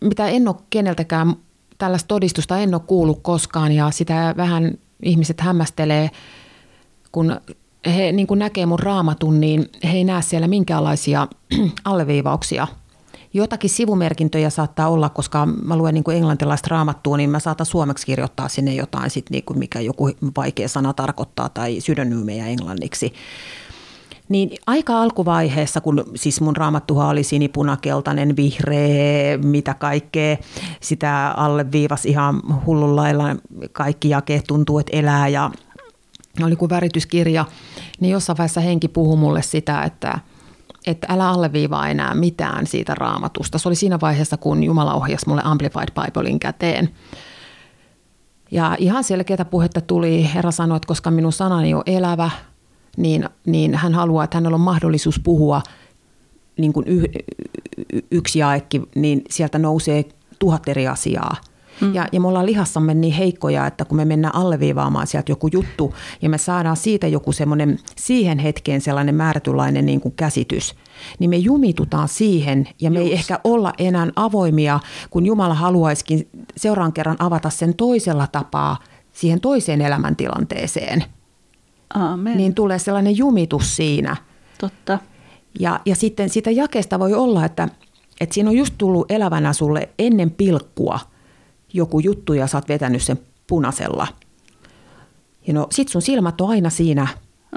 mitä 0.00 0.28
en 0.28 0.48
ole 0.48 0.56
keneltäkään 0.70 1.34
tällaista 1.78 2.08
todistusta 2.08 2.58
en 2.58 2.74
ole 2.74 2.82
kuullut 2.86 3.18
koskaan 3.22 3.72
ja 3.72 3.90
sitä 3.90 4.34
vähän 4.36 4.78
ihmiset 5.02 5.40
hämmästelee, 5.40 6.10
kun 7.12 7.40
he 7.86 8.12
niin 8.12 8.26
kuin 8.26 8.38
näkee 8.38 8.66
mun 8.66 8.78
raamatun, 8.78 9.40
niin 9.40 9.70
he 9.84 9.90
ei 9.90 10.04
näe 10.04 10.22
siellä 10.22 10.48
minkäänlaisia 10.48 11.28
alleviivauksia. 11.84 12.66
Jotakin 13.34 13.70
sivumerkintöjä 13.70 14.50
saattaa 14.50 14.88
olla, 14.88 15.08
koska 15.08 15.46
mä 15.46 15.76
luen 15.76 15.94
niin 15.94 16.04
kuin 16.04 16.16
englantilaista 16.16 16.68
raamattua, 16.70 17.16
niin 17.16 17.30
mä 17.30 17.38
saatan 17.38 17.66
suomeksi 17.66 18.06
kirjoittaa 18.06 18.48
sinne 18.48 18.74
jotain, 18.74 19.10
sit 19.10 19.30
niin 19.30 19.44
kuin 19.44 19.58
mikä 19.58 19.80
joku 19.80 20.10
vaikea 20.36 20.68
sana 20.68 20.92
tarkoittaa 20.92 21.48
tai 21.48 21.80
synonyymejä 21.80 22.46
englanniksi. 22.46 23.12
Niin 24.28 24.50
aika 24.66 25.02
alkuvaiheessa, 25.02 25.80
kun 25.80 26.04
siis 26.14 26.40
mun 26.40 26.56
raamattuha 26.56 27.08
oli 27.08 27.22
sinipunakeltainen, 27.22 28.36
vihreä, 28.36 29.38
mitä 29.38 29.74
kaikkea, 29.74 30.36
sitä 30.80 31.34
alleviivasi 31.36 32.08
ihan 32.08 32.42
hullun 32.66 32.96
lailla, 32.96 33.24
kaikki 33.72 34.08
jakeet 34.08 34.44
tuntuu, 34.48 34.78
että 34.78 34.96
elää 34.96 35.28
ja 35.28 35.50
oli 36.42 36.56
kuin 36.56 36.70
värityskirja, 36.70 37.44
niin 38.00 38.12
jossain 38.12 38.38
vaiheessa 38.38 38.60
henki 38.60 38.88
puhui 38.88 39.16
mulle 39.16 39.42
sitä, 39.42 39.82
että, 39.82 40.18
että 40.86 41.06
älä 41.10 41.28
alleviivaa 41.28 41.88
enää 41.88 42.14
mitään 42.14 42.66
siitä 42.66 42.94
raamatusta. 42.94 43.58
Se 43.58 43.68
oli 43.68 43.76
siinä 43.76 44.00
vaiheessa, 44.00 44.36
kun 44.36 44.64
Jumala 44.64 44.94
ohjasi 44.94 45.28
mulle 45.28 45.42
Amplified 45.44 45.88
Biblein 46.02 46.40
käteen. 46.40 46.90
Ja 48.50 48.76
ihan 48.78 49.04
selkeätä 49.04 49.44
puhetta 49.44 49.80
tuli. 49.80 50.30
Herra 50.34 50.50
sanoi, 50.50 50.76
että 50.76 50.86
koska 50.86 51.10
minun 51.10 51.32
sanani 51.32 51.74
on 51.74 51.82
elävä, 51.86 52.30
niin, 52.96 53.28
niin 53.46 53.74
hän 53.74 53.94
haluaa, 53.94 54.24
että 54.24 54.36
hänellä 54.36 54.54
on 54.54 54.60
mahdollisuus 54.60 55.20
puhua 55.20 55.62
niin 56.58 56.72
kuin 56.72 56.86
yh, 56.88 57.04
yksi 58.10 58.38
jaekki, 58.38 58.82
niin 58.94 59.22
sieltä 59.30 59.58
nousee 59.58 60.04
tuhat 60.38 60.68
eri 60.68 60.88
asiaa. 60.88 61.36
Mm. 61.82 61.94
Ja, 61.94 62.08
ja 62.12 62.20
me 62.20 62.28
ollaan 62.28 62.46
lihassamme 62.46 62.94
niin 62.94 63.14
heikkoja, 63.14 63.66
että 63.66 63.84
kun 63.84 63.96
me 63.96 64.04
mennään 64.04 64.34
alleviivaamaan 64.34 65.06
sieltä 65.06 65.32
joku 65.32 65.48
juttu 65.52 65.94
ja 66.22 66.28
me 66.28 66.38
saadaan 66.38 66.76
siitä 66.76 67.06
joku 67.06 67.32
semmoinen 67.32 67.78
siihen 67.96 68.38
hetkeen 68.38 68.80
sellainen 68.80 69.14
määrätynlainen 69.14 69.86
niin 69.86 70.00
kuin 70.00 70.14
käsitys, 70.14 70.74
niin 71.18 71.30
me 71.30 71.36
jumitutaan 71.36 72.08
siihen 72.08 72.68
ja 72.80 72.90
me 72.90 72.98
Just. 72.98 73.08
ei 73.08 73.14
ehkä 73.14 73.40
olla 73.44 73.72
enää 73.78 74.06
avoimia, 74.16 74.80
kun 75.10 75.26
Jumala 75.26 75.54
haluaisikin 75.54 76.28
seuraan 76.56 76.92
kerran 76.92 77.16
avata 77.18 77.50
sen 77.50 77.74
toisella 77.74 78.26
tapaa 78.26 78.76
siihen 79.12 79.40
toiseen 79.40 79.80
elämäntilanteeseen. 79.80 81.04
Amen. 81.94 82.36
Niin 82.36 82.54
tulee 82.54 82.78
sellainen 82.78 83.16
jumitus 83.16 83.76
siinä. 83.76 84.16
Totta. 84.58 84.98
Ja, 85.60 85.80
ja 85.86 85.96
sitten 85.96 86.28
sitä 86.28 86.50
jakesta 86.50 86.98
voi 86.98 87.14
olla, 87.14 87.44
että, 87.44 87.68
että 88.20 88.34
siinä 88.34 88.50
on 88.50 88.56
just 88.56 88.74
tullut 88.78 89.10
elävänä 89.10 89.52
sulle 89.52 89.88
ennen 89.98 90.30
pilkkua 90.30 91.00
joku 91.72 92.00
juttu 92.00 92.34
ja 92.34 92.46
sä 92.46 92.58
oot 92.58 92.68
vetänyt 92.68 93.02
sen 93.02 93.18
punaisella. 93.46 94.06
Ja 95.46 95.54
no 95.54 95.66
sit 95.70 95.88
sun 95.88 96.02
silmät 96.02 96.40
on 96.40 96.50
aina 96.50 96.70
siinä 96.70 97.08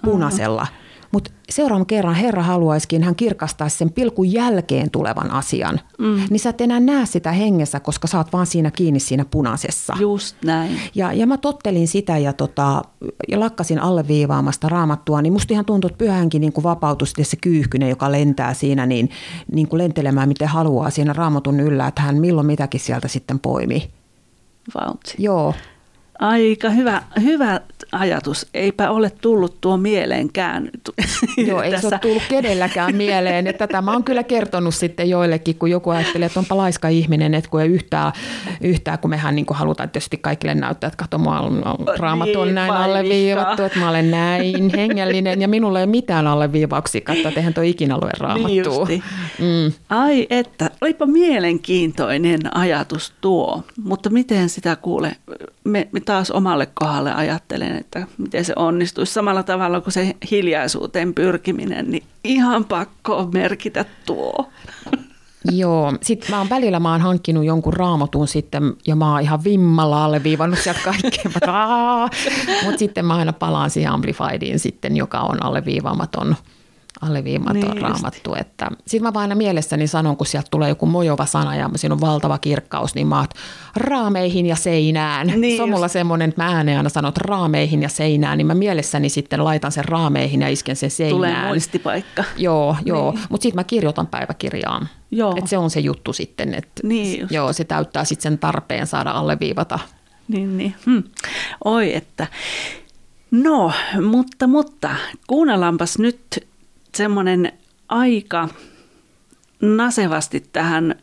punaisella. 0.03 0.61
Uh-huh. 0.61 0.85
Mutta 1.15 1.31
seuraavan 1.49 1.85
kerran 1.85 2.15
Herra 2.15 2.43
haluaisikin 2.43 3.03
hän 3.03 3.15
kirkastaa 3.15 3.69
sen 3.69 3.91
pilkun 3.91 4.31
jälkeen 4.31 4.91
tulevan 4.91 5.31
asian. 5.31 5.79
Mm. 5.99 6.21
Niin 6.29 6.39
sä 6.39 6.49
et 6.49 6.61
enää 6.61 6.79
näe 6.79 7.05
sitä 7.05 7.31
hengessä, 7.31 7.79
koska 7.79 8.07
sä 8.07 8.17
oot 8.17 8.33
vaan 8.33 8.45
siinä 8.45 8.71
kiinni 8.71 8.99
siinä 8.99 9.25
punaisessa. 9.25 9.93
Just 9.99 10.35
näin. 10.45 10.79
Ja, 10.95 11.13
ja 11.13 11.27
mä 11.27 11.37
tottelin 11.37 11.87
sitä 11.87 12.17
ja, 12.17 12.33
tota, 12.33 12.81
ja 13.27 13.39
lakkasin 13.39 13.79
alleviivaamasta 13.79 14.69
raamattua, 14.69 15.21
niin 15.21 15.33
musta 15.33 15.53
ihan 15.53 15.65
tuntui, 15.65 15.87
että 15.87 15.97
pyhänkin 15.97 16.41
niin 16.41 16.53
vapautui 16.63 17.07
sitten 17.07 17.25
se 17.25 17.37
kyyhkynen, 17.37 17.89
joka 17.89 18.11
lentää 18.11 18.53
siinä 18.53 18.85
niin, 18.85 19.09
niin 19.51 19.67
kuin 19.67 19.77
lentelemään 19.77 20.27
miten 20.27 20.47
haluaa 20.47 20.89
siinä 20.89 21.13
raamatun 21.13 21.59
yllä, 21.59 21.87
että 21.87 22.01
hän 22.01 22.17
milloin 22.17 22.47
mitäkin 22.47 22.79
sieltä 22.79 23.07
sitten 23.07 23.39
poimi. 23.39 23.89
Vauhti. 24.73 25.15
Joo. 25.19 25.53
Aika 26.19 26.69
hyvä, 26.69 27.01
hyvä 27.21 27.61
ajatus. 27.91 28.47
Eipä 28.53 28.89
ole 28.89 29.09
tullut 29.21 29.61
tuo 29.61 29.77
mieleenkään. 29.77 30.69
Joo, 31.47 31.61
ei 31.61 31.81
se 31.81 31.87
ole 31.87 31.99
tullut 31.99 32.23
kedelläkään 32.29 32.95
mieleen. 32.95 33.47
Että 33.47 33.67
tätä 33.67 33.81
mä 33.81 33.91
oon 33.91 34.03
kyllä 34.03 34.23
kertonut 34.23 34.75
sitten 34.75 35.09
joillekin, 35.09 35.55
kun 35.55 35.71
joku 35.71 35.89
ajattelee, 35.89 36.25
että 36.25 36.39
onpa 36.39 36.57
laiska 36.57 36.87
ihminen, 36.87 37.33
että 37.33 37.49
kun 37.49 37.61
ei 37.61 37.69
yhtään, 37.69 38.11
yhtään 38.61 38.99
kun 38.99 39.09
mehän 39.09 39.35
niin 39.35 39.45
kuin 39.45 39.57
halutaan 39.57 39.89
tietysti 39.89 40.17
kaikille 40.17 40.55
näyttää, 40.55 40.87
että 40.87 40.97
kato, 40.97 41.17
mä 41.17 41.39
on, 41.39 41.63
raamattu 41.99 42.39
on 42.39 42.47
niin, 42.47 42.55
näin 42.55 42.71
alleviivattu, 42.71 43.63
että 43.63 43.79
mä 43.79 43.89
olen 43.89 44.11
näin 44.11 44.69
hengellinen 44.75 45.41
ja 45.41 45.47
minulla 45.47 45.79
ei 45.79 45.83
ole 45.83 45.91
mitään 45.91 46.27
alleviivauksia. 46.27 47.01
Katso, 47.01 47.27
että 47.27 47.39
eihän 47.39 47.53
tuo 47.53 47.63
ikinä 47.63 47.97
lue 47.97 48.11
raamattua. 48.19 48.85
Niin 48.87 49.03
mm. 49.39 49.73
Ai 49.89 50.27
että, 50.29 50.71
olipa 50.81 51.05
mielenkiintoinen 51.05 52.57
ajatus 52.57 53.13
tuo, 53.21 53.63
mutta 53.83 54.09
miten 54.09 54.49
sitä 54.49 54.75
kuule, 54.75 55.15
me, 55.63 55.87
me 55.91 55.99
taas 56.05 56.31
omalle 56.31 56.65
kohdalle 56.65 57.13
ajattelen, 57.13 57.77
että 57.77 58.07
miten 58.17 58.45
se 58.45 58.53
onnistuisi 58.55 59.13
samalla 59.13 59.43
tavalla 59.43 59.81
kuin 59.81 59.93
se 59.93 60.15
hiljaisuuteen 60.31 61.13
pyrkiminen, 61.13 61.91
niin 61.91 62.03
ihan 62.23 62.65
pakko 62.65 63.29
merkitä 63.33 63.85
tuo. 64.05 64.49
Joo, 65.51 65.93
sitten 66.01 66.31
mä 66.31 66.37
oon 66.37 66.49
välillä 66.49 66.79
mä 66.79 66.91
oon 66.91 67.01
hankkinut 67.01 67.45
jonkun 67.45 67.73
raamatun 67.73 68.27
sitten 68.27 68.73
ja 68.87 68.95
mä 68.95 69.11
oon 69.11 69.21
ihan 69.21 69.43
vimmalla 69.43 70.05
alleviivannut 70.05 70.59
sieltä 70.59 70.79
kaikkea. 70.83 71.31
Mutta 72.63 72.79
sitten 72.79 73.05
mä 73.05 73.15
aina 73.15 73.33
palaan 73.33 73.69
siihen 73.69 73.91
Amplifiediin 73.91 74.59
sitten, 74.59 74.97
joka 74.97 75.19
on 75.19 75.43
alleviivaamaton 75.43 76.35
alleviimaton 77.01 77.61
niin 77.61 77.81
raamattu. 77.81 78.35
Että, 78.35 78.67
sitten 78.87 79.03
mä 79.03 79.13
vaan 79.13 79.21
aina 79.21 79.35
mielessäni 79.35 79.87
sanon, 79.87 80.17
kun 80.17 80.27
sieltä 80.27 80.47
tulee 80.51 80.69
joku 80.69 80.85
mojova 80.85 81.25
sana 81.25 81.55
ja 81.55 81.69
siinä 81.75 81.93
on 81.93 82.01
valtava 82.01 82.37
kirkkaus, 82.37 82.95
niin 82.95 83.07
mä 83.07 83.19
oot 83.19 83.29
raameihin 83.75 84.45
ja 84.45 84.55
seinään. 84.55 85.27
Niin 85.27 85.57
se 85.57 85.63
on 85.63 85.69
mulla 85.69 85.87
semmoinen, 85.87 86.29
että 86.29 86.43
mä 86.43 86.55
ääneen 86.55 86.77
aina 86.77 86.89
sanon, 86.89 87.09
että 87.09 87.21
raameihin 87.25 87.81
ja 87.81 87.89
seinään, 87.89 88.37
niin 88.37 88.47
mä 88.47 88.55
mielessäni 88.55 89.09
sitten 89.09 89.43
laitan 89.43 89.71
sen 89.71 89.85
raameihin 89.85 90.41
ja 90.41 90.49
isken 90.49 90.75
sen 90.75 90.91
seinään. 90.91 91.15
Tulee 91.17 91.47
muistipaikka. 91.47 92.23
Joo, 92.37 92.75
joo. 92.85 93.11
Niin. 93.11 93.23
mutta 93.29 93.43
sitten 93.43 93.59
mä 93.59 93.63
kirjoitan 93.63 94.07
päiväkirjaan. 94.07 94.89
Joo. 95.11 95.35
Et 95.37 95.47
se 95.47 95.57
on 95.57 95.69
se 95.69 95.79
juttu 95.79 96.13
sitten, 96.13 96.53
että 96.53 96.87
niin 96.87 97.27
joo, 97.29 97.53
se 97.53 97.63
täyttää 97.63 98.05
sitten 98.05 98.23
sen 98.23 98.39
tarpeen 98.39 98.87
saada 98.87 99.11
alleviivata. 99.11 99.79
Niin, 100.27 100.57
niin. 100.57 100.75
Hm. 100.85 100.99
Oi, 101.65 101.95
että 101.95 102.27
No, 103.31 103.71
mutta, 104.01 104.47
mutta 104.47 104.95
kuunnellaanpas 105.27 105.99
nyt 105.99 106.47
semmoinen 106.95 107.51
aika 107.89 108.49
nasevasti 109.61 110.39
tähän 110.39 110.95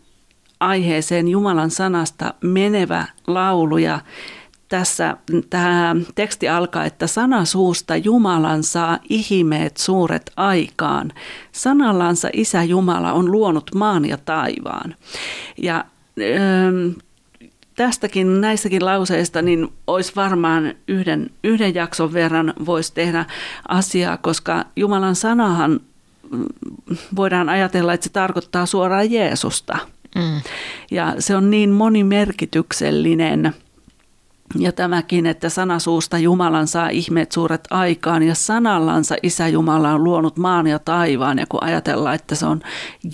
aiheeseen 0.60 1.28
Jumalan 1.28 1.70
sanasta 1.70 2.34
menevä 2.40 3.06
laulu 3.26 3.78
ja 3.78 4.00
tässä 4.68 5.16
tämä 5.50 5.96
teksti 6.14 6.48
alkaa, 6.48 6.84
että 6.84 7.06
sana 7.06 7.44
suusta 7.44 7.96
Jumalan 7.96 8.62
saa 8.62 8.98
ihmeet 9.08 9.76
suuret 9.76 10.32
aikaan. 10.36 11.12
Sanallansa 11.52 12.28
Isä 12.32 12.62
Jumala 12.62 13.12
on 13.12 13.32
luonut 13.32 13.70
maan 13.74 14.04
ja 14.04 14.16
taivaan. 14.16 14.94
Ja 15.62 15.84
ähm, 16.20 16.90
tästäkin, 17.76 18.40
näistäkin 18.40 18.84
lauseista, 18.84 19.42
niin 19.42 19.68
olisi 19.86 20.12
varmaan 20.16 20.74
yhden, 20.88 21.30
yhden 21.44 21.74
jakson 21.74 22.12
verran 22.12 22.54
voisi 22.66 22.94
tehdä 22.94 23.24
asiaa, 23.68 24.16
koska 24.16 24.64
Jumalan 24.76 25.16
sanahan 25.16 25.80
mm, 26.30 26.44
voidaan 27.16 27.48
ajatella, 27.48 27.92
että 27.92 28.04
se 28.04 28.10
tarkoittaa 28.10 28.66
suoraan 28.66 29.10
Jeesusta. 29.10 29.78
Mm. 30.14 30.40
Ja 30.90 31.14
se 31.18 31.36
on 31.36 31.50
niin 31.50 31.70
monimerkityksellinen. 31.70 33.54
Ja 34.58 34.72
tämäkin, 34.72 35.26
että 35.26 35.48
sanasuusta 35.48 36.18
Jumalan 36.18 36.66
saa 36.66 36.88
ihmeet 36.88 37.32
suuret 37.32 37.68
aikaan 37.70 38.22
ja 38.22 38.34
sanallansa 38.34 39.16
Isä 39.22 39.48
Jumala 39.48 39.90
on 39.90 40.04
luonut 40.04 40.36
maan 40.36 40.66
ja 40.66 40.78
taivaan. 40.78 41.38
Ja 41.38 41.46
kun 41.48 41.64
ajatellaan, 41.64 42.14
että 42.14 42.34
se 42.34 42.46
on 42.46 42.60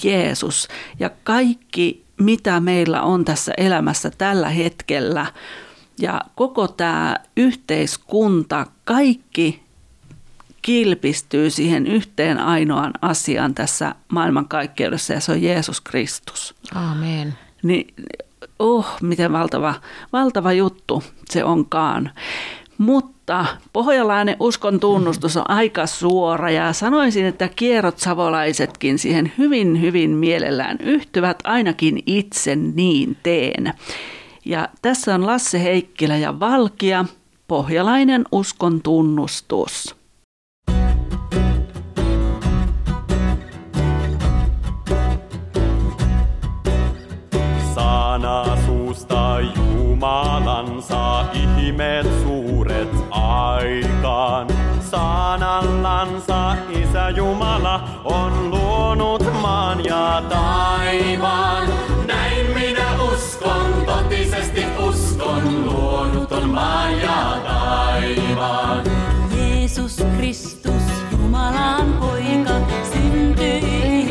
Jeesus 0.04 0.68
ja 0.98 1.10
kaikki 1.24 2.07
mitä 2.18 2.60
meillä 2.60 3.02
on 3.02 3.24
tässä 3.24 3.52
elämässä 3.56 4.10
tällä 4.18 4.48
hetkellä. 4.48 5.26
Ja 6.00 6.20
koko 6.34 6.68
tämä 6.68 7.16
yhteiskunta, 7.36 8.66
kaikki 8.84 9.62
kilpistyy 10.62 11.50
siihen 11.50 11.86
yhteen 11.86 12.38
ainoaan 12.38 12.92
asiaan 13.02 13.54
tässä 13.54 13.94
maailmankaikkeudessa 14.08 15.12
ja 15.12 15.20
se 15.20 15.32
on 15.32 15.42
Jeesus 15.42 15.80
Kristus. 15.80 16.54
Amen. 16.74 17.38
Niin, 17.62 17.94
oh, 18.58 18.86
miten 19.02 19.32
valtava, 19.32 19.74
valtava 20.12 20.52
juttu 20.52 21.02
se 21.30 21.44
onkaan. 21.44 22.10
Mutta 22.78 23.17
pohjalainen 23.72 24.36
uskon 24.40 24.80
tunnustus 24.80 25.36
on 25.36 25.50
aika 25.50 25.86
suora 25.86 26.50
ja 26.50 26.72
sanoisin, 26.72 27.26
että 27.26 27.48
kierrot 27.48 27.98
savolaisetkin 27.98 28.98
siihen 28.98 29.32
hyvin, 29.38 29.80
hyvin 29.80 30.10
mielellään 30.10 30.78
yhtyvät, 30.80 31.38
ainakin 31.44 32.02
itse 32.06 32.56
niin 32.56 33.16
teen. 33.22 33.72
Ja 34.44 34.68
tässä 34.82 35.14
on 35.14 35.26
Lasse 35.26 35.62
Heikkilä 35.62 36.16
ja 36.16 36.40
Valkia, 36.40 37.04
pohjalainen 37.48 38.24
uskon 38.32 38.82
tunnustus. 38.82 39.96
Sana 47.74 48.56
suusta 48.66 49.36
Jumalansa 49.56 51.26
ihmeet 51.32 52.06
suuret 52.22 52.47
aikaan. 53.58 54.46
Sanallansa 54.80 56.56
Isä 56.70 57.10
Jumala 57.10 58.00
on 58.04 58.50
luonut 58.50 59.32
maan 59.42 59.84
ja 59.84 60.22
taivaan. 60.28 61.68
Näin 62.06 62.46
minä 62.54 63.02
uskon, 63.12 63.84
totisesti 63.86 64.64
uskon, 64.88 65.64
luonut 65.64 66.32
on 66.32 66.50
maan 66.50 67.00
ja 67.00 67.36
taivaan. 67.44 68.82
Jeesus 69.36 70.04
Kristus, 70.16 70.82
Jumalan 71.12 71.92
poika, 72.00 72.60
syntyi 72.92 74.07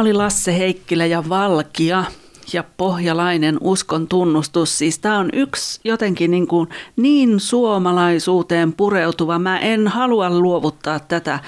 Oli 0.00 0.12
Lasse 0.12 0.58
Heikkilä 0.58 1.06
ja 1.06 1.28
Valkia 1.28 2.04
ja 2.52 2.64
pohjalainen 2.76 3.58
uskon 3.60 4.08
tunnustus. 4.08 4.78
Siis 4.78 4.98
tämä 4.98 5.18
on 5.18 5.28
yksi 5.32 5.80
jotenkin 5.84 6.30
niin, 6.30 6.46
kuin 6.46 6.68
niin 6.96 7.40
suomalaisuuteen 7.40 8.72
pureutuva. 8.72 9.38
Mä 9.38 9.58
en 9.58 9.88
halua 9.88 10.30
luovuttaa 10.30 11.00
tätä 11.00 11.38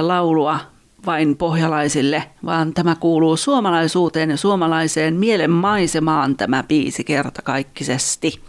laulua 0.00 0.58
vain 1.06 1.36
pohjalaisille, 1.36 2.24
vaan 2.44 2.74
tämä 2.74 2.96
kuuluu 3.00 3.36
suomalaisuuteen 3.36 4.30
ja 4.30 4.36
suomalaiseen 4.36 5.14
mielen 5.14 5.50
maisemaan 5.50 6.36
tämä 6.36 6.62
biisi 6.62 7.04
kertakaikkisesti. 7.04 8.40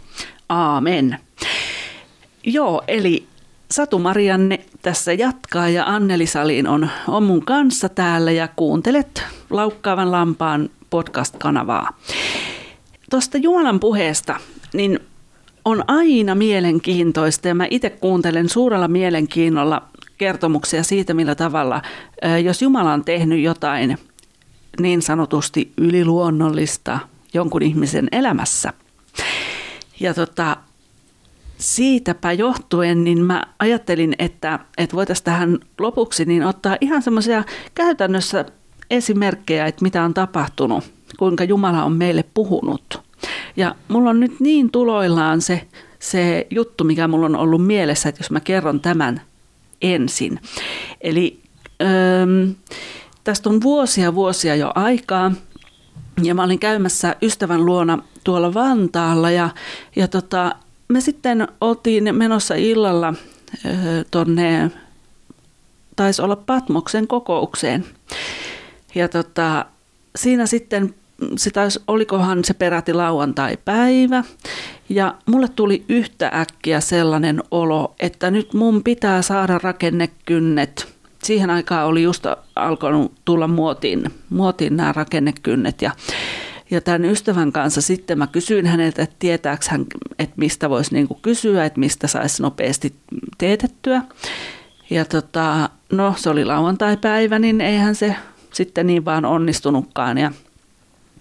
Aamen. 0.48 1.18
Joo, 2.44 2.82
eli 2.88 3.26
Satu 3.72 3.98
Marianne 3.98 4.60
tässä 4.82 5.12
jatkaa 5.12 5.68
ja 5.68 5.84
Anneli 5.86 6.26
Salin 6.26 6.68
on, 6.68 6.88
on 7.08 7.22
mun 7.22 7.44
kanssa 7.44 7.88
täällä 7.88 8.30
ja 8.30 8.48
kuuntelet 8.56 9.24
Laukkaavan 9.50 10.12
lampaan 10.12 10.70
podcast-kanavaa. 10.90 11.98
Tuosta 13.10 13.38
Jumalan 13.38 13.80
puheesta, 13.80 14.40
niin 14.72 15.00
on 15.64 15.84
aina 15.86 16.34
mielenkiintoista 16.34 17.48
ja 17.48 17.54
mä 17.54 17.66
itse 17.70 17.90
kuuntelen 17.90 18.48
suurella 18.48 18.88
mielenkiinnolla 18.88 19.82
kertomuksia 20.18 20.82
siitä, 20.82 21.14
millä 21.14 21.34
tavalla, 21.34 21.82
jos 22.44 22.62
Jumala 22.62 22.92
on 22.92 23.04
tehnyt 23.04 23.40
jotain 23.40 23.98
niin 24.80 25.02
sanotusti 25.02 25.72
yliluonnollista 25.76 26.98
jonkun 27.34 27.62
ihmisen 27.62 28.08
elämässä. 28.12 28.72
Ja 30.00 30.14
tota, 30.14 30.56
siitäpä 31.62 32.32
johtuen, 32.32 33.04
niin 33.04 33.22
mä 33.24 33.42
ajattelin, 33.58 34.14
että, 34.18 34.58
että 34.78 34.96
voitaisiin 34.96 35.24
tähän 35.24 35.58
lopuksi 35.80 36.24
niin 36.24 36.44
ottaa 36.44 36.76
ihan 36.80 37.02
semmoisia 37.02 37.44
käytännössä 37.74 38.44
esimerkkejä, 38.90 39.66
että 39.66 39.82
mitä 39.82 40.02
on 40.02 40.14
tapahtunut, 40.14 40.84
kuinka 41.18 41.44
Jumala 41.44 41.84
on 41.84 41.92
meille 41.92 42.24
puhunut. 42.34 43.02
Ja 43.56 43.74
mulla 43.88 44.10
on 44.10 44.20
nyt 44.20 44.40
niin 44.40 44.70
tuloillaan 44.70 45.40
se, 45.40 45.68
se 45.98 46.46
juttu, 46.50 46.84
mikä 46.84 47.08
mulla 47.08 47.26
on 47.26 47.36
ollut 47.36 47.66
mielessä, 47.66 48.08
että 48.08 48.20
jos 48.20 48.30
mä 48.30 48.40
kerron 48.40 48.80
tämän 48.80 49.20
ensin. 49.82 50.40
Eli 51.00 51.40
ähm, 51.82 52.50
tästä 53.24 53.48
on 53.48 53.62
vuosia 53.62 54.14
vuosia 54.14 54.56
jo 54.56 54.72
aikaa, 54.74 55.32
ja 56.22 56.34
mä 56.34 56.44
olin 56.44 56.58
käymässä 56.58 57.16
ystävän 57.22 57.66
luona 57.66 57.98
tuolla 58.24 58.54
Vantaalla 58.54 59.30
ja, 59.30 59.50
ja 59.96 60.08
tota, 60.08 60.54
me 60.92 61.00
sitten 61.00 61.48
oltiin 61.60 62.16
menossa 62.16 62.54
illalla 62.54 63.14
tuonne, 64.10 64.70
taisi 65.96 66.22
olla 66.22 66.36
Patmoksen 66.36 67.06
kokoukseen. 67.06 67.84
Ja 68.94 69.08
tota, 69.08 69.66
siinä 70.16 70.46
sitten, 70.46 70.94
se 71.36 71.50
taisi, 71.50 71.80
olikohan 71.86 72.44
se 72.44 72.54
peräti 72.54 72.92
lauantai-päivä, 72.92 74.24
ja 74.88 75.14
mulle 75.26 75.48
tuli 75.48 75.84
yhtä 75.88 76.30
äkkiä 76.34 76.80
sellainen 76.80 77.42
olo, 77.50 77.94
että 78.00 78.30
nyt 78.30 78.54
mun 78.54 78.82
pitää 78.82 79.22
saada 79.22 79.58
rakennekynnet. 79.62 80.88
Siihen 81.22 81.50
aikaan 81.50 81.86
oli 81.86 82.02
just 82.02 82.26
alkanut 82.56 83.12
tulla 83.24 83.48
muotiin, 83.48 84.10
muotiin 84.30 84.76
nämä 84.76 84.92
rakennekynnet, 84.92 85.82
ja 85.82 85.90
ja 86.72 86.80
tämän 86.80 87.04
ystävän 87.04 87.52
kanssa 87.52 87.80
sitten 87.80 88.18
mä 88.18 88.26
kysyin 88.26 88.66
häneltä, 88.66 89.02
että 89.02 89.16
tietääkö 89.18 89.64
hän, 89.68 89.86
että 90.18 90.34
mistä 90.36 90.70
voisi 90.70 90.94
niin 90.94 91.08
kysyä, 91.22 91.64
että 91.64 91.80
mistä 91.80 92.06
saisi 92.06 92.42
nopeasti 92.42 92.94
teetettyä. 93.38 94.02
Ja 94.90 95.04
tota, 95.04 95.70
no 95.92 96.14
se 96.16 96.30
oli 96.30 96.44
lauantai-päivä, 96.44 97.38
niin 97.38 97.60
eihän 97.60 97.94
se 97.94 98.16
sitten 98.52 98.86
niin 98.86 99.04
vaan 99.04 99.24
onnistunutkaan. 99.24 100.18
Ja, 100.18 100.32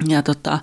ja 0.07 0.23
tota, 0.23 0.59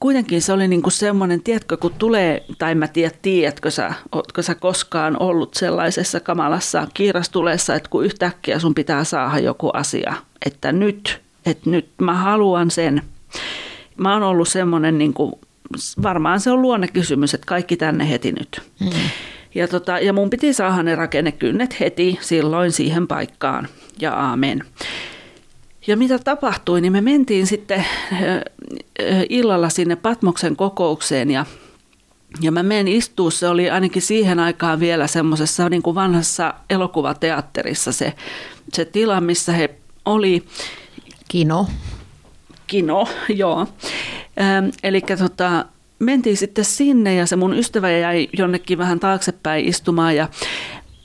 kuitenkin 0.00 0.42
se 0.42 0.52
oli 0.52 0.68
niinku 0.68 0.90
semmoinen, 0.90 1.42
tiedätkö, 1.42 1.76
kun 1.76 1.94
tulee, 1.98 2.44
tai 2.58 2.74
mä 2.74 2.88
tiedä, 2.88 3.14
tiedätkö 3.22 3.70
sä, 3.70 3.94
ootko 4.12 4.42
sä 4.42 4.54
koskaan 4.54 5.22
ollut 5.22 5.54
sellaisessa 5.54 6.20
kamalassa 6.20 6.86
kiirastuleessa, 6.94 7.74
että 7.74 7.90
kun 7.90 8.04
yhtäkkiä 8.04 8.58
sun 8.58 8.74
pitää 8.74 9.04
saada 9.04 9.38
joku 9.38 9.70
asia, 9.72 10.14
että 10.46 10.72
nyt, 10.72 11.20
että 11.46 11.70
nyt 11.70 11.88
mä 12.00 12.14
haluan 12.14 12.70
sen 12.70 13.02
mä 13.96 14.12
oon 14.12 14.22
ollut 14.22 14.48
semmoinen, 14.48 14.98
niin 14.98 15.14
kuin, 15.14 15.32
varmaan 16.02 16.40
se 16.40 16.50
on 16.50 16.62
luonnekysymys, 16.62 17.34
että 17.34 17.46
kaikki 17.46 17.76
tänne 17.76 18.10
heti 18.10 18.32
nyt. 18.32 18.62
Mm. 18.80 18.90
Ja, 19.54 19.68
tota, 19.68 19.98
ja 19.98 20.12
mun 20.12 20.30
piti 20.30 20.52
saada 20.52 20.82
ne 20.82 20.94
rakennekynnet 20.94 21.80
heti 21.80 22.18
silloin 22.20 22.72
siihen 22.72 23.06
paikkaan 23.06 23.68
ja 24.00 24.14
aamen. 24.14 24.64
Ja 25.86 25.96
mitä 25.96 26.18
tapahtui, 26.18 26.80
niin 26.80 26.92
me 26.92 27.00
mentiin 27.00 27.46
sitten 27.46 27.84
illalla 29.28 29.68
sinne 29.68 29.96
Patmoksen 29.96 30.56
kokoukseen 30.56 31.30
ja, 31.30 31.46
ja 32.40 32.52
mä 32.52 32.62
menen 32.62 32.88
istua, 32.88 33.30
se 33.30 33.48
oli 33.48 33.70
ainakin 33.70 34.02
siihen 34.02 34.40
aikaan 34.40 34.80
vielä 34.80 35.06
semmoisessa 35.06 35.68
niin 35.68 35.82
kuin 35.82 35.94
vanhassa 35.94 36.54
elokuvateatterissa 36.70 37.92
se, 37.92 38.12
se 38.72 38.84
tila, 38.84 39.20
missä 39.20 39.52
he 39.52 39.70
oli. 40.04 40.44
Kino. 41.28 41.66
Kino, 42.66 43.08
joo. 43.28 43.66
Ähm, 44.40 44.68
eli 44.82 45.00
tota, 45.18 45.64
mentiin 45.98 46.36
sitten 46.36 46.64
sinne 46.64 47.14
ja 47.14 47.26
se 47.26 47.36
mun 47.36 47.58
ystävä 47.58 47.90
jäi 47.90 48.28
jonnekin 48.38 48.78
vähän 48.78 49.00
taaksepäin 49.00 49.64
istumaan 49.64 50.16
ja 50.16 50.28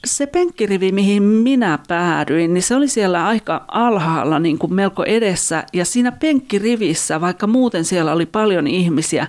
se 0.05 0.28
penkkirivi, 0.28 0.91
mihin 0.91 1.24
minä 1.24 1.80
päädyin, 1.88 2.53
niin 2.53 2.64
se 2.64 2.76
oli 2.76 2.88
siellä 2.88 3.28
aika 3.28 3.66
alhaalla 3.68 4.39
niin 4.39 4.57
kuin 4.57 4.74
melko 4.74 5.03
edessä. 5.03 5.64
Ja 5.74 5.86
siinä 5.86 6.12
penkkirivissä, 6.12 7.22
vaikka 7.22 7.47
muuten 7.47 7.86
siellä 7.86 8.14
oli 8.14 8.26
paljon 8.26 8.68
ihmisiä, 8.68 9.28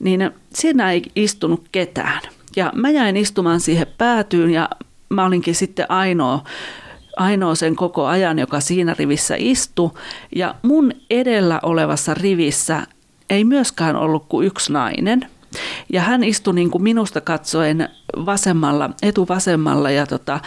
niin 0.00 0.30
siinä 0.54 0.92
ei 0.92 1.02
istunut 1.16 1.64
ketään. 1.72 2.20
Ja 2.56 2.72
mä 2.74 2.90
jäin 2.90 3.16
istumaan 3.16 3.60
siihen 3.60 3.86
päätyyn 3.98 4.50
ja 4.50 4.68
mä 5.08 5.24
olinkin 5.26 5.54
sitten 5.54 5.90
ainoa 5.90 6.44
ainoa 7.16 7.54
sen 7.54 7.76
koko 7.76 8.06
ajan, 8.06 8.38
joka 8.38 8.60
siinä 8.60 8.94
rivissä 8.98 9.34
istui. 9.38 9.90
Ja 10.36 10.54
mun 10.62 10.92
edellä 11.10 11.60
olevassa 11.62 12.14
rivissä 12.14 12.86
ei 13.30 13.44
myöskään 13.44 13.96
ollut 13.96 14.24
kuin 14.28 14.46
yksi 14.46 14.72
nainen. 14.72 15.26
Ja 15.92 16.00
hän 16.00 16.24
istui 16.24 16.54
niin 16.54 16.70
kuin 16.70 16.82
minusta 16.82 17.20
katsoen 17.20 17.88
vasemmalla, 18.26 18.90
etuvasemmalla 19.02 19.90
ja 19.90 20.06
tota, 20.06 20.40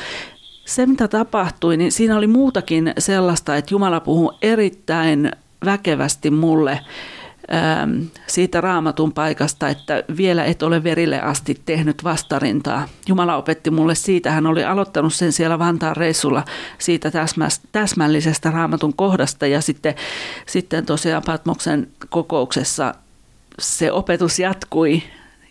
se 0.65 0.85
mitä 0.85 1.07
tapahtui, 1.07 1.77
niin 1.77 1.91
siinä 1.91 2.17
oli 2.17 2.27
muutakin 2.27 2.93
sellaista, 2.97 3.55
että 3.55 3.73
Jumala 3.73 3.99
puhuu 3.99 4.33
erittäin 4.41 5.31
väkevästi 5.65 6.31
mulle 6.31 6.79
siitä 8.27 8.61
raamatun 8.61 9.13
paikasta, 9.13 9.69
että 9.69 10.03
vielä 10.17 10.45
et 10.45 10.63
ole 10.63 10.83
verille 10.83 11.21
asti 11.21 11.61
tehnyt 11.65 12.03
vastarintaa. 12.03 12.87
Jumala 13.07 13.35
opetti 13.35 13.71
mulle 13.71 13.95
siitä, 13.95 14.31
hän 14.31 14.47
oli 14.47 14.63
aloittanut 14.63 15.13
sen 15.13 15.31
siellä 15.31 15.59
Vantaan 15.59 15.97
reissulla 15.97 16.43
siitä 16.77 17.11
täsmällisestä 17.71 18.51
raamatun 18.51 18.93
kohdasta 18.93 19.47
ja 19.47 19.61
sitten, 19.61 19.95
sitten 20.45 20.85
tosiaan 20.85 21.23
Patmoksen 21.25 21.87
kokouksessa 22.09 22.95
se 23.59 23.91
opetus 23.91 24.39
jatkui 24.39 25.03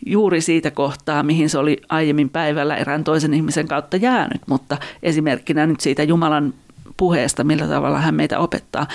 juuri 0.07 0.41
siitä 0.41 0.71
kohtaa, 0.71 1.23
mihin 1.23 1.51
se 1.51 1.59
oli 1.59 1.81
aiemmin 1.89 2.31
päivällä 2.31 2.77
erään 2.77 3.05
toisen 3.05 3.35
ihmisen 3.35 3.69
kautta 3.69 3.97
jäänyt, 3.97 4.43
mutta 4.47 4.77
esimerkkinä 5.03 5.67
nyt 5.67 5.81
siitä 5.81 6.03
Jumalan 6.03 6.55
puheesta, 6.97 7.45
millä 7.45 7.67
tavalla 7.67 7.99
hän 7.99 8.15
meitä 8.15 8.39
opettaa. 8.39 8.87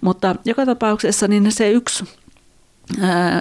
Mutta 0.00 0.36
joka 0.44 0.66
tapauksessa 0.66 1.28
niin 1.28 1.52
se 1.52 1.70
yksi 1.70 2.04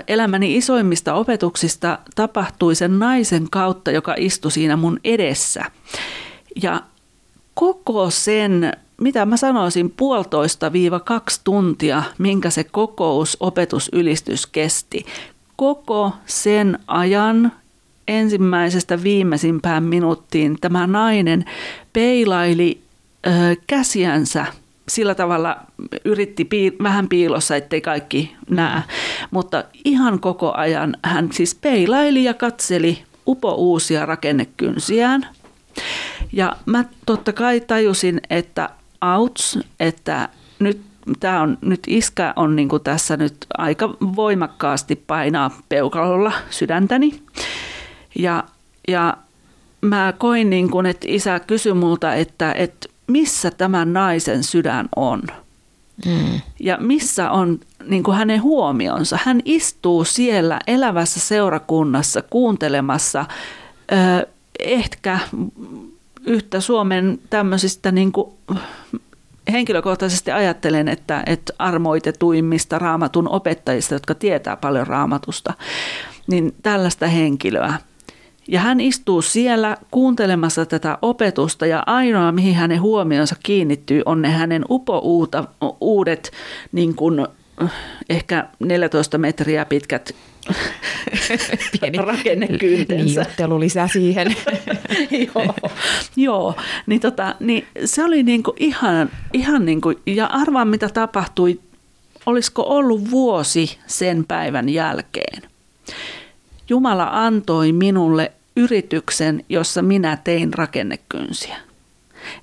elämäni 0.08 0.58
isoimmista 0.58 1.14
opetuksista 1.14 2.00
tapahtui 2.16 2.76
sen 2.76 3.00
naisen 3.00 3.48
kautta, 3.52 3.92
joka 3.92 4.16
istui 4.18 4.52
siinä 4.52 4.76
mun 4.76 5.00
edessä. 5.04 5.66
Ja 6.62 6.82
koko 7.54 8.10
sen, 8.10 8.72
mitä 9.02 9.26
mä 9.26 9.38
sanoisin, 9.38 9.90
puolitoista 9.98 10.74
viiva 10.74 11.00
kaksi 11.00 11.42
tuntia, 11.44 12.04
minkä 12.18 12.50
se 12.50 12.64
kokous, 12.64 13.38
opetusylistys 13.40 14.48
kesti. 14.48 15.06
Koko 15.56 16.12
sen 16.26 16.80
ajan 16.88 17.52
ensimmäisestä 18.08 19.04
viimeisimpään 19.04 19.84
minuuttiin 19.84 20.58
tämä 20.62 20.88
nainen 20.88 21.46
peilaili 21.94 22.82
ö, 23.28 23.30
käsiänsä 23.68 24.46
sillä 24.90 25.16
tavalla 25.16 25.58
yritti 26.06 26.44
piil- 26.44 26.84
vähän 26.84 27.08
piilossa, 27.08 27.56
ettei 27.56 27.82
kaikki 27.82 28.36
näe. 28.50 28.82
Mutta 29.32 29.64
ihan 29.86 30.20
koko 30.20 30.54
ajan 30.54 30.98
hän 31.04 31.32
siis 31.32 31.56
peilaili 31.56 32.24
ja 32.24 32.34
katseli 32.34 33.04
upo 33.28 33.56
uusia 33.56 34.06
rakennekynsiään. 34.06 35.28
Ja 36.34 36.56
mä 36.66 36.86
totta 37.06 37.34
kai 37.34 37.60
tajusin, 37.60 38.22
että 38.30 38.70
auts, 39.02 39.60
että 39.80 40.30
nyt 40.60 40.82
tämä 41.20 41.42
on, 41.42 41.58
nyt 41.62 41.80
iskä 41.88 42.34
on 42.36 42.56
niin 42.56 42.70
tässä 42.84 43.18
nyt 43.18 43.46
aika 43.58 43.90
voimakkaasti 44.16 44.96
painaa 44.96 45.62
peukalolla 45.70 46.32
sydäntäni. 46.50 47.22
Ja, 48.20 48.44
ja 48.88 49.18
mä 49.82 50.14
koin, 50.18 50.50
niin 50.50 50.72
kuin, 50.72 50.86
että 50.86 51.08
isä 51.10 51.40
kysyi 51.40 51.74
multa, 51.74 52.14
että, 52.14 52.52
että 52.52 52.90
missä 53.08 53.52
tämän 53.52 53.94
naisen 53.94 54.44
sydän 54.44 54.90
on. 54.96 55.24
Mm. 56.06 56.42
Ja 56.60 56.78
missä 56.80 57.32
on 57.32 57.60
niin 57.88 58.04
kuin 58.04 58.18
hänen 58.18 58.42
huomionsa. 58.42 59.20
Hän 59.24 59.42
istuu 59.46 60.06
siellä 60.06 60.60
elävässä 60.68 61.20
seurakunnassa 61.20 62.22
kuuntelemassa 62.22 63.26
ö, 63.92 64.28
ehkä 64.60 65.20
yhtä 66.26 66.60
Suomen 66.60 67.20
tämmöisistä 67.30 67.92
niin 67.92 68.12
kuin, 68.12 68.32
henkilökohtaisesti 69.52 70.32
ajattelen, 70.32 70.88
että, 70.88 71.24
että 71.26 71.54
armoitetuimmista 71.60 72.80
raamatun 72.80 73.30
opettajista, 73.30 73.94
jotka 73.94 74.16
tietää 74.16 74.58
paljon 74.58 74.88
raamatusta, 74.88 75.54
niin 76.28 76.56
tällaista 76.64 77.08
henkilöä. 77.08 77.74
Ja 78.48 78.60
hän 78.60 78.80
istuu 78.80 79.22
siellä 79.22 79.78
kuuntelemassa 79.92 80.66
tätä 80.66 80.98
opetusta 81.02 81.66
ja 81.66 81.84
ainoa, 81.86 82.32
mihin 82.32 82.56
hänen 82.56 82.82
huomionsa 82.82 83.36
kiinnittyy, 83.44 84.02
on 84.06 84.22
ne 84.22 84.30
hänen 84.30 84.66
upouuta, 84.70 85.44
uudet 85.82 86.32
niin 86.72 86.96
kuin, 86.96 87.28
ehkä 88.10 88.48
14 88.60 89.18
metriä 89.18 89.66
pitkät 89.66 90.16
Pieni 91.80 91.98
rakennekyntensä. 91.98 93.06
Liiottelu 93.06 93.60
lisää 93.60 93.88
siihen. 93.88 94.36
joo, 95.36 95.56
joo. 96.16 96.56
Niin, 96.86 97.02
tota, 97.02 97.36
niin 97.40 97.68
se 97.86 98.04
oli 98.04 98.24
niinku 98.24 98.54
ihan, 98.58 99.10
ihan 99.34 99.66
niinku, 99.66 99.94
ja 100.06 100.26
arvaan 100.26 100.68
mitä 100.68 100.90
tapahtui, 100.90 101.60
olisiko 102.26 102.64
ollut 102.64 103.12
vuosi 103.12 103.78
sen 103.88 104.26
päivän 104.28 104.70
jälkeen. 104.70 105.42
Jumala 106.70 107.10
antoi 107.12 107.72
minulle 107.72 108.32
yrityksen, 108.56 109.44
jossa 109.50 109.82
minä 109.82 110.18
tein 110.24 110.54
rakennekynsiä. 110.54 111.58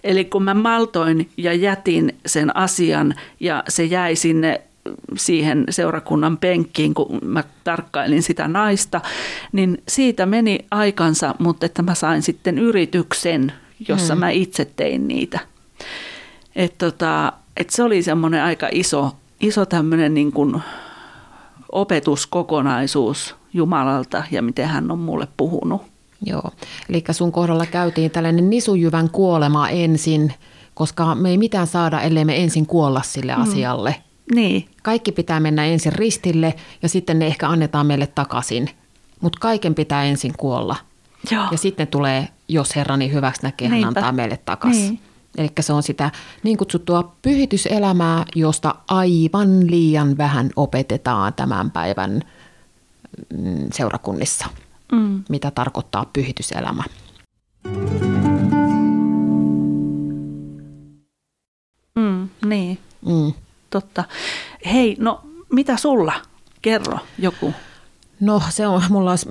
Eli 0.04 0.24
kun 0.24 0.42
mä 0.42 0.54
maltoin 0.54 1.30
ja 1.36 1.52
jätin 1.52 2.14
sen 2.26 2.56
asian 2.56 3.14
ja 3.40 3.64
se 3.68 3.84
jäi 3.84 4.16
sinne 4.16 4.60
siihen 5.16 5.64
seurakunnan 5.70 6.38
penkkiin, 6.38 6.94
kun 6.94 7.18
mä 7.24 7.44
tarkkailin 7.64 8.22
sitä 8.22 8.48
naista, 8.48 9.00
niin 9.52 9.82
siitä 9.88 10.26
meni 10.26 10.58
aikansa, 10.70 11.34
mutta 11.38 11.66
että 11.66 11.82
mä 11.82 11.94
sain 11.94 12.22
sitten 12.22 12.58
yrityksen, 12.58 13.52
jossa 13.88 14.14
hmm. 14.14 14.20
mä 14.20 14.30
itse 14.30 14.64
tein 14.64 15.08
niitä. 15.08 15.40
Et 16.56 16.78
tota, 16.78 17.32
et 17.56 17.70
se 17.70 17.82
oli 17.82 18.02
semmoinen 18.02 18.42
aika 18.42 18.68
iso, 18.72 19.16
iso 19.40 19.66
tämmöinen 19.66 20.14
niin 20.14 20.32
kuin 20.32 20.62
opetuskokonaisuus 21.72 23.36
Jumalalta 23.52 24.24
ja 24.30 24.42
miten 24.42 24.68
hän 24.68 24.90
on 24.90 24.98
mulle 24.98 25.28
puhunut. 25.36 25.82
Joo, 26.26 26.50
eli 26.88 27.04
sun 27.10 27.32
kohdalla 27.32 27.66
käytiin 27.66 28.10
tällainen 28.10 28.50
nisujyvän 28.50 29.10
kuolema 29.10 29.68
ensin, 29.68 30.34
koska 30.74 31.14
me 31.14 31.30
ei 31.30 31.38
mitään 31.38 31.66
saada, 31.66 32.00
ellei 32.00 32.24
me 32.24 32.42
ensin 32.42 32.66
kuolla 32.66 33.02
sille 33.02 33.36
mm. 33.36 33.42
asialle. 33.42 33.96
Niin. 34.34 34.68
Kaikki 34.82 35.12
pitää 35.12 35.40
mennä 35.40 35.64
ensin 35.64 35.92
ristille 35.92 36.54
ja 36.82 36.88
sitten 36.88 37.18
ne 37.18 37.26
ehkä 37.26 37.48
annetaan 37.48 37.86
meille 37.86 38.06
takaisin. 38.06 38.70
Mutta 39.20 39.38
kaiken 39.40 39.74
pitää 39.74 40.04
ensin 40.04 40.32
kuolla. 40.36 40.76
Joo. 41.30 41.44
Ja 41.50 41.58
sitten 41.58 41.86
tulee, 41.86 42.28
jos 42.48 42.76
Herra 42.76 42.96
niin 42.96 43.12
hyväksi 43.12 43.42
näkee, 43.42 43.68
hän 43.68 43.74
Niinpä. 43.74 43.88
antaa 43.88 44.12
meille 44.12 44.38
takaisin. 44.44 44.88
Niin. 44.88 45.00
Eli 45.38 45.48
se 45.60 45.72
on 45.72 45.82
sitä 45.82 46.10
niin 46.42 46.56
kutsuttua 46.58 47.12
pyhityselämää, 47.22 48.24
josta 48.34 48.74
aivan 48.88 49.70
liian 49.70 50.18
vähän 50.18 50.50
opetetaan 50.56 51.34
tämän 51.34 51.70
päivän 51.70 52.20
mm, 53.38 53.68
seurakunnissa. 53.72 54.46
Mm. 54.92 55.24
Mitä 55.28 55.50
tarkoittaa 55.50 56.06
pyhityselämä. 56.12 56.84
Mm, 61.94 62.28
niin, 62.44 62.78
Mm. 63.06 63.32
totta. 63.70 64.04
Hei, 64.72 64.96
no 64.98 65.20
mitä 65.52 65.76
sulla? 65.76 66.12
Kerro 66.62 66.98
joku. 67.18 67.54
No 68.20 68.42
se 68.50 68.66
on, 68.66 68.82
mulla 68.88 69.10
olisi 69.10 69.28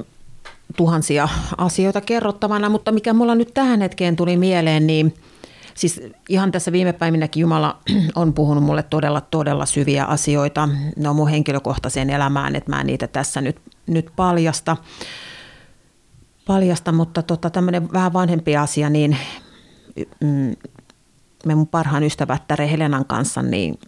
tuhansia 0.77 1.29
asioita 1.57 2.01
kerrottavana, 2.01 2.69
mutta 2.69 2.91
mikä 2.91 3.13
mulla 3.13 3.35
nyt 3.35 3.53
tähän 3.53 3.81
hetkeen 3.81 4.15
tuli 4.15 4.37
mieleen, 4.37 4.87
niin 4.87 5.13
siis 5.75 6.01
ihan 6.29 6.51
tässä 6.51 6.71
viime 6.71 6.93
päivinäkin 6.93 7.41
Jumala 7.41 7.77
on 8.15 8.33
puhunut 8.33 8.63
mulle 8.63 8.83
todella, 8.83 9.21
todella 9.21 9.65
syviä 9.65 10.05
asioita. 10.05 10.69
Ne 10.97 11.09
on 11.09 11.15
mun 11.15 11.29
henkilökohtaiseen 11.29 12.09
elämään, 12.09 12.55
että 12.55 12.71
mä 12.71 12.81
en 12.81 12.87
niitä 12.87 13.07
tässä 13.07 13.41
nyt, 13.41 13.57
nyt 13.87 14.09
paljasta. 14.15 14.77
paljasta 16.47 16.91
mutta 16.91 17.21
tota, 17.21 17.49
tämmöinen 17.49 17.93
vähän 17.93 18.13
vanhempi 18.13 18.57
asia, 18.57 18.89
niin 18.89 19.17
mm, 20.19 20.55
me 21.45 21.55
mun 21.55 21.67
parhaan 21.67 22.03
ystävättäre 22.03 22.71
Helenan 22.71 23.05
kanssa, 23.05 23.41
niin 23.41 23.79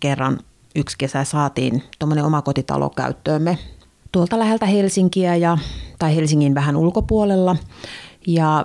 kerran 0.00 0.38
yksi 0.74 0.98
kesä 0.98 1.24
saatiin 1.24 1.82
tuommoinen 1.98 2.24
omakotitalo 2.24 2.90
käyttöömme 2.90 3.58
tuolta 4.12 4.38
läheltä 4.38 4.66
Helsinkiä 4.66 5.36
ja, 5.36 5.58
tai 5.98 6.16
Helsingin 6.16 6.54
vähän 6.54 6.76
ulkopuolella. 6.76 7.56
Ja 8.26 8.64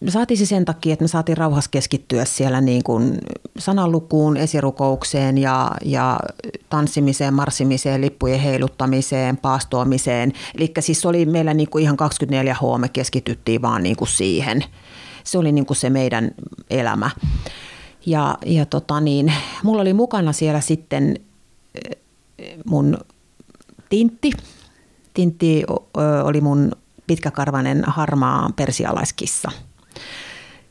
me 0.00 0.10
saatiin 0.10 0.38
se 0.38 0.46
sen 0.46 0.64
takia, 0.64 0.92
että 0.92 1.02
me 1.02 1.08
saatiin 1.08 1.36
rauhassa 1.36 1.70
keskittyä 1.70 2.24
siellä 2.24 2.60
niin 2.60 2.84
kuin 2.84 3.18
sananlukuun, 3.58 4.36
esirukoukseen 4.36 5.38
ja, 5.38 5.70
ja 5.84 6.20
tanssimiseen, 6.70 7.34
marssimiseen, 7.34 8.00
lippujen 8.00 8.40
heiluttamiseen, 8.40 9.36
paastoamiseen. 9.36 10.32
Eli 10.58 10.72
siis 10.80 11.06
oli 11.06 11.26
meillä 11.26 11.54
niin 11.54 11.70
kuin 11.70 11.82
ihan 11.82 11.96
24H, 11.96 12.78
me 12.78 12.88
keskityttiin 12.88 13.62
vaan 13.62 13.82
niin 13.82 13.96
kuin 13.96 14.08
siihen. 14.08 14.64
Se 15.24 15.38
oli 15.38 15.52
niin 15.52 15.66
kuin 15.66 15.76
se 15.76 15.90
meidän 15.90 16.30
elämä. 16.70 17.10
Ja, 18.06 18.38
ja 18.46 18.66
tota 18.66 19.00
niin, 19.00 19.32
mulla 19.62 19.82
oli 19.82 19.92
mukana 19.92 20.32
siellä 20.32 20.60
sitten 20.60 21.16
eh, 21.84 22.56
mun 22.66 22.98
Tintti. 23.88 24.32
Tintti 25.14 25.64
oli 26.24 26.40
mun 26.40 26.72
pitkäkarvainen 27.06 27.84
harmaa 27.86 28.50
persialaiskissa. 28.56 29.50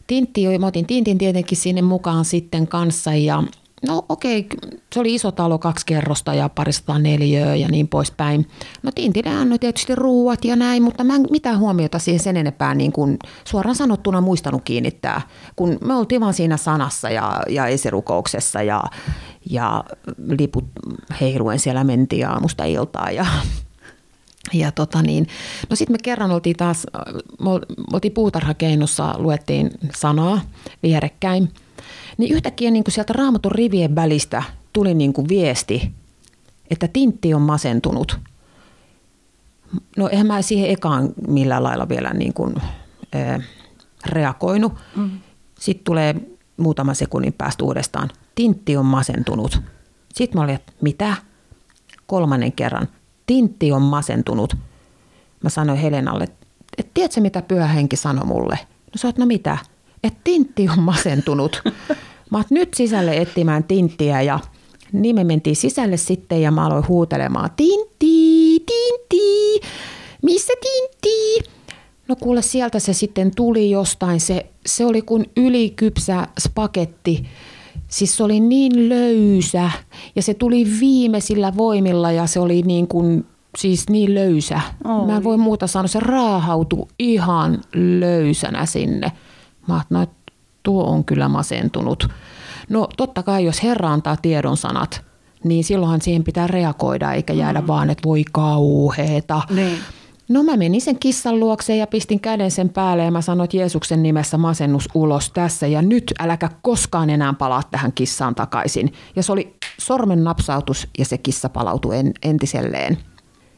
Tintti, 0.08 0.60
mä 0.60 0.68
otin 0.68 0.86
Tintin 0.86 1.18
tietenkin 1.18 1.58
sinne 1.58 1.82
mukaan 1.82 2.26
sitten 2.26 2.68
kanssa 2.68 3.14
ja 3.14 3.44
no 3.88 4.06
okei, 4.10 4.48
se 4.94 5.00
oli 5.00 5.16
iso 5.16 5.32
talo, 5.32 5.58
kaksi 5.58 5.86
kerrosta 5.86 6.34
ja 6.34 6.50
parista 6.50 7.00
neliöä 7.00 7.56
ja 7.56 7.68
niin 7.68 7.88
poispäin. 7.88 8.48
No 8.84 8.92
Tintille 8.96 9.30
annoi 9.30 9.60
tietysti 9.60 9.96
ruuat 9.96 10.46
ja 10.46 10.56
näin, 10.56 10.84
mutta 10.84 11.04
mä 11.04 11.16
en 11.16 11.26
mitään 11.32 11.60
huomiota 11.60 12.00
siihen 12.00 12.24
sen 12.24 12.38
enempää 12.38 12.76
niin 12.76 12.92
kuin 12.92 13.18
suoraan 13.46 13.76
sanottuna 13.76 14.22
muistanut 14.22 14.62
kiinnittää, 14.66 15.22
kun 15.56 15.78
me 15.82 15.96
oltiin 15.96 16.22
vaan 16.22 16.34
siinä 16.34 16.58
sanassa 16.58 17.10
ja, 17.10 17.42
ja 17.50 17.68
esirukouksessa 17.68 18.62
ja, 18.62 18.84
ja 19.50 19.84
liput 20.40 20.66
heiluen 21.22 21.60
siellä 21.60 21.84
mentiin 21.84 22.28
aamusta 22.28 22.64
iltaan 22.64 23.16
ja 23.16 23.26
ja 24.54 24.72
tota 24.72 25.02
niin, 25.02 25.28
no 25.70 25.76
sitten 25.76 25.94
me 25.94 25.98
kerran 26.04 26.32
oltiin 26.32 26.56
taas, 26.56 26.88
me 27.42 27.50
oltiin 27.94 28.14
puutarhakeinossa, 28.14 29.16
luettiin 29.18 29.72
sanaa 29.96 30.42
vierekkäin. 30.84 31.52
Niin 32.18 32.34
yhtäkkiä 32.34 32.72
niin 32.72 32.84
kuin 32.84 32.94
sieltä 32.94 33.14
raamatun 33.14 33.52
rivien 33.52 33.96
välistä 33.96 34.44
tuli 34.74 34.94
niin 34.94 35.14
kuin 35.14 35.30
viesti, 35.30 35.92
että 36.70 36.88
Tintti 36.88 37.34
on 37.34 37.42
masentunut. 37.42 38.20
No 39.98 40.10
eihän 40.10 40.28
mä 40.28 40.42
siihen 40.42 40.70
ekaan 40.70 41.10
millään 41.28 41.64
lailla 41.64 41.90
vielä 41.90 42.14
niin 42.14 42.34
kuin, 42.34 42.56
äh, 43.16 43.48
reagoinut. 44.06 44.74
Mm. 44.96 45.10
Sitten 45.60 45.84
tulee 45.84 46.16
muutama 46.58 46.94
sekunnin 46.94 47.34
päästä 47.34 47.64
uudestaan, 47.64 48.10
Tintti 48.36 48.78
on 48.78 48.86
masentunut. 48.86 49.62
Sitten 50.14 50.40
mä 50.40 50.44
olin, 50.44 50.56
että 50.56 50.74
mitä? 50.82 51.16
Kolmannen 52.08 52.52
kerran, 52.52 52.88
Tintti 53.26 53.72
on 53.72 53.82
masentunut. 53.82 54.56
Mä 55.44 55.50
sanoin 55.50 55.80
Helenalle, 55.80 56.24
että 56.78 56.92
tiedätkö 56.94 57.22
mitä 57.22 57.42
pyhä 57.42 57.68
henki 57.68 57.96
sanoi 57.96 58.26
mulle? 58.26 58.60
No 58.70 58.92
sä 58.96 59.08
oot, 59.08 59.18
no 59.18 59.26
mitä? 59.26 59.58
Että 60.04 60.20
Tintti 60.24 60.70
on 60.70 60.84
masentunut. 60.84 61.62
Mä 62.32 62.38
oot 62.38 62.52
nyt 62.52 62.74
sisälle 62.74 63.18
etsimään 63.18 63.64
Tinttiä 63.64 64.22
ja 64.22 64.40
niin 64.92 65.16
me 65.16 65.24
mentiin 65.24 65.56
sisälle 65.56 65.98
sitten 65.98 66.42
ja 66.42 66.52
mä 66.52 66.66
aloin 66.66 66.88
huutelemaan 66.88 67.50
Tintti, 67.56 68.64
Tintti, 68.66 69.60
missä 70.22 70.54
Tintti? 70.62 71.52
No 72.08 72.16
kuule, 72.16 72.42
sieltä 72.42 72.80
se 72.80 72.94
sitten 72.94 73.36
tuli 73.36 73.72
jostain. 73.72 74.20
Se, 74.20 74.46
se 74.66 74.86
oli 74.86 75.02
kuin 75.02 75.32
ylikypsä 75.38 76.28
spagetti. 76.40 77.26
Siis 77.88 78.18
se 78.18 78.24
oli 78.24 78.40
niin 78.40 78.90
löysä 78.90 79.72
ja 80.16 80.22
se 80.22 80.34
tuli 80.34 80.68
viimeisillä 80.80 81.58
voimilla 81.58 82.12
ja 82.12 82.28
se 82.28 82.40
oli 82.40 82.62
niin 82.62 82.88
kuin, 82.88 83.26
siis 83.58 83.90
niin 83.90 84.16
löysä. 84.16 84.62
Oi. 84.84 85.06
Mä 85.06 85.18
en 85.18 85.24
voi 85.24 85.38
muuta 85.38 85.68
sanoa, 85.68 85.88
se 85.88 86.00
raahautui 86.00 86.88
ihan 87.00 87.62
löysänä 87.74 88.66
sinne. 88.66 89.12
Mä 89.68 89.74
ajattelin, 89.74 90.04
että 90.04 90.34
tuo 90.64 90.84
on 90.84 91.04
kyllä 91.04 91.28
masentunut. 91.28 92.08
No 92.70 92.88
totta 92.98 93.24
kai, 93.24 93.46
jos 93.46 93.64
Herra 93.64 93.94
antaa 93.94 94.18
tiedon 94.18 94.58
sanat, 94.58 95.06
niin 95.44 95.64
silloinhan 95.64 96.02
siihen 96.02 96.24
pitää 96.24 96.48
reagoida, 96.48 97.14
eikä 97.14 97.34
jäädä 97.34 97.62
mm. 97.62 97.68
vaan, 97.68 97.90
että 97.90 98.08
voi 98.08 98.24
kauheeta. 98.32 99.42
Niin. 99.50 99.78
No 100.30 100.44
mä 100.44 100.58
menin 100.58 100.82
sen 100.82 101.00
kissan 101.00 101.40
luokse 101.40 101.76
ja 101.76 101.88
pistin 101.88 102.20
käden 102.20 102.52
sen 102.52 102.70
päälle 102.70 103.04
ja 103.04 103.12
mä 103.12 103.22
sanoin, 103.22 103.46
että 103.46 103.58
Jeesuksen 103.58 104.04
nimessä 104.04 104.38
masennus 104.38 104.90
ulos 104.94 105.32
tässä 105.32 105.68
ja 105.68 105.82
nyt 105.82 106.14
äläkä 106.20 106.50
koskaan 106.62 107.10
enää 107.10 107.34
palaa 107.34 107.64
tähän 107.72 107.94
kissaan 107.94 108.36
takaisin. 108.36 108.94
Ja 109.16 109.24
se 109.24 109.32
oli 109.32 109.56
sormen 109.78 110.24
napsautus 110.24 110.88
ja 110.98 111.06
se 111.06 111.18
kissa 111.18 111.50
palautui 111.50 111.98
en, 111.98 112.12
entiselleen. 112.24 112.98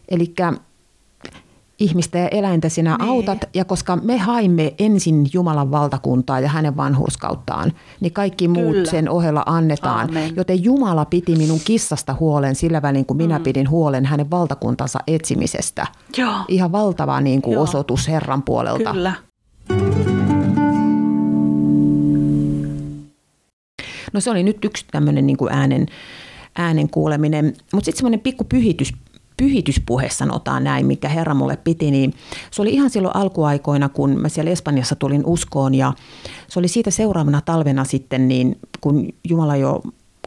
Eli 0.09 0.33
ihmistä 1.79 2.17
ja 2.17 2.27
eläintä 2.27 2.69
sinä 2.69 2.97
Niin. 2.99 3.09
autat 3.09 3.37
ja 3.53 3.65
koska 3.65 3.95
me 3.95 4.17
haimme 4.17 4.73
ensin 4.79 5.25
Jumalan 5.33 5.71
valtakuntaa 5.71 6.39
ja 6.39 6.49
hänen 6.49 6.77
vanhurskauttaan, 6.77 7.73
niin 7.99 8.13
kaikki 8.13 8.47
muut 8.47 8.71
Kyllä. 8.71 8.91
sen 8.91 9.09
ohella 9.09 9.43
annetaan. 9.45 9.99
Aamen. 10.07 10.35
Joten 10.35 10.63
Jumala 10.63 11.05
piti 11.05 11.35
minun 11.35 11.59
kissasta 11.65 12.15
huolen 12.19 12.55
sillä 12.55 12.81
välin, 12.81 13.05
kun 13.05 13.17
minä 13.17 13.39
pidin 13.39 13.69
huolen 13.69 14.05
hänen 14.05 14.31
valtakuntansa 14.31 14.99
etsimisestä. 15.07 15.87
Joo, 16.17 16.33
Ihan 16.47 16.71
valtava 16.71 17.21
niin 17.21 17.41
kuin 17.41 17.53
Joo. 17.53 17.63
osoitus 17.63 18.07
Herran 18.07 18.43
puolelta. 18.43 18.91
kyllä. 18.91 19.13
No 24.13 24.19
se 24.21 24.31
oli 24.31 24.43
nyt 24.43 24.65
yksi 24.65 24.85
tämmöinen 24.91 25.27
niin 25.27 25.37
kuin 25.37 25.53
äänen, 25.53 25.85
äänen 26.55 26.89
kuuleminen. 26.89 27.45
Mutta 27.45 27.85
sitten 27.85 27.97
semmoinen 27.97 28.19
pikku 28.19 28.43
pyhitys, 28.43 28.93
pyhityspuhe 29.37 30.09
sanotaan 30.09 30.63
näin, 30.63 30.85
mikä 30.85 31.09
Herra 31.09 31.33
mulle 31.33 31.57
piti, 31.57 31.91
niin 31.91 32.13
se 32.51 32.61
oli 32.61 32.73
ihan 32.73 32.89
silloin 32.89 33.15
alkuaikoina, 33.15 33.89
kun 33.89 34.21
mä 34.21 34.29
siellä 34.29 34.51
Espanjassa 34.51 34.95
tulin 34.95 35.25
uskoon 35.25 35.75
ja 35.75 35.93
se 36.47 36.59
oli 36.59 36.67
siitä 36.67 36.91
seuraavana 36.91 37.41
talvena 37.41 37.83
sitten, 37.83 38.27
niin 38.27 38.59
kun 38.81 39.07
Jumala 39.29 39.55
jo 39.55 39.81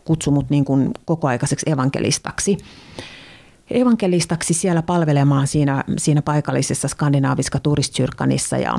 kutsui 0.05 0.33
mut 0.33 0.51
niin 0.51 0.65
kuin 0.65 0.91
kokoaikaiseksi 1.05 1.71
evankelistaksi. 1.71 2.59
Evankelistaksi 3.71 4.55
siellä 4.55 4.83
palvelemaan 4.83 5.47
siinä, 5.47 5.85
siinä 5.99 6.23
paikallisessa 6.23 6.89
skandinaaviska 6.89 7.61
turistkyrkanissa 7.61 8.57
ja 8.59 8.79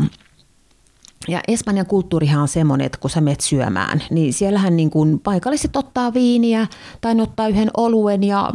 ja 1.28 1.41
Espanjan 1.47 1.86
kulttuurihan 1.86 2.41
on 2.41 2.47
semmoinen, 2.47 2.86
että 2.86 2.97
kun 2.97 3.09
sä 3.09 3.22
menet 3.22 3.41
syömään, 3.41 4.03
niin 4.09 4.34
siellähän 4.34 4.78
niin 4.78 4.89
kuin 4.89 5.19
paikalliset 5.19 5.76
ottaa 5.76 6.13
viiniä 6.13 6.67
tai 7.01 7.15
ne 7.15 7.24
ottaa 7.24 7.47
yhden 7.47 7.69
oluen 7.78 8.24
ja 8.24 8.49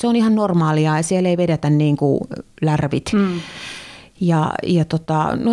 se 0.00 0.06
on 0.06 0.16
ihan 0.16 0.34
normaalia 0.34 0.96
ja 0.96 1.02
siellä 1.02 1.28
ei 1.28 1.36
vedetä 1.36 1.70
niin 1.70 1.96
kuin 1.96 2.20
lärvit. 2.62 3.10
Mm. 3.12 3.40
Ja, 4.20 4.52
ja 4.66 4.84
tota, 4.84 5.36
no, 5.36 5.50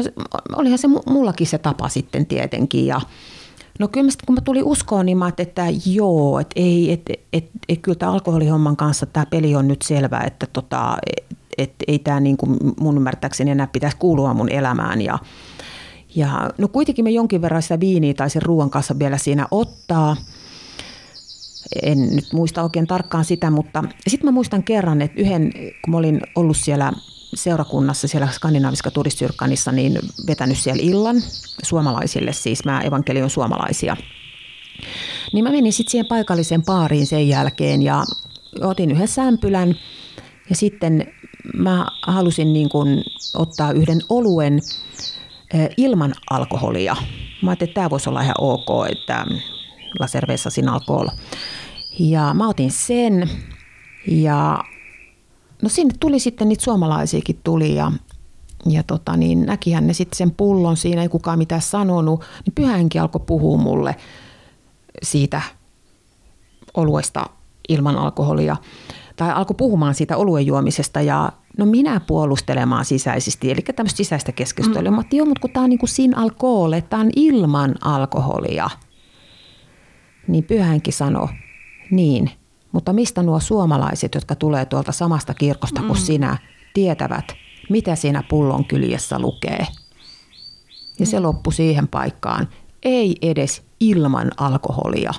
olihan 0.55 0.77
se 0.77 0.87
mu- 0.87 1.11
mullakin 1.11 1.47
se 1.47 1.57
tapa 1.57 1.89
sitten 1.89 2.25
tietenkin 2.25 2.85
ja 2.85 3.01
No 3.79 3.87
kyllä 3.87 4.03
mä 4.03 4.11
sit, 4.11 4.21
kun 4.25 4.35
mä 4.35 4.41
tulin 4.41 4.63
uskoon, 4.63 5.05
niin 5.05 5.17
mä 5.17 5.25
ajattelin, 5.25 5.49
että 5.49 5.65
joo, 5.85 6.39
että 6.39 6.53
ei, 6.55 6.91
et, 6.91 7.01
et, 7.33 7.49
et, 7.69 7.79
kyllä 7.81 7.97
tämä 7.97 8.11
alkoholihomman 8.11 8.75
kanssa 8.75 9.05
tämä 9.05 9.25
peli 9.25 9.55
on 9.55 9.67
nyt 9.67 9.81
selvä, 9.81 10.19
että 10.19 10.47
tota, 10.53 10.97
et, 11.17 11.25
et, 11.57 11.73
ei 11.87 11.99
tämä 11.99 12.19
niin 12.19 12.37
kuin 12.37 12.57
mun 12.79 12.97
ymmärtääkseni 12.97 13.51
enää 13.51 13.67
pitäisi 13.67 13.97
kuulua 13.97 14.33
mun 14.33 14.49
elämään 14.49 15.01
ja, 15.01 15.19
ja 16.15 16.49
no 16.57 16.67
kuitenkin 16.67 17.05
me 17.05 17.11
jonkin 17.11 17.41
verran 17.41 17.61
sitä 17.61 17.79
viiniä 17.79 18.13
tai 18.13 18.29
sen 18.29 18.41
ruoan 18.41 18.69
kanssa 18.69 18.99
vielä 18.99 19.17
siinä 19.17 19.47
ottaa. 19.51 20.17
En 21.83 22.15
nyt 22.15 22.33
muista 22.33 22.63
oikein 22.63 22.87
tarkkaan 22.87 23.25
sitä, 23.25 23.49
mutta 23.49 23.83
sitten 24.07 24.27
mä 24.27 24.31
muistan 24.31 24.63
kerran, 24.63 25.01
että 25.01 25.21
yhden, 25.21 25.51
kun 25.53 25.91
mä 25.91 25.97
olin 25.97 26.21
ollut 26.35 26.57
siellä 26.57 26.93
seurakunnassa 27.33 28.07
siellä 28.07 28.27
skandinaaviska 28.31 28.91
turistyrkkanissa, 28.91 29.71
niin 29.71 29.99
vetänyt 30.27 30.57
siellä 30.57 30.83
illan 30.83 31.15
suomalaisille, 31.63 32.33
siis 32.33 32.65
mä 32.65 32.81
evankelioin 32.81 33.29
suomalaisia. 33.29 33.97
Niin 35.33 35.43
mä 35.43 35.51
menin 35.51 35.73
sitten 35.73 35.91
siihen 35.91 36.05
paikalliseen 36.05 36.63
baariin 36.63 37.07
sen 37.07 37.27
jälkeen 37.27 37.81
ja 37.81 38.03
otin 38.61 38.91
yhden 38.91 39.07
sämpylän 39.07 39.75
ja 40.49 40.55
sitten 40.55 41.13
mä 41.53 41.87
halusin 42.07 42.53
niin 42.53 42.69
kuin 42.69 43.03
ottaa 43.33 43.71
yhden 43.71 44.01
oluen 44.09 44.61
ilman 45.77 46.13
alkoholia. 46.29 46.95
Mä 47.41 47.49
ajattelin, 47.51 47.69
että 47.69 47.75
tämä 47.75 47.89
voisi 47.89 48.09
olla 48.09 48.21
ihan 48.21 48.35
ok, 48.39 48.67
että 48.91 49.25
la 49.99 50.07
cerveza 50.07 50.49
sin. 50.49 50.65
Ja 51.99 52.33
mä 52.33 52.47
otin 52.47 52.71
sen 52.71 53.29
ja 54.07 54.63
no 55.61 55.69
sinne 55.69 55.93
tuli 55.99 56.19
sitten 56.19 56.49
niitä 56.49 56.63
suomalaisiakin 56.63 57.39
tuli 57.43 57.75
ja, 57.75 57.91
ja 58.65 58.83
tota, 58.83 59.17
niin 59.17 59.45
näkihän 59.45 59.87
ne 59.87 59.93
sitten 59.93 60.17
sen 60.17 60.31
pullon 60.31 60.77
siinä, 60.77 61.01
ei 61.01 61.09
kukaan 61.09 61.37
mitään 61.37 61.61
sanonut. 61.61 62.19
Niin 62.19 62.55
pyhänkin 62.55 63.01
alkoi 63.01 63.21
puhua 63.25 63.57
mulle 63.57 63.95
siitä 65.03 65.41
oluesta 66.73 67.25
ilman 67.69 67.97
alkoholia. 67.97 68.57
Tai 69.19 69.31
alkoi 69.31 69.55
puhumaan 69.55 69.95
siitä 69.95 70.17
oluen 70.17 70.45
juomisesta 70.45 71.01
ja 71.01 71.31
no 71.57 71.65
minä 71.65 72.01
puolustelemaan 72.07 72.85
sisäisesti, 72.85 73.51
eli 73.51 73.61
tämmöistä 73.61 73.97
sisäistä 73.97 74.31
keskustelua. 74.31 74.91
Mm. 74.91 74.95
Mä 74.95 75.03
joo, 75.11 75.25
mutta 75.25 75.41
kun 75.41 75.49
tämä 75.49 75.63
on 75.63 75.69
niin 75.69 75.79
kuin 75.79 75.89
sin 75.89 76.17
alkohol, 76.17 76.73
että 76.73 76.89
tämä 76.89 77.01
on 77.01 77.09
ilman 77.15 77.75
alkoholia. 77.81 78.69
Niin 80.27 80.43
pyhänkin 80.43 80.93
sanoi, 80.93 81.27
niin, 81.91 82.31
mutta 82.71 82.93
mistä 82.93 83.23
nuo 83.23 83.39
suomalaiset, 83.39 84.15
jotka 84.15 84.35
tulee 84.35 84.65
tuolta 84.65 84.91
samasta 84.91 85.33
kirkosta 85.33 85.81
kuin 85.81 85.99
sinä, 85.99 86.37
tietävät, 86.73 87.33
mitä 87.69 87.95
siinä 87.95 88.23
pullon 88.29 88.65
kyljessä 88.65 89.19
lukee? 89.19 89.67
Ja 90.99 91.05
se 91.05 91.19
loppui 91.19 91.53
siihen 91.53 91.87
paikkaan. 91.87 92.47
Ei 92.83 93.15
edes 93.21 93.63
ilman 93.79 94.31
alkoholia 94.37 95.13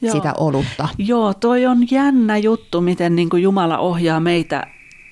Joo. 0.00 0.12
sitä 0.14 0.34
olutta. 0.36 0.88
Joo, 0.98 1.34
toi 1.34 1.66
on 1.66 1.90
jännä 1.90 2.38
juttu, 2.38 2.80
miten 2.80 3.16
niin 3.16 3.28
kuin 3.28 3.42
Jumala 3.42 3.78
ohjaa 3.78 4.20
meitä, 4.20 4.66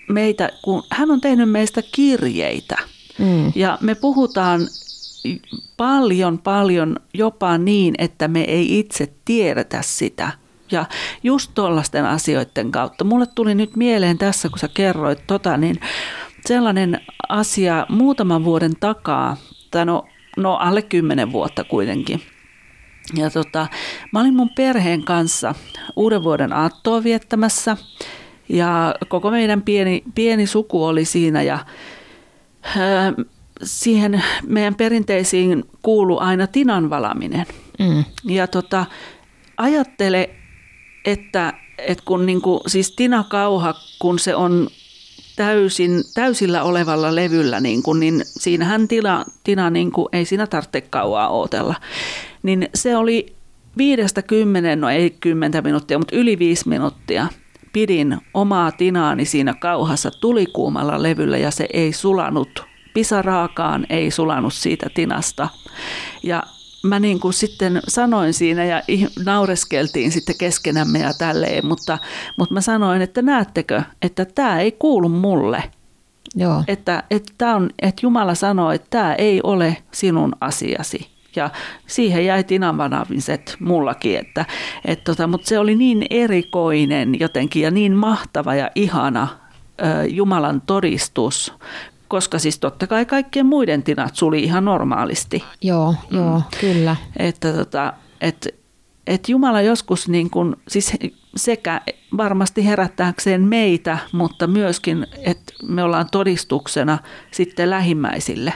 meitä, 0.09 0.51
kun 0.63 0.83
hän 0.91 1.11
on 1.11 1.21
tehnyt 1.21 1.51
meistä 1.51 1.83
kirjeitä. 1.93 2.77
Mm. 3.19 3.53
Ja 3.55 3.79
me 3.81 3.95
puhutaan 3.95 4.61
paljon, 5.77 6.39
paljon 6.39 6.97
jopa 7.15 7.59
niin, 7.59 7.95
että 7.99 8.29
me 8.29 8.41
ei 8.41 8.79
itse 8.79 9.13
tiedetä 9.25 9.83
sitä. 9.83 10.33
Ja 10.71 10.85
just 11.23 11.51
tuollaisten 11.55 12.07
asioiden 12.07 12.71
kautta. 12.73 13.05
Mulle 13.05 13.27
tuli 13.35 13.55
nyt 13.55 13.77
mieleen 13.77 14.19
tässä, 14.19 14.49
kun 14.49 14.59
sä 14.59 14.69
kerroit 14.69 15.27
tota, 15.27 15.57
niin 15.57 15.81
sellainen 16.47 17.01
asia 17.29 17.87
muutaman 17.89 18.45
vuoden 18.45 18.77
takaa, 18.81 19.37
tai 19.71 19.87
no, 19.87 20.05
no 20.37 20.55
alle 20.55 20.83
kymmenen 20.83 21.33
vuotta 21.33 21.65
kuitenkin. 21.65 22.23
Ja 23.15 23.31
tota, 23.31 23.67
mä 24.13 24.21
olin 24.21 24.35
mun 24.35 24.51
perheen 24.51 25.05
kanssa 25.05 25.55
uuden 25.97 26.25
vuoden 26.25 26.53
aattoa 26.53 27.05
viettämässä 27.05 27.77
ja 28.49 28.95
koko 29.09 29.31
meidän 29.31 29.63
pieni, 29.63 30.03
pieni 30.15 30.47
suku 30.47 30.85
oli 30.85 31.05
siinä 31.05 31.43
ja 31.43 31.59
ää, 32.77 33.13
siihen 33.63 34.23
meidän 34.47 34.75
perinteisiin 34.75 35.65
kuuluu 35.83 36.19
aina 36.19 36.47
tinan 36.47 36.91
valaminen. 36.91 37.47
Mm. 37.79 38.05
Ja 38.25 38.47
tota, 38.47 38.87
ajattele, 39.57 40.31
että, 41.05 41.53
että 41.79 42.05
kun 42.05 42.27
niinku, 42.27 42.61
siis 42.67 42.91
tinakauha, 42.97 43.75
kun 43.99 44.19
se 44.19 44.35
on 44.35 44.69
täysin, 45.37 46.03
täysillä 46.15 46.63
olevalla 46.63 47.15
levyllä, 47.15 47.61
niin, 47.61 47.83
kuin, 47.83 48.01
niin 48.01 48.23
siinähän 48.27 48.89
tina, 48.89 49.25
tina 49.45 49.71
niin 49.71 49.93
kuin, 49.93 50.09
ei 50.13 50.25
siinä 50.25 50.47
tarvitse 50.47 50.81
kauaa 50.81 51.29
ootella. 51.29 51.75
Niin 52.45 52.69
se 52.75 52.97
oli 52.97 53.37
viidestä 53.77 54.23
kymmenen, 54.23 54.81
no 54.81 54.89
ei 54.89 55.11
kymmentä 55.11 55.63
minuuttia, 55.63 55.99
mutta 55.99 56.17
yli 56.17 56.39
viisi 56.39 56.69
minuuttia 56.69 57.27
pidin 57.73 58.19
omaa 58.35 58.73
tinaani 58.73 59.25
siinä 59.25 59.55
kauhassa 59.55 60.11
tulikuumalla 60.21 61.03
levyllä 61.03 61.39
ja 61.39 61.51
se 61.51 61.67
ei 61.73 61.93
sulanut 61.93 62.65
pisaraakaan, 62.95 63.87
ei 63.91 64.11
sulanut 64.11 64.55
siitä 64.55 64.87
tinasta. 64.95 65.49
Ja 66.23 66.43
mä 66.83 67.01
niin 67.01 67.21
kuin 67.21 67.35
sitten 67.35 67.81
sanoin 67.89 68.35
siinä 68.35 68.65
ja 68.65 68.83
naureskeltiin 69.25 70.13
sitten 70.13 70.39
keskenämme 70.39 70.99
ja 70.99 71.15
tälleen, 71.19 71.67
mutta, 71.67 71.99
mutta 72.39 72.55
mä 72.55 72.61
sanoin, 72.61 73.03
että 73.03 73.23
näettekö, 73.23 73.83
että 74.03 74.25
tämä 74.25 74.61
ei 74.61 74.73
kuulu 74.73 75.09
mulle. 75.09 75.63
Joo. 76.35 76.65
Että, 76.69 77.03
että, 77.11 77.33
tää 77.39 77.57
on, 77.57 77.71
että 77.83 78.01
Jumala 78.03 78.35
sanoo, 78.35 78.71
että 78.71 78.87
tämä 78.91 79.15
ei 79.15 79.41
ole 79.43 79.77
sinun 79.93 80.33
asiasi. 80.41 81.14
Ja 81.37 81.51
siihen 81.87 82.27
jäi 82.27 82.45
tinanvanaviset 82.45 83.57
mullakin, 83.61 84.19
että, 84.19 84.47
että 84.85 85.05
tota, 85.05 85.27
mutta 85.27 85.49
se 85.49 85.59
oli 85.59 85.75
niin 85.77 86.07
erikoinen 86.11 87.21
jotenkin 87.21 87.63
ja 87.63 87.71
niin 87.71 87.93
mahtava 87.93 88.55
ja 88.55 88.71
ihana 88.75 89.29
ö, 89.81 90.07
Jumalan 90.07 90.63
todistus, 90.67 91.55
koska 92.09 92.39
siis 92.39 92.59
totta 92.59 92.87
kai 92.87 93.07
kaikkien 93.07 93.47
muiden 93.47 93.83
tinat 93.83 94.17
suli 94.17 94.43
ihan 94.43 94.65
normaalisti. 94.65 95.45
Joo, 95.63 95.95
joo, 96.11 96.43
kyllä. 96.61 96.97
Että 97.17 97.53
tota, 97.53 97.93
et, 98.21 98.55
et 99.07 99.29
Jumala 99.29 99.61
joskus 99.61 100.09
niin 100.09 100.31
kun, 100.31 100.57
siis 100.69 100.93
sekä 101.37 101.81
varmasti 102.17 102.67
herättääkseen 102.67 103.43
meitä, 103.43 103.99
mutta 104.13 104.47
myöskin, 104.47 105.07
että 105.23 105.53
me 105.63 105.83
ollaan 105.83 106.09
todistuksena 106.11 106.99
sitten 107.31 107.71
lähimmäisille. 107.71 108.53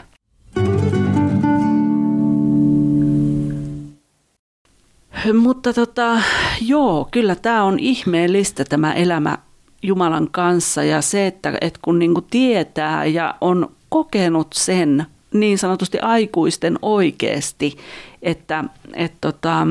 Mutta 5.41 5.73
tota, 5.73 6.23
joo, 6.61 7.09
kyllä 7.11 7.35
tämä 7.35 7.65
on 7.65 7.79
ihmeellistä 7.79 8.65
tämä 8.65 8.93
elämä 8.93 9.39
Jumalan 9.83 10.29
kanssa 10.31 10.83
ja 10.83 11.03
se, 11.03 11.27
että, 11.27 11.53
että 11.61 11.79
kun 11.83 11.99
niinku 11.99 12.21
tietää 12.21 13.05
ja 13.05 13.35
on 13.41 13.71
kokenut 13.89 14.49
sen 14.53 15.07
niin 15.35 15.59
sanotusti 15.59 15.99
aikuisten 15.99 16.79
oikeasti, 16.83 17.77
että, 18.23 18.65
että, 18.95 19.19
tota, 19.21 19.67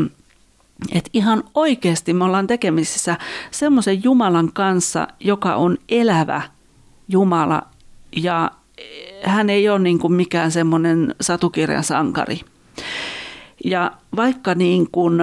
että 0.92 1.10
ihan 1.14 1.44
oikeasti 1.54 2.14
me 2.14 2.24
ollaan 2.24 2.48
tekemisissä 2.48 3.18
semmoisen 3.52 4.04
Jumalan 4.04 4.50
kanssa, 4.54 5.08
joka 5.20 5.56
on 5.56 5.78
elävä 5.90 6.42
Jumala 7.08 7.62
ja 8.16 8.52
hän 9.24 9.50
ei 9.50 9.70
ole 9.70 9.80
niin 9.80 10.00
mikään 10.14 10.52
semmoinen 10.52 11.16
satukirjan 11.22 11.84
sankari. 11.84 12.40
Ja 13.66 13.92
vaikka 14.16 14.56
niin 14.56 14.88
kuin 14.92 15.14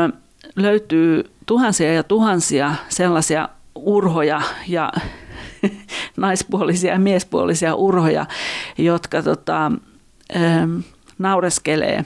löytyy 0.57 1.25
tuhansia 1.47 1.93
ja 1.93 2.03
tuhansia 2.03 2.75
sellaisia 2.89 3.49
urhoja 3.75 4.43
ja 4.69 4.93
naispuolisia 6.17 6.93
ja 6.93 6.99
miespuolisia 6.99 7.75
urhoja, 7.75 8.27
jotka 8.79 9.23
tota, 9.23 9.73
naureskelee 11.19 12.05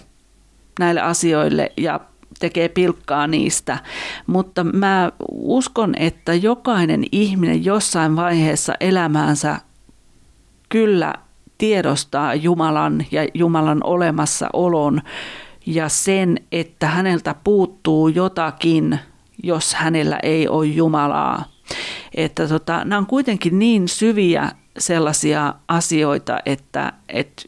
näille 0.78 1.00
asioille 1.00 1.72
ja 1.76 2.00
tekee 2.38 2.68
pilkkaa 2.68 3.26
niistä. 3.26 3.78
Mutta 4.26 4.64
mä 4.64 5.12
uskon, 5.32 5.94
että 5.98 6.34
jokainen 6.34 7.04
ihminen 7.12 7.64
jossain 7.64 8.16
vaiheessa 8.16 8.74
elämäänsä 8.80 9.60
kyllä 10.68 11.14
tiedostaa 11.58 12.34
Jumalan 12.34 13.06
ja 13.10 13.26
Jumalan 13.34 13.80
olemassaolon 13.84 15.02
ja 15.68 15.88
sen, 15.88 16.40
että 16.52 16.86
häneltä 16.86 17.34
puuttuu 17.44 18.08
jotakin, 18.08 18.98
jos 19.42 19.74
hänellä 19.74 20.18
ei 20.22 20.48
ole 20.48 20.66
Jumalaa. 20.66 21.44
Että 22.14 22.48
tota, 22.48 22.84
nämä 22.84 22.98
on 22.98 23.06
kuitenkin 23.06 23.58
niin 23.58 23.88
syviä 23.88 24.52
sellaisia 24.78 25.54
asioita, 25.68 26.38
että, 26.46 26.92
että 27.08 27.42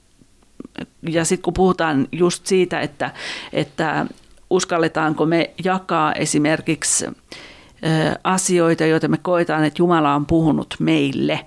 ja 1.08 1.24
sitten 1.24 1.42
kun 1.42 1.54
puhutaan 1.54 2.08
just 2.12 2.46
siitä, 2.46 2.80
että, 2.80 3.10
että 3.52 4.06
uskalletaanko 4.50 5.26
me 5.26 5.50
jakaa 5.64 6.12
esimerkiksi 6.12 7.06
asioita, 8.24 8.86
joita 8.86 9.08
me 9.08 9.18
koetaan, 9.22 9.64
että 9.64 9.82
Jumala 9.82 10.14
on 10.14 10.26
puhunut 10.26 10.74
meille, 10.78 11.46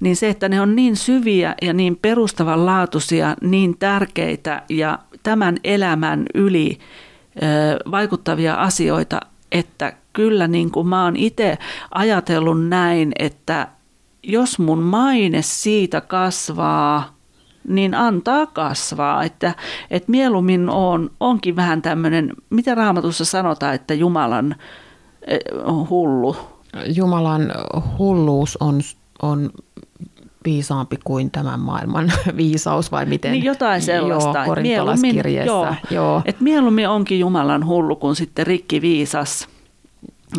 niin 0.00 0.16
se, 0.16 0.28
että 0.28 0.48
ne 0.48 0.60
on 0.60 0.76
niin 0.76 0.96
syviä 0.96 1.54
ja 1.62 1.72
niin 1.72 1.96
perustavanlaatuisia, 1.96 3.36
niin 3.40 3.78
tärkeitä 3.78 4.62
ja 4.68 4.98
tämän 5.22 5.56
elämän 5.64 6.26
yli 6.34 6.78
vaikuttavia 7.90 8.54
asioita, 8.54 9.20
että 9.52 9.92
kyllä 10.12 10.48
niin 10.48 10.70
kuin 10.70 10.88
mä 10.88 11.04
oon 11.04 11.16
itse 11.16 11.58
ajatellut 11.94 12.68
näin, 12.68 13.12
että 13.18 13.68
jos 14.22 14.58
mun 14.58 14.78
maine 14.78 15.42
siitä 15.42 16.00
kasvaa, 16.00 17.14
niin 17.68 17.94
antaa 17.94 18.46
kasvaa. 18.46 19.24
Että, 19.24 19.54
että 19.90 20.10
mieluummin 20.10 20.70
on, 20.70 21.10
onkin 21.20 21.56
vähän 21.56 21.82
tämmöinen, 21.82 22.32
mitä 22.50 22.74
raamatussa 22.74 23.24
sanotaan, 23.24 23.74
että 23.74 23.94
Jumalan 23.94 24.54
hullu. 25.90 26.36
Jumalan 26.94 27.52
hulluus 27.98 28.56
on, 28.60 28.80
on 29.22 29.50
viisaampi 30.44 30.98
kuin 31.04 31.30
tämän 31.30 31.60
maailman 31.60 32.12
viisaus 32.36 32.92
vai 32.92 33.06
miten? 33.06 33.32
Niin 33.32 33.44
jotain 33.44 33.82
sellaista. 33.82 34.38
Joo, 34.38 34.46
korintolaskirjeessä. 34.46 35.46
joo, 35.46 35.74
Joo. 35.90 36.22
että 36.24 36.44
mieluummin 36.44 36.88
onkin 36.88 37.20
Jumalan 37.20 37.66
hullu 37.66 37.96
kuin 37.96 38.16
sitten 38.16 38.46
rikki 38.46 38.80
viisas, 38.80 39.48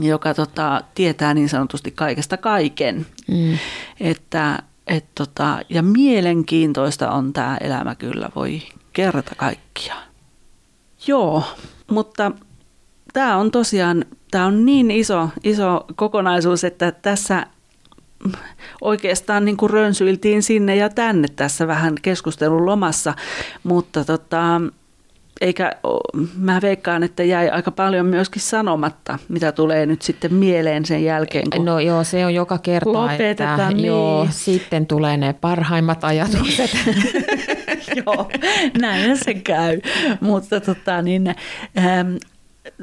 joka 0.01 0.33
tota, 0.33 0.81
tietää 0.95 1.33
niin 1.33 1.49
sanotusti 1.49 1.91
kaikesta 1.91 2.37
kaiken. 2.37 3.05
Mm. 3.27 3.57
Että, 3.99 4.59
et 4.87 5.05
tota, 5.15 5.59
ja 5.69 5.83
mielenkiintoista 5.83 7.11
on 7.11 7.33
tämä 7.33 7.57
elämä 7.61 7.95
kyllä, 7.95 8.29
voi 8.35 8.61
kerta 8.93 9.35
kaikkiaan. 9.35 10.03
Joo, 11.07 11.43
mutta 11.91 12.31
tämä 13.13 13.37
on 13.37 13.51
tosiaan 13.51 14.05
tämä 14.33 14.45
on 14.45 14.65
niin 14.65 14.91
iso, 14.91 15.29
iso 15.43 15.85
kokonaisuus, 15.95 16.63
että 16.63 16.91
tässä 16.91 17.45
oikeastaan 18.81 19.45
niin 19.45 19.57
kuin 19.57 19.69
rönsyiltiin 19.69 20.43
sinne 20.43 20.75
ja 20.75 20.89
tänne 20.89 21.27
tässä 21.35 21.67
vähän 21.67 21.95
keskustelun 22.01 22.65
lomassa, 22.65 23.13
mutta 23.63 24.05
tota, 24.05 24.61
eikä, 25.41 25.71
mä 26.37 26.59
veikkaan, 26.61 27.03
että 27.03 27.23
jäi 27.23 27.49
aika 27.49 27.71
paljon 27.71 28.05
myöskin 28.05 28.41
sanomatta, 28.41 29.19
mitä 29.29 29.51
tulee 29.51 29.85
nyt 29.85 30.01
sitten 30.01 30.33
mieleen 30.33 30.85
sen 30.85 31.03
jälkeen, 31.03 31.49
kun 31.49 31.65
No 31.65 31.79
joo, 31.79 32.03
se 32.03 32.25
on 32.25 32.33
joka 32.33 32.57
kerta, 32.57 32.93
Lopetetaan, 32.93 33.59
että 33.61 33.73
niin. 33.73 33.85
joo, 33.85 34.27
sitten 34.29 34.85
tulee 34.85 35.17
ne 35.17 35.33
parhaimmat 35.33 36.03
ajatukset. 36.03 36.71
Joo, 38.05 38.29
näin 38.79 39.17
se 39.17 39.33
käy. 39.33 39.79
Mutta 40.19 40.61
tota, 40.61 41.01
niin, 41.01 41.27
ähm, 41.77 42.15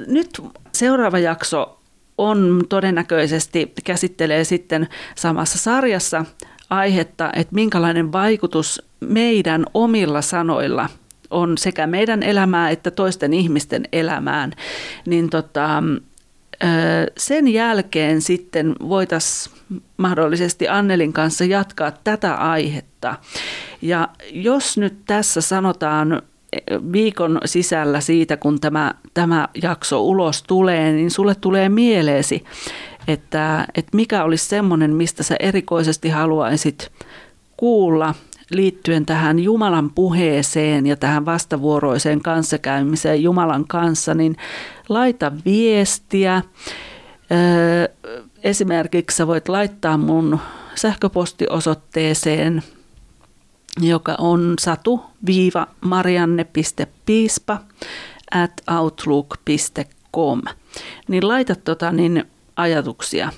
nyt 0.06 0.42
seuraava 0.72 1.18
jakso 1.18 1.79
on 2.20 2.62
todennäköisesti, 2.68 3.72
käsittelee 3.84 4.44
sitten 4.44 4.88
samassa 5.14 5.58
sarjassa 5.58 6.24
aihetta, 6.70 7.30
että 7.36 7.54
minkälainen 7.54 8.12
vaikutus 8.12 8.82
meidän 9.00 9.64
omilla 9.74 10.22
sanoilla 10.22 10.88
on 11.30 11.58
sekä 11.58 11.86
meidän 11.86 12.22
elämää 12.22 12.70
että 12.70 12.90
toisten 12.90 13.32
ihmisten 13.32 13.88
elämään. 13.92 14.52
Niin 15.06 15.30
tota, 15.30 15.82
sen 17.16 17.48
jälkeen 17.48 18.22
sitten 18.22 18.74
voitaisiin 18.88 19.56
mahdollisesti 19.96 20.68
Annelin 20.68 21.12
kanssa 21.12 21.44
jatkaa 21.44 21.92
tätä 22.04 22.34
aihetta. 22.34 23.16
Ja 23.82 24.08
jos 24.32 24.78
nyt 24.78 24.94
tässä 25.06 25.40
sanotaan 25.40 26.22
viikon 26.92 27.40
sisällä 27.44 28.00
siitä, 28.00 28.36
kun 28.36 28.60
tämä, 28.60 28.94
tämä 29.14 29.48
jakso 29.62 30.02
ulos 30.02 30.42
tulee, 30.42 30.92
niin 30.92 31.10
sulle 31.10 31.34
tulee 31.34 31.68
mieleesi, 31.68 32.44
että, 33.08 33.66
että 33.74 33.96
mikä 33.96 34.24
olisi 34.24 34.46
semmoinen, 34.46 34.94
mistä 34.94 35.22
sä 35.22 35.36
erikoisesti 35.40 36.08
haluaisit 36.08 36.92
kuulla 37.56 38.14
liittyen 38.50 39.06
tähän 39.06 39.38
Jumalan 39.38 39.90
puheeseen 39.90 40.86
ja 40.86 40.96
tähän 40.96 41.26
vastavuoroiseen 41.26 42.20
kanssakäymiseen 42.20 43.22
Jumalan 43.22 43.64
kanssa, 43.68 44.14
niin 44.14 44.36
laita 44.88 45.32
viestiä. 45.44 46.42
Esimerkiksi 48.42 49.16
sä 49.16 49.26
voit 49.26 49.48
laittaa 49.48 49.98
mun 49.98 50.38
sähköpostiosoitteeseen, 50.74 52.62
joka 53.82 54.14
on 54.18 54.54
satu-marianne.piispa 54.60 57.60
at 58.34 58.52
outlook.com. 58.78 60.42
Niin 61.08 61.28
laita 61.28 61.54
tota 61.54 61.92
niin 61.92 62.24
ajatuksia, 62.56 63.32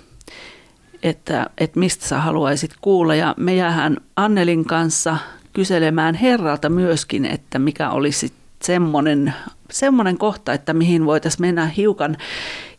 että, 1.02 1.50
että 1.58 1.78
mistä 1.78 2.06
sä 2.06 2.18
haluaisit 2.18 2.70
kuulla. 2.80 3.14
Ja 3.14 3.34
me 3.36 3.54
jäähän 3.54 3.96
Annelin 4.16 4.64
kanssa 4.64 5.16
kyselemään 5.52 6.14
Herralta 6.14 6.68
myöskin, 6.68 7.24
että 7.24 7.58
mikä 7.58 7.90
olisi 7.90 8.32
semmoinen, 8.62 9.34
semmoinen 9.70 10.18
kohta, 10.18 10.52
että 10.52 10.72
mihin 10.72 11.06
voitaisiin 11.06 11.40
mennä 11.40 11.66
hiukan, 11.66 12.16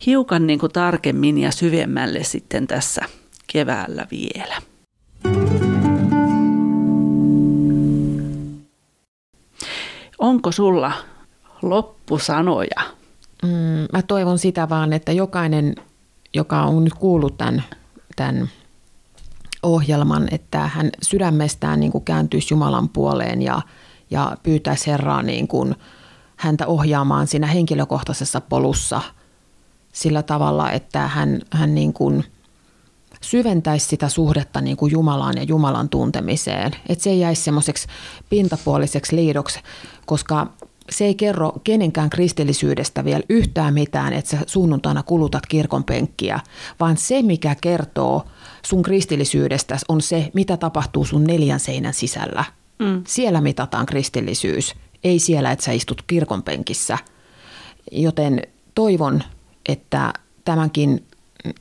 hiukan 0.06 0.46
niin 0.46 0.58
kuin 0.58 0.72
tarkemmin 0.72 1.38
ja 1.38 1.52
syvemmälle 1.52 2.24
sitten 2.24 2.66
tässä 2.66 3.02
keväällä 3.46 4.06
vielä. 4.10 4.73
Onko 10.18 10.52
sulla 10.52 10.92
loppusanoja? 11.62 12.80
Mm, 13.42 13.86
mä 13.92 14.02
toivon 14.02 14.38
sitä 14.38 14.68
vaan, 14.68 14.92
että 14.92 15.12
jokainen, 15.12 15.74
joka 16.34 16.62
on 16.62 16.84
nyt 16.84 16.94
kuullut 16.94 17.38
tämän, 17.38 17.64
tämän 18.16 18.50
ohjelman, 19.62 20.28
että 20.30 20.58
hän 20.58 20.90
sydämestään 21.02 21.80
niin 21.80 21.92
kuin 21.92 22.04
kääntyisi 22.04 22.54
Jumalan 22.54 22.88
puoleen 22.88 23.42
ja, 23.42 23.62
ja 24.10 24.36
pyytäisi 24.42 24.90
Herraa 24.90 25.22
niin 25.22 25.48
kuin 25.48 25.74
häntä 26.36 26.66
ohjaamaan 26.66 27.26
siinä 27.26 27.46
henkilökohtaisessa 27.46 28.40
polussa 28.40 29.00
sillä 29.92 30.22
tavalla, 30.22 30.70
että 30.70 31.08
hän, 31.08 31.40
hän 31.50 31.74
niin 31.74 31.92
kuin 31.92 32.24
syventäisi 33.20 33.86
sitä 33.86 34.08
suhdetta 34.08 34.60
niin 34.60 34.76
kuin 34.76 34.92
Jumalaan 34.92 35.36
ja 35.36 35.42
Jumalan 35.42 35.88
tuntemiseen. 35.88 36.72
Että 36.88 37.04
se 37.04 37.10
ei 37.10 37.20
jäisi 37.20 37.42
semmoiseksi 37.42 37.86
pintapuoliseksi 38.28 39.16
liidoksi, 39.16 39.60
koska 40.06 40.46
se 40.90 41.04
ei 41.04 41.14
kerro 41.14 41.52
kenenkään 41.64 42.10
kristillisyydestä 42.10 43.04
vielä 43.04 43.22
yhtään 43.28 43.74
mitään, 43.74 44.12
että 44.12 44.30
sä 44.30 44.38
sunnuntaina 44.46 45.02
kulutat 45.02 45.46
kirkon 45.46 45.84
penkkiä, 45.84 46.40
vaan 46.80 46.96
se, 46.96 47.22
mikä 47.22 47.54
kertoo 47.60 48.24
sun 48.66 48.82
kristillisyydestä 48.82 49.78
on 49.88 50.02
se, 50.02 50.30
mitä 50.34 50.56
tapahtuu 50.56 51.04
sun 51.04 51.24
neljän 51.24 51.60
seinän 51.60 51.94
sisällä. 51.94 52.44
Mm. 52.78 53.02
Siellä 53.06 53.40
mitataan 53.40 53.86
kristillisyys, 53.86 54.74
ei 55.04 55.18
siellä, 55.18 55.52
että 55.52 55.64
sä 55.64 55.72
istut 55.72 56.02
kirkon 56.06 56.42
penkissä. 56.42 56.98
Joten 57.92 58.42
toivon, 58.74 59.22
että 59.68 60.12
tämänkin 60.44 61.04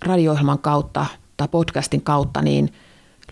radio 0.06 0.36
kautta 0.62 1.06
tai 1.38 1.48
podcastin 1.48 2.02
kautta 2.02 2.42
niin 2.42 2.74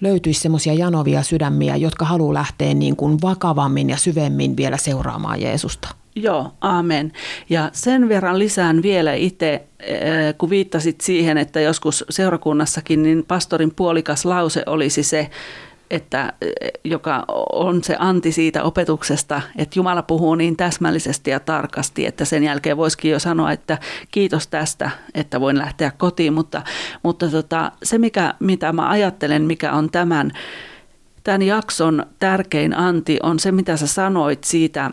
löytyisi 0.02 0.42
semmoisia 0.42 0.74
janovia 0.74 1.24
sydämiä, 1.24 1.76
jotka 1.76 2.06
haluaa 2.06 2.34
lähteä 2.34 2.74
niin 2.74 2.96
kuin 2.96 3.22
vakavammin 3.22 3.90
ja 3.90 3.98
syvemmin 3.98 4.58
vielä 4.58 4.78
seuraamaan 4.78 5.42
Jeesusta. 5.42 5.88
Joo, 6.16 6.52
amen. 6.62 7.12
Ja 7.50 7.70
sen 7.74 8.10
verran 8.10 8.40
lisään 8.40 8.82
vielä 8.82 9.14
itse, 9.14 9.64
eh, 9.80 10.36
kun 10.38 10.50
viittasit 10.50 11.02
siihen, 11.02 11.38
että 11.38 11.62
joskus 11.62 12.06
seurakunnassakin, 12.10 13.04
niin 13.04 13.26
pastorin 13.28 13.76
puolikas 13.76 14.26
lause 14.26 14.64
olisi 14.66 15.04
se, 15.04 15.30
että, 15.92 16.34
eh, 16.42 16.72
joka 16.84 17.26
on 17.54 17.84
se 17.84 17.96
anti 18.00 18.32
siitä 18.32 18.64
opetuksesta, 18.64 19.42
että 19.58 19.80
Jumala 19.80 20.02
puhuu 20.02 20.36
niin 20.36 20.58
täsmällisesti 20.58 21.32
ja 21.32 21.40
tarkasti, 21.40 22.06
että 22.06 22.26
sen 22.26 22.44
jälkeen 22.44 22.78
voisikin 22.78 23.12
jo 23.12 23.20
sanoa, 23.20 23.52
että 23.52 23.78
kiitos 24.12 24.48
tästä, 24.48 24.92
että 25.14 25.42
voin 25.42 25.58
lähteä 25.58 25.92
kotiin, 25.98 26.34
mutta, 26.34 26.62
mutta 27.04 27.30
tota, 27.30 27.72
se 27.84 27.98
mikä, 27.98 28.34
mitä 28.40 28.74
mä 28.74 28.90
ajattelen, 28.90 29.42
mikä 29.42 29.72
on 29.72 29.90
tämän, 29.90 30.32
tämän 31.24 31.42
jakson 31.42 32.06
tärkein 32.20 32.78
anti, 32.78 33.20
on 33.24 33.40
se 33.40 33.52
mitä 33.52 33.78
sä 33.78 33.88
sanoit 33.88 34.44
siitä, 34.44 34.92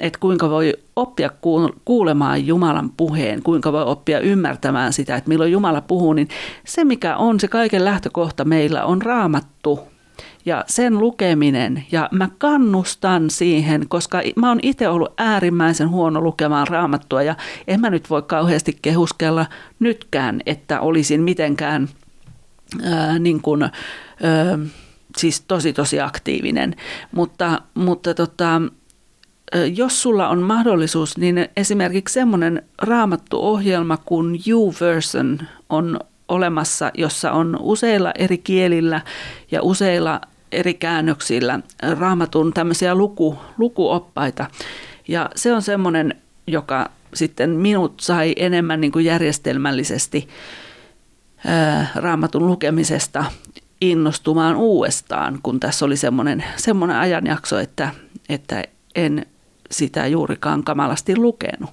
että 0.00 0.18
kuinka 0.18 0.50
voi 0.50 0.74
oppia 0.96 1.30
kuulemaan 1.84 2.46
Jumalan 2.46 2.90
puheen, 2.96 3.42
kuinka 3.42 3.72
voi 3.72 3.82
oppia 3.82 4.20
ymmärtämään 4.20 4.92
sitä, 4.92 5.16
että 5.16 5.28
milloin 5.28 5.52
Jumala 5.52 5.80
puhuu, 5.80 6.12
niin 6.12 6.28
se 6.66 6.84
mikä 6.84 7.16
on 7.16 7.40
se 7.40 7.48
kaiken 7.48 7.84
lähtökohta 7.84 8.44
meillä 8.44 8.84
on 8.84 9.02
raamattu 9.02 9.80
ja 10.46 10.64
sen 10.66 10.98
lukeminen. 10.98 11.84
Ja 11.92 12.08
mä 12.12 12.28
kannustan 12.38 13.30
siihen, 13.30 13.88
koska 13.88 14.22
mä 14.36 14.48
oon 14.48 14.58
itse 14.62 14.88
ollut 14.88 15.12
äärimmäisen 15.18 15.88
huono 15.88 16.20
lukemaan 16.20 16.68
raamattua 16.68 17.22
ja 17.22 17.36
en 17.66 17.80
mä 17.80 17.90
nyt 17.90 18.10
voi 18.10 18.22
kauheasti 18.22 18.78
kehuskella 18.82 19.46
nytkään, 19.80 20.40
että 20.46 20.80
olisin 20.80 21.20
mitenkään 21.20 21.88
ää, 22.82 23.18
niin 23.18 23.42
kuin, 23.42 23.62
ää, 23.62 23.70
siis 25.16 25.40
tosi 25.40 25.72
tosi 25.72 26.00
aktiivinen. 26.00 26.76
Mutta, 27.12 27.62
mutta 27.74 28.14
tota, 28.14 28.62
jos 29.74 30.02
sulla 30.02 30.28
on 30.28 30.42
mahdollisuus, 30.42 31.18
niin 31.18 31.48
esimerkiksi 31.56 32.12
semmoinen 32.12 32.62
raamattuohjelma 32.78 33.96
kuin 33.96 34.40
YouVersion 34.48 35.38
on 35.68 36.00
olemassa, 36.28 36.90
jossa 36.94 37.32
on 37.32 37.56
useilla 37.60 38.12
eri 38.18 38.38
kielillä 38.38 39.00
ja 39.50 39.62
useilla 39.62 40.20
eri 40.52 40.74
käännöksillä 40.74 41.60
raamatun 41.98 42.52
tämmöisiä 42.52 42.94
luku, 42.94 43.38
lukuoppaita. 43.58 44.46
Ja 45.08 45.30
se 45.34 45.54
on 45.54 45.62
semmoinen, 45.62 46.14
joka 46.46 46.90
sitten 47.14 47.50
minut 47.50 48.00
sai 48.00 48.32
enemmän 48.36 48.80
niin 48.80 48.92
kuin 48.92 49.04
järjestelmällisesti 49.04 50.28
ää, 51.46 51.86
raamatun 51.94 52.46
lukemisesta 52.46 53.24
innostumaan 53.80 54.56
uudestaan, 54.56 55.38
kun 55.42 55.60
tässä 55.60 55.84
oli 55.84 55.96
semmoinen, 55.96 56.44
semmoinen 56.56 56.96
ajanjakso, 56.96 57.58
että, 57.58 57.90
että 58.28 58.64
en 58.94 59.26
sitä 59.70 60.06
juurikaan 60.06 60.64
kamalasti 60.64 61.16
lukenut. 61.16 61.70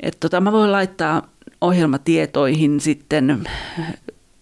Et 0.00 0.16
tota, 0.20 0.40
mä 0.40 0.52
voin 0.52 0.72
laittaa 0.72 1.28
ohjelmatietoihin 1.60 2.80
sitten, 2.80 3.48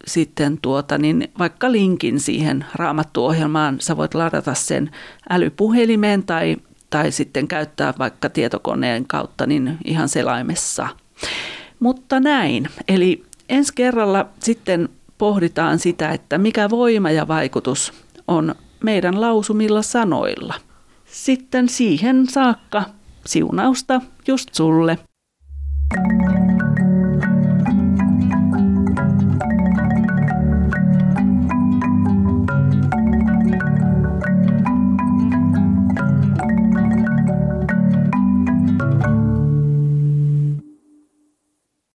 sitten 0.07 0.59
tuota, 0.63 0.99
niin 0.99 1.29
vaikka 1.39 1.73
linkin 1.73 2.21
siihen 2.21 2.65
raamattuohjelmaan. 2.75 3.77
Sä 3.81 3.97
voit 3.97 4.15
ladata 4.15 4.55
sen 4.55 4.91
älypuhelimeen 5.31 6.23
tai, 6.23 6.57
tai 6.91 7.13
sitten 7.13 7.49
käyttää 7.49 7.95
vaikka 7.99 8.29
tietokoneen 8.29 9.07
kautta 9.07 9.47
niin 9.47 9.79
ihan 9.85 10.09
selaimessa. 10.09 10.89
Mutta 11.81 12.21
näin. 12.21 12.69
Eli 12.89 13.25
ensi 13.49 13.73
kerralla 13.75 14.27
sitten 14.41 14.89
pohditaan 15.19 15.79
sitä, 15.79 16.09
että 16.09 16.39
mikä 16.39 16.71
voima 16.71 17.11
ja 17.11 17.29
vaikutus 17.29 17.93
on 18.29 18.55
meidän 18.85 19.21
lausumilla 19.21 19.83
sanoilla. 19.83 20.55
Sitten 21.15 21.69
siihen 21.69 22.27
saakka 22.31 22.85
siunausta 23.27 24.01
just 24.29 24.55
sulle. 24.55 24.99
thank 25.95 26.49
you 26.49 26.54